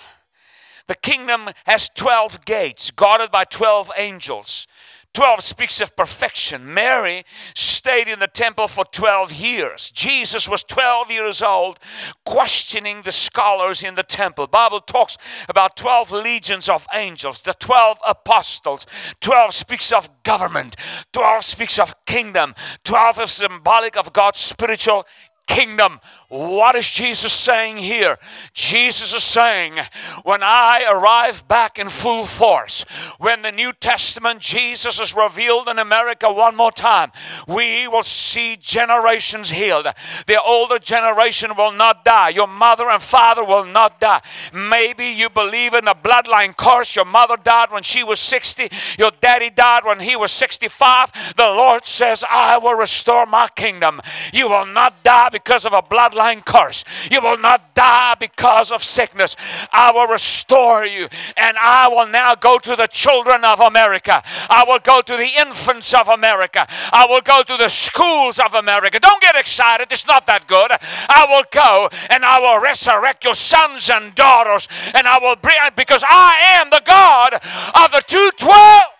The 0.87 0.95
kingdom 0.95 1.49
has 1.65 1.89
12 1.89 2.45
gates, 2.45 2.89
guarded 2.89 3.31
by 3.31 3.43
12 3.43 3.91
angels. 3.97 4.65
12 5.13 5.41
speaks 5.41 5.79
of 5.79 5.95
perfection. 5.95 6.73
Mary 6.73 7.23
stayed 7.53 8.07
in 8.07 8.19
the 8.19 8.27
temple 8.27 8.67
for 8.67 8.83
12 8.83 9.31
years. 9.31 9.91
Jesus 9.91 10.49
was 10.49 10.63
12 10.63 11.11
years 11.11 11.41
old, 11.41 11.79
questioning 12.25 13.03
the 13.03 13.11
scholars 13.11 13.83
in 13.83 13.95
the 13.95 14.03
temple. 14.03 14.47
Bible 14.47 14.79
talks 14.79 15.17
about 15.47 15.77
12 15.77 16.11
legions 16.11 16.67
of 16.67 16.87
angels, 16.93 17.43
the 17.43 17.53
12 17.53 17.99
apostles. 18.07 18.87
12 19.21 19.53
speaks 19.53 19.91
of 19.91 20.09
government. 20.23 20.75
12 21.11 21.45
speaks 21.45 21.77
of 21.77 21.93
kingdom. 22.05 22.55
12 22.83 23.19
is 23.19 23.31
symbolic 23.31 23.95
of 23.95 24.13
God's 24.13 24.39
spiritual 24.39 25.05
kingdom. 25.47 25.99
What 26.29 26.75
is 26.75 26.89
Jesus 26.89 27.31
saying 27.31 27.77
here? 27.77 28.17
Jesus 28.53 29.13
is 29.13 29.23
saying, 29.23 29.75
when 30.23 30.41
I 30.41 30.83
arrive 30.89 31.47
back 31.47 31.77
in 31.77 31.89
full 31.89 32.23
force, 32.23 32.85
when 33.19 33.43
the 33.43 33.51
New 33.51 33.71
Testament 33.71 34.39
Jesus 34.39 34.99
is 34.99 35.15
revealed 35.15 35.69
in 35.69 35.77
America 35.77 36.31
one 36.33 36.55
more 36.55 36.71
time, 36.71 37.11
we 37.47 37.87
will 37.87 38.01
see 38.01 38.57
generations 38.59 39.51
healed. 39.51 39.85
The 40.25 40.41
older 40.41 40.79
generation 40.79 41.51
will 41.55 41.71
not 41.71 42.03
die. 42.03 42.29
Your 42.29 42.47
mother 42.47 42.89
and 42.89 43.01
father 43.01 43.43
will 43.43 43.65
not 43.65 43.99
die. 43.99 44.21
Maybe 44.51 45.05
you 45.05 45.29
believe 45.29 45.75
in 45.75 45.85
the 45.85 45.93
bloodline 45.93 46.57
curse. 46.57 46.95
Your 46.95 47.05
mother 47.05 47.37
died 47.37 47.69
when 47.69 47.83
she 47.83 48.03
was 48.03 48.19
60, 48.19 48.69
your 48.97 49.11
daddy 49.21 49.51
died 49.51 49.85
when 49.85 49.99
he 49.99 50.15
was 50.15 50.31
65. 50.31 51.11
The 51.35 51.43
Lord 51.43 51.85
says, 51.85 52.23
I 52.27 52.57
will 52.57 52.73
restore 52.73 53.27
my 53.27 53.49
kingdom. 53.49 54.01
You 54.33 54.49
will 54.49 54.65
not 54.65 55.03
die 55.03 55.29
because 55.33 55.65
of 55.65 55.73
a 55.73 55.81
bloodline 55.81 56.45
curse. 56.45 56.85
You 57.11 57.19
will 57.19 57.37
not 57.37 57.75
die 57.75 58.15
because 58.17 58.71
of 58.71 58.81
sickness. 58.83 59.35
I 59.73 59.91
will 59.91 60.07
restore 60.07 60.85
you, 60.85 61.09
and 61.35 61.57
I 61.57 61.89
will 61.89 62.07
now 62.07 62.35
go 62.35 62.57
to 62.59 62.75
the 62.77 62.87
children 62.87 63.43
of 63.43 63.59
America. 63.59 64.23
I 64.49 64.63
will 64.65 64.79
go 64.79 65.01
to 65.01 65.17
the 65.17 65.27
infants 65.37 65.93
of 65.93 66.07
America. 66.07 66.65
I 66.93 67.05
will 67.09 67.21
go 67.21 67.43
to 67.43 67.57
the 67.57 67.69
schools 67.69 68.39
of 68.39 68.53
America. 68.53 68.99
Don't 68.99 69.21
get 69.21 69.35
excited, 69.35 69.91
it's 69.91 70.07
not 70.07 70.25
that 70.27 70.47
good. 70.47 70.71
I 70.71 71.25
will 71.27 71.43
go 71.51 71.89
and 72.09 72.23
I 72.23 72.39
will 72.39 72.61
resurrect 72.61 73.25
your 73.25 73.35
sons 73.35 73.89
and 73.89 74.15
daughters, 74.15 74.69
and 74.93 75.07
I 75.07 75.19
will 75.19 75.35
bring 75.35 75.57
because 75.75 76.03
I 76.07 76.59
am 76.61 76.69
the 76.69 76.81
God 76.85 77.33
of 77.33 77.91
the 77.91 78.03
212. 78.07 78.92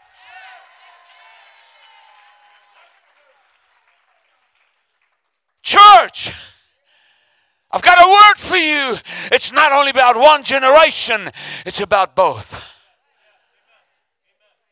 Church, 5.64 6.32
I've 7.72 7.82
got 7.82 8.04
a 8.04 8.08
word 8.08 8.38
for 8.38 8.58
you. 8.58 8.98
It's 9.32 9.52
not 9.52 9.72
only 9.72 9.90
about 9.90 10.16
one 10.16 10.44
generation, 10.44 11.32
it's 11.66 11.80
about 11.80 12.16
both. 12.16 12.64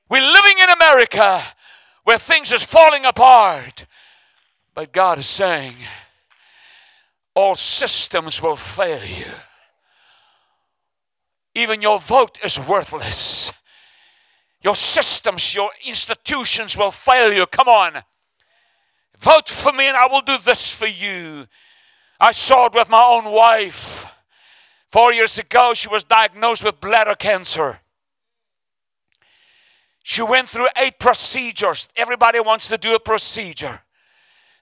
We're 0.09 0.21
living 0.21 0.57
in 0.61 0.69
America 0.69 1.41
where 2.03 2.17
things 2.17 2.51
is 2.51 2.63
falling 2.63 3.05
apart. 3.05 3.85
But 4.75 4.91
God 4.91 5.19
is 5.19 5.27
saying, 5.27 5.75
all 7.33 7.55
systems 7.55 8.41
will 8.41 8.55
fail 8.55 9.03
you. 9.03 9.31
Even 11.55 11.81
your 11.81 11.99
vote 11.99 12.37
is 12.43 12.59
worthless. 12.59 13.51
Your 14.61 14.75
systems, 14.75 15.55
your 15.55 15.71
institutions 15.85 16.77
will 16.77 16.91
fail 16.91 17.33
you. 17.33 17.45
Come 17.45 17.67
on. 17.67 18.03
Vote 19.21 19.47
for 19.47 19.71
me 19.71 19.87
and 19.87 19.95
I 19.95 20.07
will 20.07 20.21
do 20.21 20.37
this 20.39 20.73
for 20.73 20.87
you. 20.87 21.45
I 22.19 22.31
saw 22.31 22.65
it 22.65 22.73
with 22.73 22.89
my 22.89 23.03
own 23.03 23.31
wife. 23.31 24.07
Four 24.91 25.13
years 25.13 25.37
ago, 25.37 25.73
she 25.75 25.87
was 25.87 26.03
diagnosed 26.03 26.63
with 26.63 26.81
bladder 26.81 27.15
cancer. 27.15 27.79
She 30.03 30.23
went 30.23 30.49
through 30.49 30.67
eight 30.75 30.97
procedures. 30.99 31.87
Everybody 31.95 32.39
wants 32.39 32.67
to 32.69 32.77
do 32.77 32.95
a 32.95 32.99
procedure. 32.99 33.81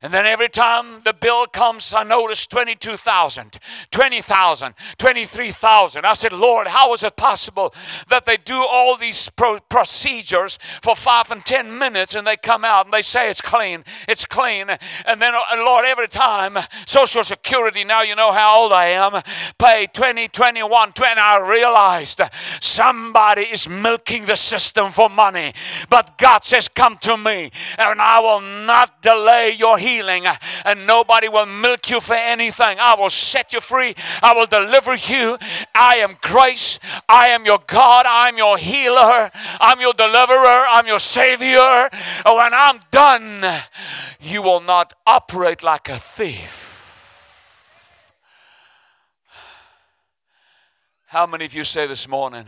And 0.02 0.14
then 0.14 0.26
every 0.26 0.48
time 0.48 1.02
the 1.04 1.12
bill 1.12 1.46
comes, 1.46 1.94
I 1.94 2.04
notice 2.04 2.48
22,000, 2.48 3.60
20,000, 3.92 4.74
23,000. 4.98 6.06
I 6.06 6.14
said, 6.14 6.32
Lord, 6.32 6.68
how 6.68 6.94
is 6.94 7.04
it 7.04 7.18
possible 7.18 7.74
that 8.08 8.26
they 8.26 8.38
do 8.38 8.66
all 8.66 8.96
these 8.96 9.28
pro- 9.28 9.60
procedures 9.60 10.58
for 10.82 10.96
five 10.96 11.32
and 11.32 11.46
10 11.46 11.78
minutes 11.78 12.16
and 12.16 12.26
they 12.26 12.38
come 12.38 12.64
out 12.64 12.86
and 12.86 12.94
they 12.94 13.02
say 13.02 13.30
it's 13.30 13.42
clean, 13.42 13.84
it's 14.08 14.26
clean. 14.26 14.70
And 15.06 15.22
then, 15.22 15.34
uh, 15.36 15.42
Lord, 15.58 15.84
every 15.84 16.08
time 16.08 16.58
Social 16.86 17.26
Security, 17.26 17.84
now 17.84 18.02
you 18.02 18.16
know 18.16 18.32
how 18.32 18.62
old 18.62 18.72
I 18.72 18.88
am, 18.88 19.22
pay 19.58 19.88
20, 19.92 20.30
21, 20.30 20.94
20. 20.94 21.20
I 21.20 21.40
realized 21.40 22.22
somebody 22.62 23.42
is 23.42 23.68
milking 23.68 24.28
the 24.28 24.38
system 24.38 24.92
for 24.92 25.10
money. 25.10 25.52
But 25.90 26.18
God 26.18 26.46
says, 26.46 26.70
Come 26.70 26.96
to 27.00 27.18
me 27.18 27.52
and 27.78 28.00
I 28.00 28.22
will 28.22 28.40
not 28.40 29.02
delay 29.02 29.56
your 29.58 29.78
healing 29.78 29.89
healing, 29.90 30.28
uh, 30.28 30.36
and 30.66 30.86
nobody 30.86 31.28
will 31.28 31.46
milk 31.46 31.90
you 31.90 32.00
for 32.00 32.16
anything. 32.16 32.78
I 32.80 32.96
will 32.96 33.10
set 33.10 33.54
you 33.54 33.62
free. 33.62 33.96
I 34.22 34.34
will 34.34 34.46
deliver 34.46 34.96
you. 34.96 35.38
I 35.76 35.98
am 35.98 36.18
grace. 36.22 36.80
I 37.08 37.30
am 37.30 37.46
your 37.46 37.60
God. 37.66 38.06
I'm 38.08 38.38
your 38.38 38.58
healer. 38.58 39.32
I'm 39.60 39.80
your 39.80 39.94
deliverer. 39.94 40.66
I'm 40.70 40.88
your 40.88 41.00
savior. 41.00 41.90
When 42.26 42.54
I'm 42.54 42.80
done, 42.92 43.46
you 44.20 44.42
will 44.42 44.62
not 44.62 44.94
operate 45.06 45.64
like 45.64 45.90
a 45.90 45.98
thief. 45.98 46.68
How 51.08 51.26
many 51.26 51.46
of 51.46 51.54
you 51.56 51.64
say 51.64 51.88
this 51.88 52.08
morning, 52.08 52.46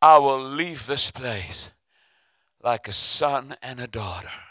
I 0.00 0.16
will 0.18 0.42
leave 0.42 0.86
this 0.86 1.10
place 1.10 1.70
like 2.62 2.88
a 2.88 2.92
son 2.92 3.56
and 3.62 3.78
a 3.78 3.86
daughter? 3.86 4.47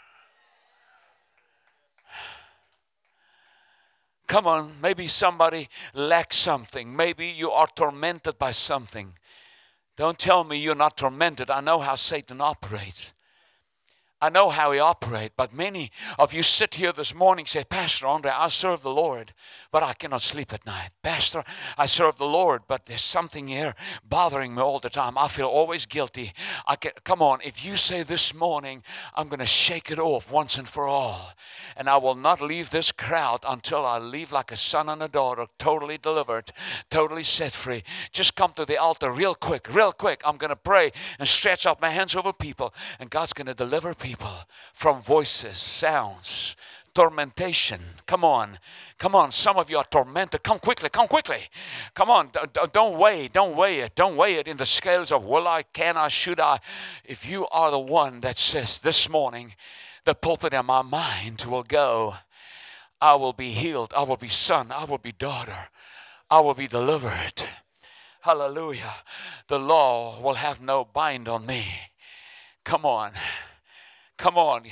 Come 4.28 4.46
on, 4.46 4.72
maybe 4.82 5.08
somebody 5.08 5.68
lacks 5.94 6.36
something. 6.36 6.94
Maybe 6.94 7.26
you 7.26 7.50
are 7.50 7.66
tormented 7.66 8.38
by 8.38 8.50
something. 8.50 9.14
Don't 9.96 10.18
tell 10.18 10.44
me 10.44 10.58
you're 10.58 10.74
not 10.74 10.98
tormented. 10.98 11.50
I 11.50 11.60
know 11.60 11.80
how 11.80 11.96
Satan 11.96 12.40
operates. 12.40 13.14
I 14.20 14.30
know 14.30 14.50
how 14.50 14.72
he 14.72 14.80
operates, 14.80 15.34
but 15.36 15.54
many 15.54 15.92
of 16.18 16.34
you 16.34 16.42
sit 16.42 16.74
here 16.74 16.90
this 16.90 17.14
morning 17.14 17.46
say, 17.46 17.62
Pastor 17.62 18.08
Andre, 18.08 18.32
I 18.32 18.48
serve 18.48 18.82
the 18.82 18.90
Lord, 18.90 19.32
but 19.70 19.84
I 19.84 19.92
cannot 19.92 20.22
sleep 20.22 20.52
at 20.52 20.66
night. 20.66 20.90
Pastor, 21.04 21.44
I 21.76 21.86
serve 21.86 22.18
the 22.18 22.26
Lord, 22.26 22.62
but 22.66 22.86
there's 22.86 23.02
something 23.02 23.46
here 23.46 23.76
bothering 24.02 24.56
me 24.56 24.62
all 24.62 24.80
the 24.80 24.90
time. 24.90 25.16
I 25.16 25.28
feel 25.28 25.46
always 25.46 25.86
guilty. 25.86 26.32
I 26.66 26.74
can, 26.74 26.90
come 27.04 27.22
on, 27.22 27.38
if 27.44 27.64
you 27.64 27.76
say 27.76 28.02
this 28.02 28.34
morning, 28.34 28.82
I'm 29.14 29.28
going 29.28 29.38
to 29.38 29.46
shake 29.46 29.88
it 29.88 30.00
off 30.00 30.32
once 30.32 30.58
and 30.58 30.66
for 30.66 30.88
all, 30.88 31.34
and 31.76 31.88
I 31.88 31.98
will 31.98 32.16
not 32.16 32.40
leave 32.40 32.70
this 32.70 32.90
crowd 32.90 33.44
until 33.48 33.86
I 33.86 33.98
leave 33.98 34.32
like 34.32 34.50
a 34.50 34.56
son 34.56 34.88
and 34.88 35.00
a 35.00 35.08
daughter, 35.08 35.46
totally 35.60 35.96
delivered, 35.96 36.50
totally 36.90 37.22
set 37.22 37.52
free. 37.52 37.84
Just 38.10 38.34
come 38.34 38.50
to 38.54 38.64
the 38.64 38.78
altar 38.78 39.12
real 39.12 39.36
quick, 39.36 39.72
real 39.72 39.92
quick. 39.92 40.22
I'm 40.24 40.38
going 40.38 40.50
to 40.50 40.56
pray 40.56 40.90
and 41.20 41.28
stretch 41.28 41.66
out 41.66 41.80
my 41.80 41.90
hands 41.90 42.16
over 42.16 42.32
people, 42.32 42.74
and 42.98 43.10
God's 43.10 43.32
going 43.32 43.46
to 43.46 43.54
deliver 43.54 43.94
people 43.94 44.07
people 44.08 44.38
from 44.72 45.02
voices, 45.02 45.58
sounds, 45.58 46.56
tormentation. 46.94 47.80
Come 48.06 48.24
on. 48.24 48.58
Come 48.98 49.14
on. 49.14 49.32
Some 49.32 49.58
of 49.58 49.68
you 49.68 49.76
are 49.76 49.84
tormented. 49.84 50.42
Come 50.42 50.58
quickly. 50.58 50.88
Come 50.88 51.08
quickly. 51.08 51.42
Come 51.94 52.10
on. 52.10 52.30
Don't 52.72 52.98
weigh. 52.98 53.28
Don't 53.28 53.54
weigh 53.54 53.80
it. 53.80 53.94
Don't 53.94 54.16
weigh 54.16 54.36
it 54.36 54.48
in 54.48 54.56
the 54.56 54.64
scales 54.64 55.12
of 55.12 55.26
will 55.26 55.46
I, 55.46 55.62
can 55.62 55.98
I, 55.98 56.08
should 56.08 56.40
I. 56.40 56.58
If 57.04 57.28
you 57.28 57.46
are 57.48 57.70
the 57.70 57.78
one 57.78 58.22
that 58.22 58.38
says 58.38 58.78
this 58.78 59.10
morning, 59.10 59.54
the 60.04 60.14
pulpit 60.14 60.54
in 60.54 60.64
my 60.64 60.80
mind 60.80 61.42
will 61.42 61.62
go, 61.62 62.14
I 63.02 63.14
will 63.14 63.34
be 63.34 63.50
healed. 63.50 63.92
I 63.94 64.04
will 64.04 64.16
be 64.16 64.28
son. 64.28 64.72
I 64.72 64.84
will 64.84 64.98
be 64.98 65.12
daughter. 65.12 65.68
I 66.30 66.40
will 66.40 66.54
be 66.54 66.66
delivered. 66.66 67.42
Hallelujah. 68.22 68.94
The 69.48 69.58
law 69.58 70.18
will 70.22 70.34
have 70.34 70.62
no 70.62 70.86
bind 70.86 71.28
on 71.28 71.44
me. 71.44 71.66
Come 72.64 72.84
on. 72.84 73.12
Come 74.18 74.36
on. 74.36 74.64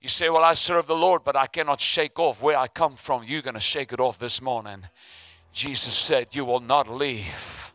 You 0.00 0.08
say, 0.08 0.28
Well, 0.30 0.42
I 0.42 0.54
serve 0.54 0.86
the 0.86 0.96
Lord, 0.96 1.22
but 1.22 1.36
I 1.36 1.46
cannot 1.46 1.80
shake 1.80 2.18
off 2.18 2.42
where 2.42 2.58
I 2.58 2.66
come 2.66 2.96
from. 2.96 3.22
You're 3.24 3.42
going 3.42 3.54
to 3.54 3.60
shake 3.60 3.92
it 3.92 4.00
off 4.00 4.18
this 4.18 4.42
morning. 4.42 4.86
Jesus 5.52 5.94
said, 5.94 6.28
You 6.32 6.44
will 6.44 6.60
not 6.60 6.88
leave. 6.88 7.72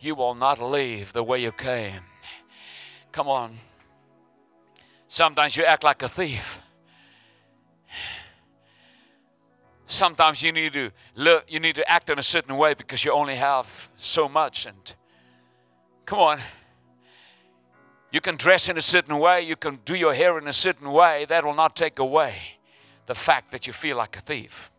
You 0.00 0.14
will 0.14 0.34
not 0.34 0.60
leave 0.60 1.12
the 1.12 1.22
way 1.22 1.40
you 1.40 1.52
came. 1.52 2.02
Come 3.12 3.28
on. 3.28 3.58
Sometimes 5.06 5.56
you 5.56 5.64
act 5.64 5.84
like 5.84 6.02
a 6.02 6.08
thief. 6.08 6.60
Sometimes 9.86 10.42
you 10.42 10.50
need 10.50 10.72
to 10.72 10.90
look, 11.14 11.44
you 11.46 11.60
need 11.60 11.76
to 11.76 11.88
act 11.88 12.10
in 12.10 12.18
a 12.18 12.22
certain 12.22 12.56
way 12.56 12.74
because 12.74 13.04
you 13.04 13.12
only 13.12 13.36
have 13.36 13.90
so 13.96 14.28
much. 14.28 14.66
And 14.66 14.94
come 16.04 16.18
on. 16.18 16.40
You 18.14 18.20
can 18.20 18.36
dress 18.36 18.68
in 18.68 18.78
a 18.78 18.82
certain 18.82 19.18
way, 19.18 19.42
you 19.42 19.56
can 19.56 19.80
do 19.84 19.96
your 19.96 20.14
hair 20.14 20.38
in 20.38 20.46
a 20.46 20.52
certain 20.52 20.92
way. 20.92 21.26
That 21.28 21.44
will 21.44 21.52
not 21.52 21.74
take 21.74 21.98
away 21.98 22.36
the 23.06 23.14
fact 23.16 23.50
that 23.50 23.66
you 23.66 23.72
feel 23.72 23.96
like 23.96 24.16
a 24.16 24.20
thief. 24.20 24.70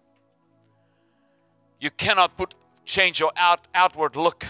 You 1.81 1.91
cannot 1.91 2.37
put 2.37 2.55
change 2.85 3.19
your 3.19 3.33
out, 3.35 3.67
outward 3.75 4.15
look 4.15 4.45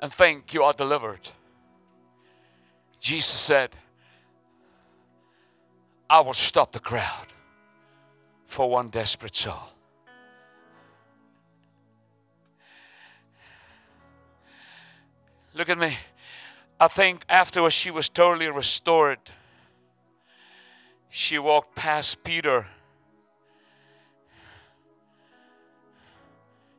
and 0.00 0.12
think 0.12 0.52
you 0.52 0.64
are 0.64 0.72
delivered. 0.72 1.20
Jesus 2.98 3.38
said, 3.38 3.70
I 6.08 6.18
will 6.18 6.32
stop 6.32 6.72
the 6.72 6.80
crowd 6.80 7.28
for 8.44 8.68
one 8.68 8.88
desperate 8.88 9.36
soul. 9.36 9.68
Look 15.54 15.68
at 15.68 15.78
me. 15.78 15.96
I 16.82 16.88
think 16.88 17.26
afterwards 17.28 17.74
she 17.74 17.90
was 17.90 18.08
totally 18.08 18.48
restored. 18.48 19.18
She 21.10 21.38
walked 21.38 21.76
past 21.76 22.24
Peter. 22.24 22.66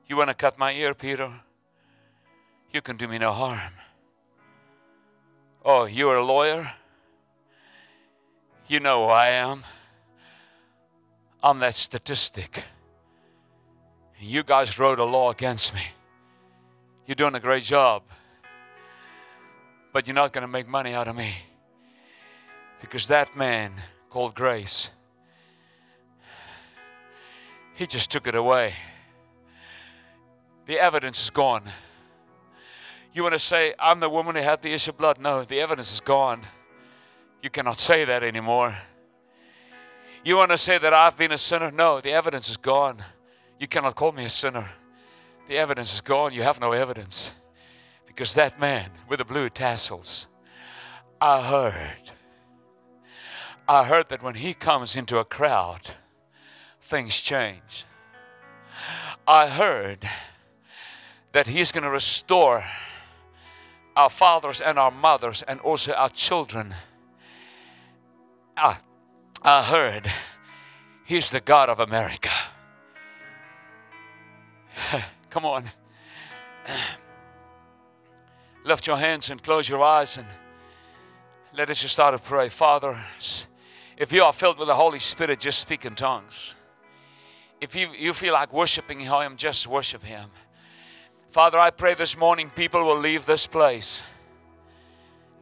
You 0.08 0.18
want 0.18 0.30
to 0.30 0.34
cut 0.34 0.58
my 0.58 0.74
ear, 0.74 0.96
Peter? 0.96 1.32
You 2.74 2.82
can 2.82 2.98
do 2.98 3.08
me 3.08 3.20
no 3.20 3.32
harm. 3.32 3.74
Oh, 5.64 5.86
you're 5.86 6.16
a 6.16 6.26
lawyer? 6.26 6.74
You 8.68 8.80
know 8.80 9.06
who 9.06 9.12
I 9.12 9.28
am. 9.28 9.64
I'm 11.44 11.60
that 11.60 11.76
statistic. 11.76 12.64
You 14.20 14.42
guys 14.42 14.80
wrote 14.80 14.98
a 14.98 15.04
law 15.04 15.30
against 15.30 15.76
me. 15.76 15.82
You're 17.06 17.16
doing 17.16 17.36
a 17.36 17.40
great 17.40 17.64
job 17.64 18.02
but 19.92 20.08
you're 20.08 20.16
not 20.16 20.34
going 20.34 20.44
to 20.44 20.48
make 20.48 20.68
money 20.68 20.94
out 20.94 21.08
of 21.08 21.16
me. 21.16 21.36
Because 22.80 23.08
that 23.08 23.36
man 23.36 23.74
called 24.10 24.34
Grace, 24.34 24.92
he 27.76 27.86
just 27.86 28.12
took 28.12 28.28
it 28.28 28.36
away. 28.36 28.74
The 30.66 30.80
evidence 30.80 31.24
is 31.24 31.30
gone. 31.30 31.64
You 33.14 33.24
want 33.24 33.34
to 33.34 33.40
say, 33.40 33.74
I'm 33.80 34.00
the 34.00 34.10
woman 34.10 34.36
who 34.36 34.42
had 34.42 34.62
the 34.62 34.72
issue 34.72 34.92
of 34.92 34.98
blood? 34.98 35.20
No, 35.20 35.44
the 35.44 35.60
evidence 35.60 35.92
is 35.92 36.00
gone. 36.00 36.46
You 37.42 37.50
cannot 37.50 37.80
say 37.80 38.06
that 38.06 38.24
anymore. 38.24 38.78
You 40.24 40.38
want 40.38 40.52
to 40.52 40.58
say 40.58 40.78
that 40.78 40.94
I've 40.94 41.18
been 41.18 41.32
a 41.32 41.38
sinner? 41.38 41.72
No, 41.72 42.00
the 42.00 42.12
evidence 42.12 42.50
is 42.50 42.58
gone. 42.58 43.04
You 43.60 43.68
cannot 43.68 43.96
call 43.96 44.12
me 44.12 44.26
a 44.26 44.30
sinner. 44.30 44.70
The 45.48 45.58
evidence 45.58 45.94
is 45.94 46.02
gone. 46.02 46.34
You 46.34 46.44
have 46.44 46.62
no 46.62 46.72
evidence. 46.72 47.32
Because 48.12 48.34
that 48.34 48.60
man 48.60 48.90
with 49.08 49.20
the 49.20 49.26
blue 49.26 49.50
tassels, 49.50 50.28
I 51.22 51.42
heard. 51.42 52.12
I 53.70 53.86
heard 53.86 54.10
that 54.10 54.22
when 54.22 54.36
he 54.36 54.54
comes 54.54 54.98
into 54.98 55.18
a 55.18 55.24
crowd, 55.24 55.92
things 56.82 57.16
change. 57.16 57.86
I 59.26 59.48
heard 59.48 60.10
that 61.32 61.48
he's 61.48 61.72
going 61.72 61.86
to 61.86 61.90
restore 61.90 62.66
our 63.96 64.10
fathers 64.10 64.60
and 64.60 64.78
our 64.78 64.92
mothers 64.92 65.42
and 65.48 65.62
also 65.62 65.94
our 65.94 66.10
children. 66.10 66.76
I, 68.58 68.76
I 69.42 69.64
heard 69.64 70.12
he's 71.06 71.30
the 71.30 71.40
God 71.40 71.70
of 71.70 71.80
America. 71.80 72.30
Come 75.30 75.46
on. 75.46 75.72
Lift 78.64 78.86
your 78.86 78.98
hands 78.98 79.30
and 79.30 79.42
close 79.42 79.68
your 79.68 79.84
eyes 79.84 80.18
and 80.18 80.28
let 81.54 81.70
us 81.70 81.82
just 81.82 81.94
start 81.94 82.16
to 82.16 82.22
pray. 82.22 82.48
Father, 82.48 82.98
if 83.98 84.14
you 84.14 84.24
are 84.24 84.34
filled 84.34 84.60
with 84.60 84.68
the 84.68 84.76
Holy 84.76 85.00
Spirit, 85.00 85.40
just 85.40 85.60
speak 85.60 85.86
in 85.86 85.96
tongues. 85.96 86.56
If 87.60 87.76
you, 87.76 87.90
you 87.98 88.14
feel 88.14 88.34
like 88.34 88.54
worshiping 88.54 89.00
Him, 89.00 89.36
just 89.36 89.68
worship 89.68 90.04
Him. 90.04 90.30
Father, 91.30 91.58
I 91.60 91.72
pray 91.72 91.94
this 91.94 92.18
morning 92.18 92.50
people 92.50 92.84
will 92.84 92.98
leave 92.98 93.26
this 93.26 93.48
place 93.48 94.04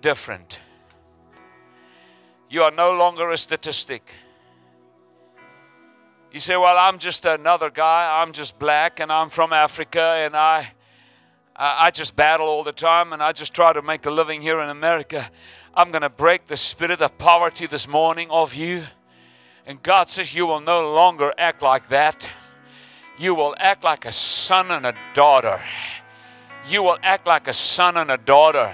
different. 0.02 0.60
You 2.50 2.64
are 2.64 2.72
no 2.72 2.94
longer 2.94 3.30
a 3.30 3.38
statistic. 3.38 4.14
You 6.32 6.40
say, 6.40 6.58
Well, 6.58 6.78
I'm 6.78 7.00
just 7.00 7.26
another 7.26 7.70
guy. 7.70 8.22
I'm 8.22 8.32
just 8.34 8.60
black 8.60 9.00
and 9.00 9.12
I'm 9.12 9.30
from 9.30 9.52
Africa 9.52 10.02
and 10.02 10.36
I 10.36 10.74
I 11.62 11.92
just 11.92 12.16
battle 12.16 12.48
all 12.48 12.64
the 12.64 12.72
time 12.72 13.12
and 13.12 13.22
I 13.22 13.34
just 13.34 13.54
try 13.54 13.74
to 13.74 13.82
make 13.82 14.06
a 14.06 14.10
living 14.10 14.42
here 14.42 14.62
in 14.62 14.70
America. 14.70 15.30
I'm 15.74 15.92
going 15.92 16.04
to 16.04 16.10
break 16.10 16.48
the 16.48 16.56
spirit 16.56 17.02
of 17.02 17.18
poverty 17.18 17.68
this 17.68 17.86
morning 17.86 18.30
of 18.32 18.56
you. 18.56 18.84
And 19.66 19.84
God 19.84 20.08
says, 20.08 20.34
You 20.34 20.48
will 20.48 20.62
no 20.62 20.94
longer 20.94 21.34
act 21.38 21.62
like 21.62 21.90
that. 21.90 22.26
You 23.18 23.36
will 23.36 23.56
act 23.58 23.84
like 23.84 24.06
a 24.06 24.12
son 24.14 24.72
and 24.72 24.86
a 24.86 24.96
daughter. 25.14 25.60
You 26.70 26.82
will 26.82 26.98
act 27.04 27.28
like 27.28 27.50
a 27.50 27.54
son 27.54 27.98
and 27.98 28.10
a 28.10 28.18
daughter. 28.18 28.74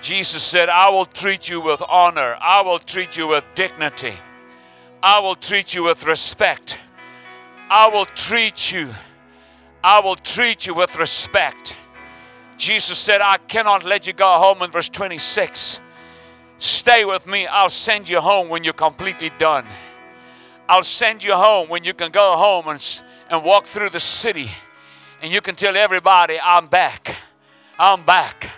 Jesus 0.00 0.42
said, 0.42 0.68
I 0.68 0.90
will 0.90 1.04
treat 1.04 1.48
you 1.48 1.60
with 1.60 1.80
honor, 1.88 2.36
I 2.40 2.62
will 2.62 2.80
treat 2.80 3.16
you 3.16 3.28
with 3.28 3.44
dignity. 3.54 4.14
I 5.04 5.20
will 5.20 5.36
treat 5.36 5.72
you 5.72 5.84
with 5.84 6.04
respect. 6.04 6.78
I 7.70 7.88
will 7.88 8.06
treat 8.06 8.72
you. 8.72 8.90
I 9.84 10.00
will 10.00 10.16
treat 10.16 10.66
you 10.66 10.74
with 10.74 10.96
respect. 10.96 11.74
Jesus 12.62 12.96
said, 12.96 13.20
I 13.20 13.38
cannot 13.38 13.82
let 13.82 14.06
you 14.06 14.12
go 14.12 14.38
home 14.38 14.62
in 14.62 14.70
verse 14.70 14.88
26. 14.88 15.80
Stay 16.58 17.04
with 17.04 17.26
me. 17.26 17.44
I'll 17.44 17.68
send 17.68 18.08
you 18.08 18.20
home 18.20 18.48
when 18.48 18.62
you're 18.62 18.72
completely 18.72 19.32
done. 19.36 19.66
I'll 20.68 20.84
send 20.84 21.24
you 21.24 21.34
home 21.34 21.68
when 21.68 21.82
you 21.82 21.92
can 21.92 22.12
go 22.12 22.36
home 22.36 22.68
and, 22.68 23.02
and 23.28 23.42
walk 23.42 23.66
through 23.66 23.90
the 23.90 23.98
city 23.98 24.48
and 25.20 25.32
you 25.32 25.40
can 25.40 25.56
tell 25.56 25.76
everybody, 25.76 26.38
I'm 26.40 26.68
back. 26.68 27.16
I'm 27.80 28.04
back. 28.04 28.48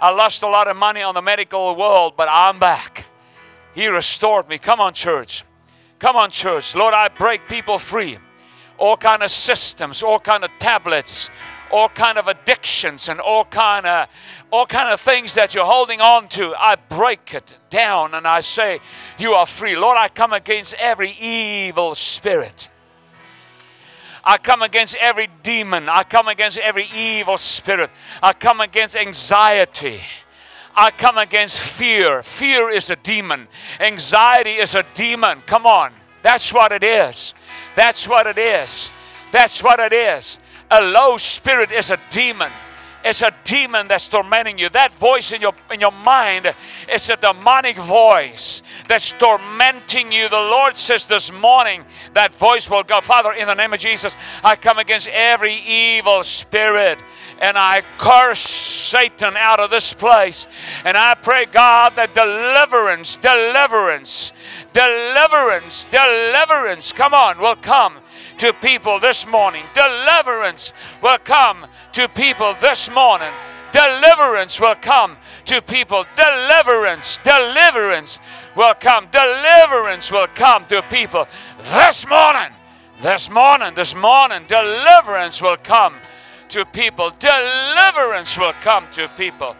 I 0.00 0.10
lost 0.10 0.42
a 0.42 0.48
lot 0.48 0.66
of 0.66 0.76
money 0.76 1.02
on 1.02 1.14
the 1.14 1.22
medical 1.22 1.76
world, 1.76 2.14
but 2.16 2.26
I'm 2.28 2.58
back. 2.58 3.06
He 3.72 3.86
restored 3.86 4.48
me. 4.48 4.58
Come 4.58 4.80
on, 4.80 4.94
church. 4.94 5.44
Come 6.00 6.16
on, 6.16 6.32
church. 6.32 6.74
Lord, 6.74 6.92
I 6.92 7.06
break 7.06 7.48
people 7.48 7.78
free. 7.78 8.18
All 8.78 8.96
kind 8.96 9.22
of 9.22 9.30
systems, 9.30 10.02
all 10.02 10.18
kind 10.18 10.42
of 10.42 10.50
tablets, 10.58 11.30
all 11.74 11.88
kind 11.88 12.18
of 12.18 12.28
addictions 12.28 13.08
and 13.08 13.20
all 13.20 13.44
kind 13.44 13.84
of 13.84 14.08
all 14.52 14.64
kind 14.64 14.88
of 14.90 15.00
things 15.00 15.34
that 15.34 15.54
you're 15.54 15.64
holding 15.64 16.00
on 16.00 16.28
to 16.28 16.54
i 16.56 16.76
break 16.88 17.34
it 17.34 17.58
down 17.68 18.14
and 18.14 18.28
i 18.28 18.38
say 18.38 18.78
you 19.18 19.32
are 19.32 19.44
free 19.44 19.76
lord 19.76 19.96
i 19.98 20.06
come 20.06 20.32
against 20.32 20.74
every 20.74 21.10
evil 21.20 21.94
spirit 21.94 22.68
I 24.26 24.38
come 24.38 24.62
against 24.62 24.96
every 24.96 25.28
demon. 25.42 25.86
I 25.86 26.02
come 26.02 26.28
against 26.28 26.56
every 26.56 26.86
evil 26.94 27.36
spirit. 27.36 27.90
I 28.22 28.32
come 28.32 28.62
against 28.62 28.96
anxiety. 28.96 30.00
I 30.74 30.92
come 30.92 31.18
against 31.18 31.60
fear. 31.60 32.22
Fear 32.22 32.70
is 32.70 32.88
a 32.88 32.96
demon. 32.96 33.48
Anxiety 33.78 34.52
is 34.52 34.74
a 34.74 34.82
demon. 34.94 35.42
Come 35.42 35.66
on. 35.66 35.92
That's 36.22 36.54
what 36.54 36.72
it 36.72 36.82
is. 36.82 37.34
That's 37.76 38.08
what 38.08 38.26
it 38.26 38.38
is. 38.38 38.90
That's 39.30 39.62
what 39.62 39.78
it 39.78 39.92
is. 39.92 40.38
A 40.70 40.80
low 40.82 41.16
spirit 41.16 41.70
is 41.70 41.90
a 41.90 41.98
demon. 42.10 42.50
It's 43.04 43.20
a 43.20 43.34
demon 43.44 43.86
that's 43.86 44.08
tormenting 44.08 44.56
you. 44.56 44.70
That 44.70 44.90
voice 44.92 45.32
in 45.32 45.42
your 45.42 45.52
in 45.70 45.78
your 45.78 45.92
mind 45.92 46.54
is 46.90 47.08
a 47.10 47.16
demonic 47.16 47.76
voice 47.76 48.62
that's 48.88 49.12
tormenting 49.12 50.10
you. 50.10 50.28
The 50.30 50.36
Lord 50.36 50.76
says 50.76 51.04
this 51.04 51.30
morning 51.30 51.84
that 52.14 52.34
voice 52.34 52.68
will 52.70 52.82
go. 52.82 53.02
Father, 53.02 53.32
in 53.32 53.46
the 53.46 53.54
name 53.54 53.74
of 53.74 53.80
Jesus, 53.80 54.16
I 54.42 54.56
come 54.56 54.78
against 54.78 55.08
every 55.08 55.54
evil 55.54 56.22
spirit 56.22 56.98
and 57.40 57.58
I 57.58 57.82
curse 57.98 58.40
Satan 58.40 59.36
out 59.36 59.60
of 59.60 59.70
this 59.70 59.92
place. 59.92 60.46
And 60.84 60.96
I 60.96 61.14
pray, 61.14 61.44
God, 61.44 61.94
that 61.96 62.14
deliverance, 62.14 63.16
deliverance, 63.16 64.32
deliverance, 64.72 65.84
deliverance, 65.86 66.92
come 66.92 67.12
on, 67.12 67.38
will 67.38 67.56
come 67.56 67.96
to 68.38 68.52
people 68.54 68.98
this 68.98 69.26
morning. 69.26 69.64
Deliverance 69.74 70.72
will 71.02 71.18
come 71.18 71.66
to 71.94 72.08
people 72.08 72.54
this 72.60 72.90
morning. 72.90 73.30
Deliverance 73.72 74.60
will 74.60 74.74
come 74.74 75.16
to 75.46 75.62
people. 75.62 76.04
Deliverance, 76.16 77.18
deliverance 77.24 78.18
will 78.56 78.74
come. 78.74 79.08
Deliverance 79.10 80.12
will 80.12 80.26
come 80.34 80.66
to 80.66 80.82
people 80.82 81.26
this 81.72 82.06
morning. 82.08 82.52
This 83.00 83.30
morning, 83.30 83.74
this 83.74 83.94
morning, 83.94 84.42
deliverance 84.48 85.42
will 85.42 85.56
come 85.56 85.94
to 86.48 86.64
people. 86.66 87.10
Deliverance 87.18 88.38
will 88.38 88.52
come 88.62 88.86
to 88.92 89.08
people. 89.16 89.56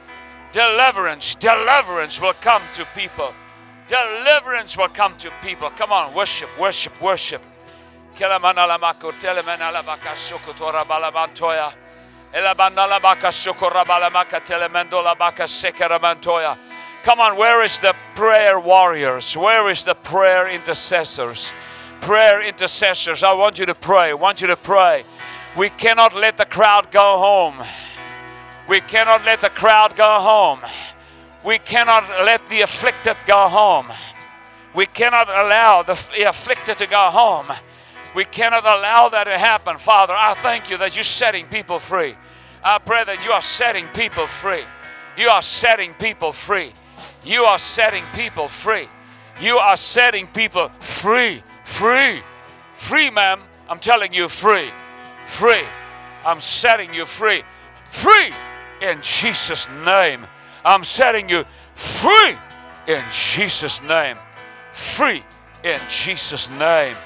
Deliverance, 0.52 1.34
deliverance 1.36 2.20
will 2.20 2.34
come 2.34 2.62
to 2.72 2.86
people. 2.94 3.34
Deliverance 3.86 4.76
will 4.76 4.88
come 4.88 5.16
to 5.18 5.30
people. 5.42 5.70
Come 5.70 5.92
on, 5.92 6.14
worship, 6.14 6.48
worship, 6.58 6.92
worship. 7.00 7.42
Come 17.04 17.20
on, 17.20 17.36
where 17.36 17.62
is 17.62 17.78
the 17.78 17.94
prayer 18.16 18.58
warriors? 18.58 19.36
Where 19.36 19.70
is 19.70 19.84
the 19.84 19.94
prayer 19.94 20.48
intercessors? 20.48 21.52
Prayer 22.00 22.42
intercessors, 22.42 23.22
I 23.22 23.34
want 23.34 23.60
you 23.60 23.66
to 23.66 23.74
pray. 23.74 24.10
I 24.10 24.14
want 24.14 24.40
you 24.40 24.48
to 24.48 24.56
pray. 24.56 25.04
We 25.56 25.70
cannot 25.70 26.12
let 26.14 26.36
the 26.36 26.44
crowd 26.44 26.90
go 26.90 27.18
home. 27.18 27.64
We 28.68 28.80
cannot 28.80 29.24
let 29.24 29.40
the 29.40 29.50
crowd 29.50 29.94
go 29.94 30.18
home. 30.18 30.60
We 31.44 31.58
cannot 31.58 32.08
let 32.24 32.48
the 32.48 32.62
afflicted 32.62 33.16
go 33.28 33.48
home. 33.48 33.92
We 34.74 34.86
cannot 34.86 35.28
allow 35.28 35.84
the 35.84 35.92
afflicted 36.26 36.78
to 36.78 36.86
go 36.88 37.10
home. 37.10 37.52
We 38.14 38.24
cannot 38.24 38.64
allow 38.64 39.08
that 39.10 39.24
to 39.24 39.38
happen. 39.38 39.78
Father, 39.78 40.14
I 40.16 40.34
thank 40.34 40.68
you 40.68 40.78
that 40.78 40.96
you're 40.96 41.04
setting 41.04 41.46
people 41.46 41.78
free. 41.78 42.16
I 42.64 42.78
pray 42.78 43.04
that 43.04 43.24
you 43.24 43.32
are 43.32 43.42
setting 43.42 43.86
people 43.88 44.26
free. 44.26 44.64
You 45.18 45.28
are 45.28 45.42
setting 45.42 45.94
people 45.94 46.32
free. 46.32 46.72
You 47.24 47.44
are 47.44 47.58
setting 47.58 48.04
people 48.14 48.48
free. 48.48 48.88
You 49.40 49.58
are 49.58 49.76
setting 49.76 50.26
people 50.28 50.70
free. 50.80 51.42
Free. 51.64 52.20
Free, 52.74 53.10
ma'am. 53.10 53.40
I'm 53.68 53.78
telling 53.78 54.12
you, 54.12 54.28
free. 54.28 54.70
Free. 55.26 55.64
I'm 56.24 56.40
setting 56.40 56.94
you 56.94 57.04
free. 57.04 57.42
Free 57.90 58.32
in 58.80 59.00
Jesus' 59.02 59.68
name. 59.84 60.26
I'm 60.64 60.84
setting 60.84 61.28
you 61.28 61.44
free 61.74 62.36
in 62.86 63.02
Jesus' 63.10 63.82
name. 63.82 64.16
Free 64.72 65.22
in 65.62 65.80
Jesus' 65.88 66.48
name 66.50 66.96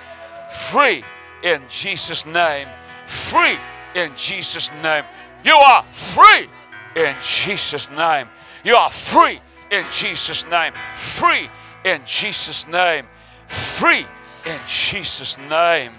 free 0.48 1.04
in 1.42 1.62
Jesus' 1.68 2.26
name. 2.26 2.68
Free 3.06 3.56
in 3.94 4.12
Jesus' 4.16 4.70
name. 4.82 5.04
You 5.48 5.56
are 5.56 5.82
free 5.92 6.46
in 6.94 7.14
Jesus' 7.22 7.88
name. 7.90 8.28
You 8.62 8.76
are 8.76 8.90
free 8.90 9.40
in 9.70 9.82
Jesus' 9.90 10.44
name. 10.44 10.74
Free 10.94 11.48
in 11.86 12.02
Jesus' 12.04 12.68
name. 12.68 13.06
Free 13.46 14.04
in 14.44 14.58
Jesus' 14.66 15.38
name. 15.38 15.92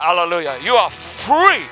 Hallelujah. 0.00 0.58
You 0.60 0.74
are 0.74 0.90
free 0.90 1.62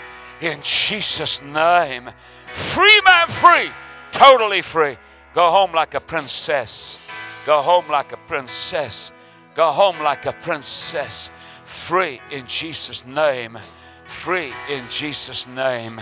in 0.41 0.63
Jesus' 0.63 1.43
name. 1.43 2.11
Free 2.47 3.01
man, 3.05 3.27
free. 3.27 3.71
Totally 4.13 4.63
free. 4.63 4.97
Go 5.35 5.51
home 5.51 5.73
like 5.73 5.95
a 5.95 6.01
princess. 6.01 7.01
Go 7.45 7.61
home 7.61 7.89
like 7.91 8.13
a 8.13 8.19
princess. 8.29 9.11
Go 9.57 9.73
home 9.73 10.01
like 10.01 10.27
a 10.27 10.33
princess 10.33 11.29
free 11.65 12.21
in 12.31 12.47
Jesus' 12.47 13.05
name. 13.05 13.59
Free 14.05 14.53
in 14.71 14.85
Jesus' 14.89 15.49
name. 15.49 16.01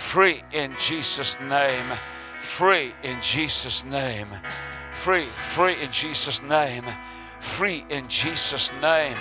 Free 0.00 0.42
in 0.50 0.74
Jesus' 0.76 1.38
name. 1.40 1.86
Free 2.40 2.92
in 3.04 3.20
Jesus' 3.20 3.84
name. 3.84 4.26
Free, 4.90 5.26
free 5.26 5.80
in 5.80 5.92
Jesus' 5.92 6.42
name. 6.42 6.84
Free 7.38 7.84
in 7.90 8.08
Jesus' 8.08 8.72
name. 8.82 9.16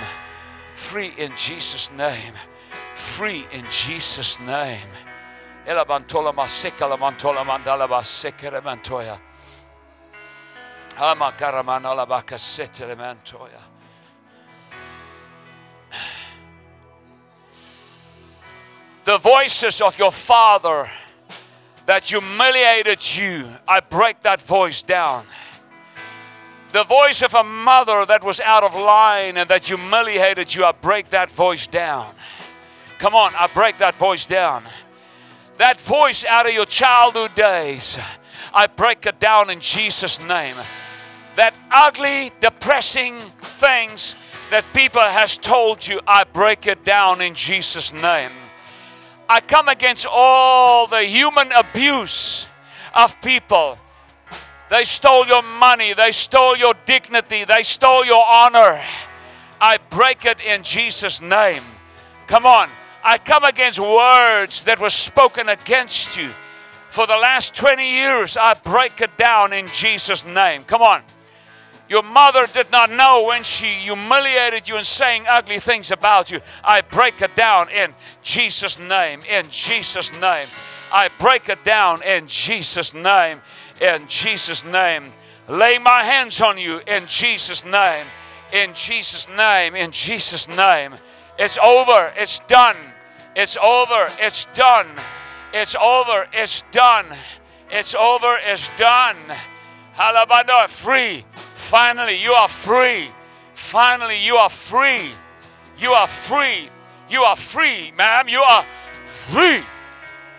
Free 0.74 1.14
in 1.16 1.32
Jesus' 1.36 1.92
name. 1.92 2.34
Free 2.96 3.46
in 3.52 3.66
Jesus' 3.70 4.40
name. 4.40 4.90
Elabantola 5.68 6.34
mantola 6.34 7.44
mandala 7.46 7.88
mantoya. 8.64 9.20
Ama 10.98 11.34
karamana 11.38 11.94
mantoya. 12.96 13.69
The 19.06 19.18
voices 19.18 19.82
of 19.82 19.98
your 19.98 20.12
father 20.12 20.90
that 21.86 22.04
humiliated 22.04 23.16
you, 23.16 23.48
I 23.68 23.80
break 23.80 24.22
that 24.22 24.42
voice 24.42 24.84
down. 24.84 25.26
The 26.72 26.84
voice 26.84 27.24
of 27.24 27.34
a 27.34 27.44
mother 27.44 28.06
that 28.06 28.24
was 28.24 28.40
out 28.40 28.64
of 28.64 28.76
line 28.76 29.38
and 29.38 29.50
that 29.50 29.66
humiliated 29.66 30.54
you, 30.54 30.66
I 30.66 30.72
break 30.72 31.10
that 31.10 31.32
voice 31.32 31.66
down. 31.66 32.14
Come 33.00 33.16
on, 33.16 33.34
I 33.34 33.48
break 33.48 33.80
that 33.80 33.96
voice 33.96 34.28
down. 34.28 34.66
That 35.58 35.82
voice 35.82 36.24
out 36.26 36.46
of 36.46 36.54
your 36.54 36.68
childhood 36.68 37.34
days, 37.34 37.98
I 38.54 38.68
break 38.68 39.06
it 39.06 39.20
down 39.20 39.50
in 39.50 39.60
Jesus' 39.60 40.22
name. 40.22 40.56
That 41.38 41.58
ugly, 41.72 42.32
depressing 42.40 43.20
things 43.42 44.16
that 44.52 44.64
people 44.74 45.02
has 45.02 45.38
told 45.38 45.88
you, 45.88 46.02
I 46.08 46.24
break 46.24 46.68
it 46.68 46.84
down 46.84 47.22
in 47.22 47.34
Jesus' 47.34 47.92
name. 47.94 48.32
I 49.30 49.42
come 49.42 49.70
against 49.70 50.08
all 50.10 50.88
the 50.88 51.04
human 51.04 51.52
abuse 51.52 52.48
of 52.96 53.22
people. 53.22 53.78
They 54.72 54.84
stole 54.84 55.28
your 55.28 55.44
money, 55.44 55.94
they 55.94 56.12
stole 56.12 56.58
your 56.58 56.74
dignity, 56.86 57.46
they 57.46 57.62
stole 57.62 58.04
your 58.04 58.26
honor. 58.26 58.82
I 59.62 59.78
break 59.92 60.26
it 60.26 60.42
in 60.42 60.64
Jesus' 60.64 61.22
name. 61.22 61.64
Come 62.26 62.48
on. 62.48 62.70
I 63.04 63.20
come 63.20 63.44
against 63.44 63.80
words 63.80 64.64
that 64.64 64.80
were 64.80 64.90
spoken 64.90 65.48
against 65.48 66.18
you. 66.18 66.30
For 66.90 67.06
the 67.06 67.18
last 67.18 67.54
20 67.56 67.88
years, 67.88 68.36
I 68.36 68.56
break 68.56 69.00
it 69.00 69.16
down 69.16 69.54
in 69.54 69.68
Jesus' 69.68 70.26
name. 70.26 70.64
Come 70.64 70.82
on. 70.82 71.04
Your 71.90 72.04
mother 72.04 72.46
did 72.46 72.72
not 72.72 72.92
know 72.92 73.24
when 73.24 73.42
she 73.42 73.66
humiliated 73.66 74.70
you 74.70 74.78
and 74.78 74.86
saying 74.86 75.26
ugly 75.28 75.60
things 75.60 75.90
about 75.90 76.30
you. 76.30 76.40
I 76.64 76.82
break 76.82 77.20
it 77.22 77.36
down 77.36 77.70
in 77.70 77.96
Jesus' 78.22 78.78
name. 78.78 79.22
In 79.28 79.50
Jesus' 79.50 80.14
name. 80.14 80.48
I 80.94 81.10
break 81.20 81.50
it 81.50 81.64
down 81.66 82.04
in 82.04 82.28
Jesus' 82.28 82.94
name. 82.94 83.42
In 83.82 84.08
Jesus' 84.08 84.64
name. 84.64 85.12
Lay 85.48 85.80
my 85.80 86.04
hands 86.04 86.40
on 86.42 86.60
you 86.60 86.80
in 86.86 87.08
Jesus' 87.08 87.66
name. 87.66 88.06
In 88.54 88.76
Jesus' 88.76 89.28
name. 89.28 89.76
In 89.76 89.92
Jesus' 89.92 90.48
name. 90.48 90.94
It's 91.40 91.58
over. 91.58 92.14
It's 92.16 92.40
done. 92.48 92.78
It's 93.36 93.58
over. 93.58 94.10
It's 94.20 94.46
done. 94.54 94.88
It's 95.54 95.76
over. 95.76 96.28
It's 96.34 96.64
done. 96.72 97.08
It's 97.72 97.96
over. 97.96 98.38
It's 98.46 98.70
done. 98.78 99.18
Halabado, 99.96 100.68
free. 100.68 101.26
Finally, 101.70 102.20
you 102.20 102.32
are 102.32 102.48
free. 102.48 103.12
Finally, 103.54 104.18
you 104.26 104.38
are 104.38 104.50
free. 104.50 105.12
You 105.78 105.92
are 105.92 106.08
free. 106.08 106.68
You 107.08 107.22
are 107.22 107.36
free, 107.36 107.92
ma'am. 107.96 108.28
You 108.28 108.40
are 108.40 108.66
free. 109.06 109.62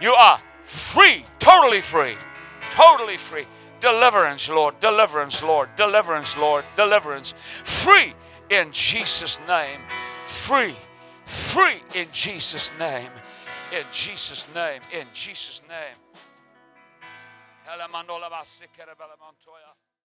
You 0.00 0.12
are 0.12 0.40
free. 0.64 1.24
Totally 1.38 1.82
free. 1.82 2.16
Totally 2.72 3.16
free. 3.16 3.46
Deliverance, 3.78 4.48
Lord. 4.48 4.80
Deliverance, 4.80 5.40
Lord. 5.40 5.68
Deliverance, 5.76 6.36
Lord. 6.36 6.64
Deliverance. 6.74 7.32
Free 7.62 8.12
in 8.50 8.72
Jesus' 8.72 9.38
name. 9.46 9.78
Free. 10.26 10.74
Free 11.26 11.80
in 11.94 12.08
Jesus' 12.10 12.72
name. 12.76 13.10
In 13.70 13.84
Jesus' 13.92 14.48
name. 14.52 14.80
In 14.92 15.06
Jesus' 15.14 15.62
name. 15.68 15.96